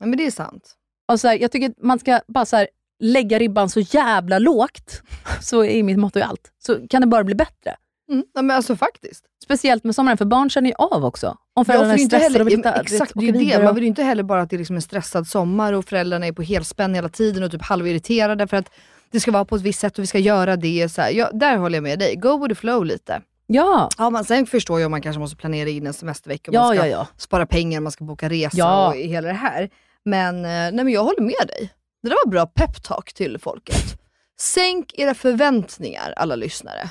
Ja, 0.00 0.06
men 0.06 0.16
det 0.18 0.26
är 0.26 0.30
sant. 0.30 0.74
Och 1.08 1.20
så 1.20 1.28
här, 1.28 1.38
jag 1.38 1.52
tycker 1.52 1.68
att 1.70 1.82
man 1.82 1.98
ska 1.98 2.20
bara 2.28 2.44
så 2.44 2.56
här, 2.56 2.68
lägga 3.00 3.38
ribban 3.38 3.68
så 3.70 3.80
jävla 3.80 4.38
lågt, 4.38 5.02
så 5.40 5.64
är 5.64 5.82
mitt 5.82 5.98
motto 5.98 6.18
i 6.18 6.22
allt. 6.22 6.50
Så 6.58 6.88
kan 6.88 7.00
det 7.00 7.06
bara 7.06 7.24
bli 7.24 7.34
bättre. 7.34 7.76
Mm. 8.12 8.24
Ja, 8.34 8.42
men 8.42 8.56
alltså 8.56 8.76
faktiskt. 8.76 9.24
Speciellt 9.44 9.84
med 9.84 9.94
sommaren, 9.94 10.18
för 10.18 10.24
barn 10.24 10.50
känner 10.50 10.70
ju 10.70 10.74
av 10.78 11.04
också. 11.04 11.26
Om 11.28 11.36
Ja, 11.54 11.64
föräldrarna 11.64 11.92
för 11.92 12.02
är 12.02 12.06
stressade 12.06 12.22
heller, 12.22 12.40
och 12.40 12.48
vill 12.48 12.60
ja, 12.64 12.72
exakt, 12.72 13.12
det 13.14 13.28
är 13.28 13.32
det. 13.58 13.64
Man 13.64 13.74
vill 13.74 13.84
ju 13.84 13.88
inte 13.88 14.02
heller 14.02 14.22
bara 14.22 14.40
att 14.42 14.50
det 14.50 14.56
är 14.56 14.58
liksom 14.58 14.76
en 14.76 14.82
stressad 14.82 15.26
sommar 15.26 15.72
och 15.72 15.84
föräldrarna 15.84 16.26
är 16.26 16.32
på 16.32 16.42
helspänn 16.42 16.94
hela 16.94 17.08
tiden 17.08 17.42
och 17.42 17.50
typ 17.50 17.62
halvirriterade 17.62 18.46
för 18.46 18.56
att 18.56 18.70
det 19.10 19.20
ska 19.20 19.30
vara 19.30 19.44
på 19.44 19.56
ett 19.56 19.62
visst 19.62 19.80
sätt 19.80 19.98
och 19.98 20.02
vi 20.02 20.06
ska 20.06 20.18
göra 20.18 20.56
det. 20.56 20.88
Så. 20.92 21.02
Ja, 21.12 21.30
där 21.32 21.56
håller 21.56 21.76
jag 21.76 21.82
med 21.82 21.98
dig. 21.98 22.16
Go 22.16 22.38
with 22.42 22.48
the 22.48 22.54
flow 22.54 22.84
lite. 22.84 23.22
Ja, 23.46 23.88
Ja, 23.98 24.10
man, 24.10 24.24
sen 24.24 24.46
förstår 24.46 24.80
jag 24.80 24.86
om 24.86 24.90
man 24.90 25.02
kanske 25.02 25.20
måste 25.20 25.36
planera 25.36 25.68
in 25.68 25.86
en 25.86 25.92
semestervecka, 25.92 26.50
Ja, 26.54 26.60
man 26.62 26.76
ska 26.76 26.86
ja, 26.86 26.90
ja. 26.92 27.06
spara 27.16 27.46
pengar, 27.46 27.80
man 27.80 27.92
ska 27.92 28.04
boka 28.04 28.28
resa 28.28 28.56
Ja. 28.58 28.88
och 28.88 28.94
hela 28.94 29.28
det 29.28 29.34
här. 29.34 29.70
Men, 30.04 30.36
eh, 30.36 30.42
nej, 30.50 30.72
men 30.72 30.88
jag 30.88 31.04
håller 31.04 31.20
med 31.22 31.48
dig. 31.48 31.70
Det 32.02 32.08
där 32.08 32.16
var 32.24 32.30
bra 32.30 32.46
peptalk 32.46 33.12
till 33.14 33.38
folket. 33.38 33.98
Sänk 34.40 34.94
era 34.98 35.14
förväntningar 35.14 36.14
alla 36.16 36.36
lyssnare, 36.36 36.90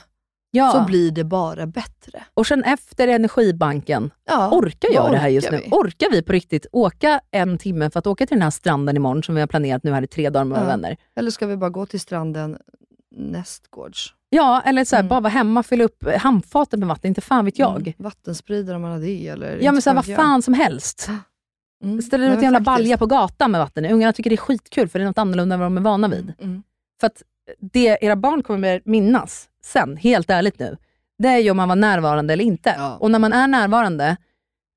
ja. 0.52 0.72
så 0.72 0.84
blir 0.86 1.12
det 1.12 1.24
bara 1.24 1.66
bättre. 1.68 2.24
och 2.34 2.48
sen 2.48 2.64
efter 2.64 3.08
Energibanken, 3.08 4.12
Ja, 4.26 4.50
orkar 4.52 4.90
jag 4.94 5.04
vad 5.04 5.12
det 5.12 5.18
här 5.18 5.30
just 5.30 5.48
orkar 5.48 5.58
nu? 5.58 5.64
vi? 5.64 5.70
Orkar 5.72 6.12
vi 6.12 6.22
på 6.22 6.32
riktigt 6.34 6.66
åka 6.72 7.22
en 7.32 7.58
timme 7.58 7.90
för 7.90 8.00
att 8.00 8.08
åka 8.08 8.26
till 8.28 8.36
den 8.36 8.42
här 8.42 8.52
stranden 8.52 8.96
imorgon 8.96 9.24
som 9.24 9.36
vi 9.36 9.42
har 9.42 9.48
planerat 9.48 9.84
nu 9.84 9.92
här 9.92 10.02
i 10.02 10.08
tre 10.08 10.30
dagar 10.30 10.46
med 10.46 10.56
våra 10.58 10.66
Ja. 10.66 10.68
vänner? 10.76 10.98
Eller 11.16 11.32
ska 11.32 11.48
vi 11.48 11.58
bara 11.58 11.70
gå 11.70 11.86
till 11.86 12.00
stranden 12.00 12.58
nästgårds? 13.16 14.14
Ja, 14.30 14.62
eller 14.66 14.86
så 14.86 14.96
här, 14.96 15.04
Mm. 15.04 15.10
bara 15.10 15.20
vara 15.20 15.32
hemma 15.32 15.60
och 15.60 15.66
fylla 15.66 15.84
upp 15.84 16.06
handfatet 16.18 16.80
med 16.80 16.88
vatten, 16.88 17.08
inte 17.10 17.22
fan 17.22 17.46
vet 17.46 17.60
jag. 17.60 17.82
Mm. 17.82 17.94
Vattenspridare 17.98 18.76
om 18.76 18.82
man 18.82 18.92
har 18.92 19.00
det 19.00 19.28
eller? 19.28 19.58
Ja 19.62 19.72
men 19.72 19.82
så 19.82 19.90
här, 19.90 19.96
vad 19.96 20.06
fan 20.16 20.42
som 20.42 20.54
helst. 20.54 21.10
Mm. 21.84 22.02
Ställer 22.02 22.26
ut 22.32 22.38
en 22.38 22.44
jävla 22.44 22.60
faktiskt. 22.60 22.66
balja 22.66 22.98
på 22.98 23.06
gatan 23.06 23.52
med 23.52 23.62
vatten. 23.62 23.86
Ungarna 23.86 24.14
tycker 24.14 24.30
det 24.30 24.36
är 24.36 24.38
skitkul 24.38 24.90
för 24.90 25.00
det 25.00 25.04
är 25.04 25.08
något 25.08 25.18
annorlunda 25.18 25.54
än 25.54 25.60
vad 25.60 25.66
de 25.66 25.78
är 25.78 25.82
vana 25.82 26.08
vid. 26.08 26.34
Mm. 26.40 26.64
För 27.00 27.08
att 27.08 27.24
det 27.60 27.98
era 28.02 28.16
barn 28.16 28.44
kommer 28.44 28.82
minnas 28.86 29.50
sen, 29.66 29.98
helt 29.98 30.30
ärligt 30.30 30.60
nu, 30.60 30.78
det 31.18 31.28
är 31.28 31.38
ju 31.38 31.52
om 31.52 31.58
man 31.58 31.70
var 31.70 31.76
närvarande 31.76 32.34
eller 32.34 32.44
inte. 32.44 32.76
Ja. 32.78 32.98
Och 32.98 33.12
när 33.12 33.20
man 33.20 33.34
är 33.34 33.48
närvarande, 33.48 34.18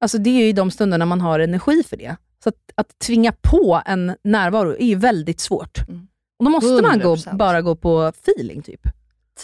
alltså 0.00 0.18
det 0.18 0.30
är 0.30 0.34
ju 0.34 0.48
i 0.48 0.52
de 0.52 0.70
stunderna 0.70 1.06
man 1.06 1.20
har 1.20 1.40
energi 1.40 1.82
för 1.82 1.96
det. 1.96 2.16
Så 2.42 2.48
att, 2.48 2.72
att 2.74 2.98
tvinga 2.98 3.32
på 3.32 3.82
en 3.86 4.16
närvaro 4.24 4.70
är 4.76 4.86
ju 4.86 4.94
väldigt 4.94 5.40
svårt. 5.40 5.78
Mm. 5.88 6.08
Och 6.38 6.44
då 6.44 6.50
måste 6.50 6.82
man 6.82 7.00
gå, 7.00 7.14
100%. 7.16 7.36
bara 7.36 7.62
gå 7.62 7.76
på 7.76 8.02
feeling 8.02 8.62
typ. 8.62 8.80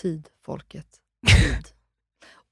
Tid, 0.03 0.29
folket. 0.45 0.87
Tid. 1.27 1.69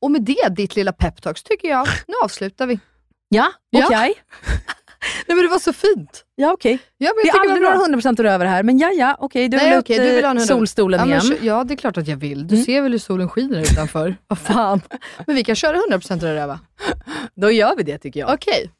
Och 0.01 0.11
med 0.11 0.23
det, 0.23 0.49
ditt 0.57 0.77
lilla 0.77 0.93
peptalks, 0.93 1.43
tycker 1.43 1.69
jag, 1.69 1.89
nu 2.09 2.15
avslutar 2.25 2.67
vi. 2.67 2.81
Ja, 3.29 3.53
Ja. 3.71 4.09
Nej 5.27 5.37
men 5.37 5.45
det 5.45 5.49
var 5.51 5.59
så 5.59 5.73
fint. 5.73 6.25
Ja, 6.35 6.53
okej. 6.53 6.79
Ja, 6.99 7.11
men 7.17 7.23
Det 7.25 7.29
är 7.39 7.41
aldrig 7.41 7.63
några 7.63 7.77
bra. 7.77 7.87
100% 8.13 8.29
över 8.29 8.47
här, 8.47 8.63
men 8.63 8.79
ja, 8.79 8.91
ja, 8.91 9.17
okej. 9.21 9.49
Du 9.49 9.57
Nej, 9.57 9.67
vill 9.67 9.75
ut 9.79 9.85
okej, 9.85 9.99
du 9.99 10.15
vill 10.15 10.25
ha 10.25 10.31
en 10.31 10.39
100%. 10.39 10.47
solstolen 10.47 11.01
Ja, 11.01 11.07
men, 11.07 11.21
igen. 11.27 11.37
kö- 11.39 11.45
ja, 11.47 11.65
det 11.65 11.75
är 11.75 11.77
klart 11.77 11.97
att 11.99 12.09
jag 12.09 12.17
vill. 12.17 12.47
Du 12.49 12.55
Mm. 12.55 12.65
ser 12.65 12.81
väl 12.83 12.93
hur 12.93 12.99
solen 12.99 13.29
skiner 13.29 13.61
utanför? 13.61 14.17
Vad 14.29 14.39
fan. 14.39 14.81
Men 15.27 15.37
vi 15.37 15.45
kan 15.45 15.55
köra 15.55 15.77
100% 15.77 16.13
av 16.13 16.29
det 16.29 16.35
där 16.35 16.47
va? 16.47 16.61
Då 17.35 17.51
gör 17.51 17.77
vi 17.77 17.83
det 17.83 17.99
tycker 17.99 18.21
jag. 18.21 18.31
Okej. 18.35 18.71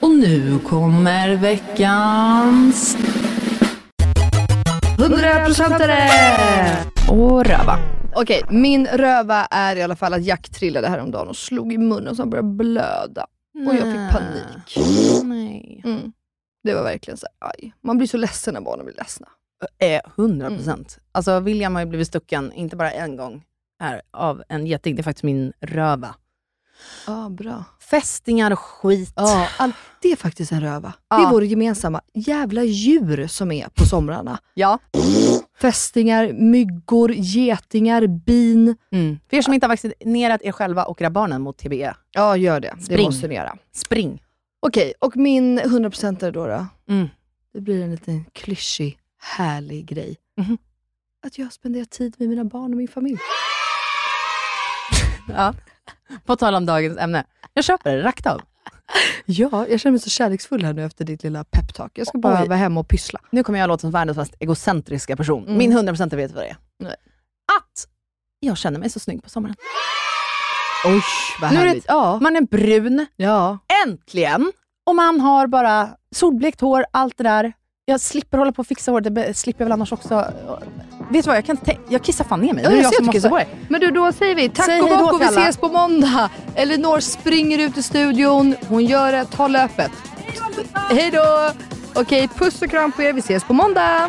Och 0.00 0.10
nu 0.10 0.58
kommer 0.58 1.34
veckans 1.36 2.96
100%are! 4.98 6.76
och 7.10 7.44
röva. 7.44 7.78
Okej, 8.14 8.42
min 8.50 8.86
röva 8.86 9.44
är 9.50 9.76
i 9.76 9.82
alla 9.82 9.96
fall 9.96 10.14
att 10.14 10.24
Jack 10.24 10.48
trillade 10.48 10.88
häromdagen 10.88 11.28
och 11.28 11.36
slog 11.36 11.72
i 11.72 11.78
munnen 11.78 12.16
så 12.16 12.22
han 12.22 12.30
började 12.30 12.48
blöda. 12.48 13.26
Och 13.66 13.74
jag 13.74 13.92
fick 13.92 14.20
panik. 14.20 14.76
Nej. 15.24 15.82
Mm. 15.84 16.12
Det 16.64 16.74
var 16.74 16.82
verkligen 16.82 17.18
så 17.18 17.26
här, 17.40 17.50
aj. 17.50 17.72
Man 17.80 17.96
blir 17.98 18.08
så 18.08 18.16
ledsen 18.16 18.54
när 18.54 18.60
barnen 18.60 18.86
blir 18.86 18.96
ledsna. 18.96 19.28
Eh, 19.78 20.00
100 20.16 20.48
procent. 20.48 20.98
Alltså 21.12 21.40
William 21.40 21.74
har 21.74 21.82
ju 21.82 21.88
blivit 21.88 22.08
stucken, 22.08 22.52
inte 22.52 22.76
bara 22.76 22.92
en 22.92 23.16
gång, 23.16 23.44
här, 23.80 24.02
av 24.10 24.42
en 24.48 24.66
geting. 24.66 24.96
Det 24.96 25.00
är 25.00 25.04
faktiskt 25.04 25.24
min 25.24 25.52
röva. 25.60 26.14
Ah, 27.06 27.28
bra. 27.28 27.64
Fästingar 27.90 28.50
och 28.50 28.58
skit. 28.58 29.12
Ja, 29.16 29.48
all, 29.58 29.72
det 30.02 30.12
är 30.12 30.16
faktiskt 30.16 30.52
en 30.52 30.60
röva. 30.60 30.88
Det 30.88 30.94
Ja. 31.08 31.26
är 31.28 31.30
vår 31.32 31.44
gemensamma 31.44 32.00
jävla 32.14 32.64
djur 32.64 33.26
som 33.26 33.52
är 33.52 33.68
på 33.68 33.84
somrarna. 33.86 34.38
Ja. 34.54 34.78
Fästingar, 35.60 36.32
myggor, 36.32 37.12
getingar, 37.12 38.06
bin. 38.06 38.76
Mm. 38.92 39.18
För 39.30 39.36
er 39.36 39.42
som 39.42 39.54
inte 39.54 39.64
har 39.66 39.68
vaccinerat 39.68 40.42
er 40.42 40.52
själva 40.52 40.84
och 40.84 41.02
era 41.02 41.10
barnen 41.10 41.42
mot 41.42 41.58
TBE, 41.58 41.94
Ja, 42.12 42.36
gör 42.36 42.60
det. 42.60 42.74
Det 42.78 42.84
Spring. 42.84 43.04
måste 43.06 43.28
ni 43.28 43.34
göra. 43.34 43.56
spring. 43.74 44.22
Okej, 44.60 44.92
och 45.00 45.16
min 45.16 45.60
100% 45.60 46.30
då, 46.32 46.46
då? 46.46 46.66
Mm. 46.88 47.08
Det 47.54 47.60
blir 47.60 47.82
en 47.84 47.90
liten 47.90 48.24
klyschig, 48.32 48.98
härlig 49.20 49.86
grej. 49.86 50.16
Mhm. 50.36 50.58
Att 51.26 51.38
jag 51.38 51.52
spenderar 51.52 51.84
tid 51.84 52.14
med 52.18 52.28
mina 52.28 52.44
barn 52.44 52.70
och 52.72 52.76
min 52.78 52.88
familj. 52.88 53.18
Ja. 55.28 55.54
På 56.26 56.36
tal 56.36 56.54
om 56.54 56.66
dagens 56.66 56.98
ämne. 56.98 57.24
Jag 57.54 57.64
köper 57.64 57.96
det 57.96 58.02
rakt 58.02 58.26
av. 58.26 58.42
Ja, 59.26 59.66
jag 59.68 59.80
känner 59.80 59.90
mig 59.92 60.00
så 60.00 60.10
kärleksfull 60.10 60.64
här 60.64 60.72
nu 60.72 60.84
efter 60.84 61.04
ditt 61.04 61.22
lilla 61.22 61.44
peptalk. 61.44 61.98
Jag 61.98 62.06
ska 62.06 62.18
bara 62.18 62.42
Oj. 62.42 62.48
vara 62.48 62.58
hemma 62.58 62.80
och 62.80 62.88
pyssla. 62.88 63.20
Nu 63.30 63.42
kommer 63.44 63.58
jag 63.58 63.68
låta 63.68 63.80
som 63.80 63.90
världens 63.90 64.16
mest 64.18 64.34
egocentriska 64.40 65.16
person. 65.16 65.42
Mm. 65.44 65.58
Min 65.58 65.78
100% 65.78 66.16
vet 66.16 66.32
vad 66.32 66.44
det 66.44 66.48
är. 66.48 66.56
Nej. 66.78 66.94
Att 67.60 67.86
jag 68.40 68.56
känner 68.58 68.78
mig 68.80 68.90
så 68.90 69.00
snygg 69.00 69.22
på 69.22 69.30
sommaren. 69.30 69.56
Oj, 70.86 71.02
vad 71.40 71.52
Nu 71.52 71.56
är 71.58 71.62
det- 71.62 71.68
härligt. 71.68 71.84
Ja. 71.88 72.18
Man 72.22 72.36
är 72.36 72.40
brun, 72.40 73.06
ja. 73.16 73.58
äntligen! 73.86 74.52
Och 74.86 74.94
man 74.94 75.20
har 75.20 75.46
bara 75.46 75.88
solblekt 76.14 76.60
hår, 76.60 76.84
allt 76.90 77.16
det 77.18 77.24
där. 77.24 77.52
Jag 77.88 78.00
slipper 78.00 78.38
hålla 78.38 78.52
på 78.52 78.60
och 78.60 78.66
fixa 78.66 78.90
håret, 78.90 79.14
det 79.14 79.36
slipper 79.36 79.60
jag 79.62 79.66
väl 79.66 79.72
annars 79.72 79.92
också. 79.92 80.14
Vet 81.10 81.24
du 81.24 81.28
vad, 81.28 81.36
jag, 81.36 81.44
kan 81.44 81.56
inte, 81.56 81.76
jag 81.88 82.02
kissar 82.02 82.24
fan 82.24 82.40
ner 82.40 82.52
mig. 82.52 82.64
Ja, 82.64 82.70
jag 82.70 82.78
jag 82.82 82.90
ser 82.90 82.96
som 82.96 83.08
att 83.08 83.12
du 83.12 83.18
måste 83.18 83.18
kissar. 83.18 83.28
på 83.28 83.38
det. 83.38 83.46
Men 83.68 83.80
du, 83.80 83.90
då 83.90 84.12
säger 84.12 84.34
vi 84.34 84.48
tack 84.48 84.66
Säg 84.66 84.82
och 84.82 84.88
bock 84.88 85.12
och 85.12 85.20
vi 85.20 85.24
alla. 85.24 85.40
ses 85.40 85.56
på 85.56 85.68
måndag. 85.68 86.30
Elinor 86.54 87.00
springer 87.00 87.58
ut 87.58 87.76
i 87.76 87.82
studion. 87.82 88.54
Hon 88.68 88.84
gör 88.84 89.12
det. 89.12 89.24
Ta 89.24 89.48
löpet. 89.48 89.90
Hej 90.90 91.10
då! 91.10 91.50
Okej, 91.94 92.28
puss 92.28 92.62
och 92.62 92.70
kram 92.70 92.92
på 92.92 93.02
er. 93.02 93.12
Vi 93.12 93.18
ses 93.18 93.44
på 93.44 93.52
måndag. 93.52 94.08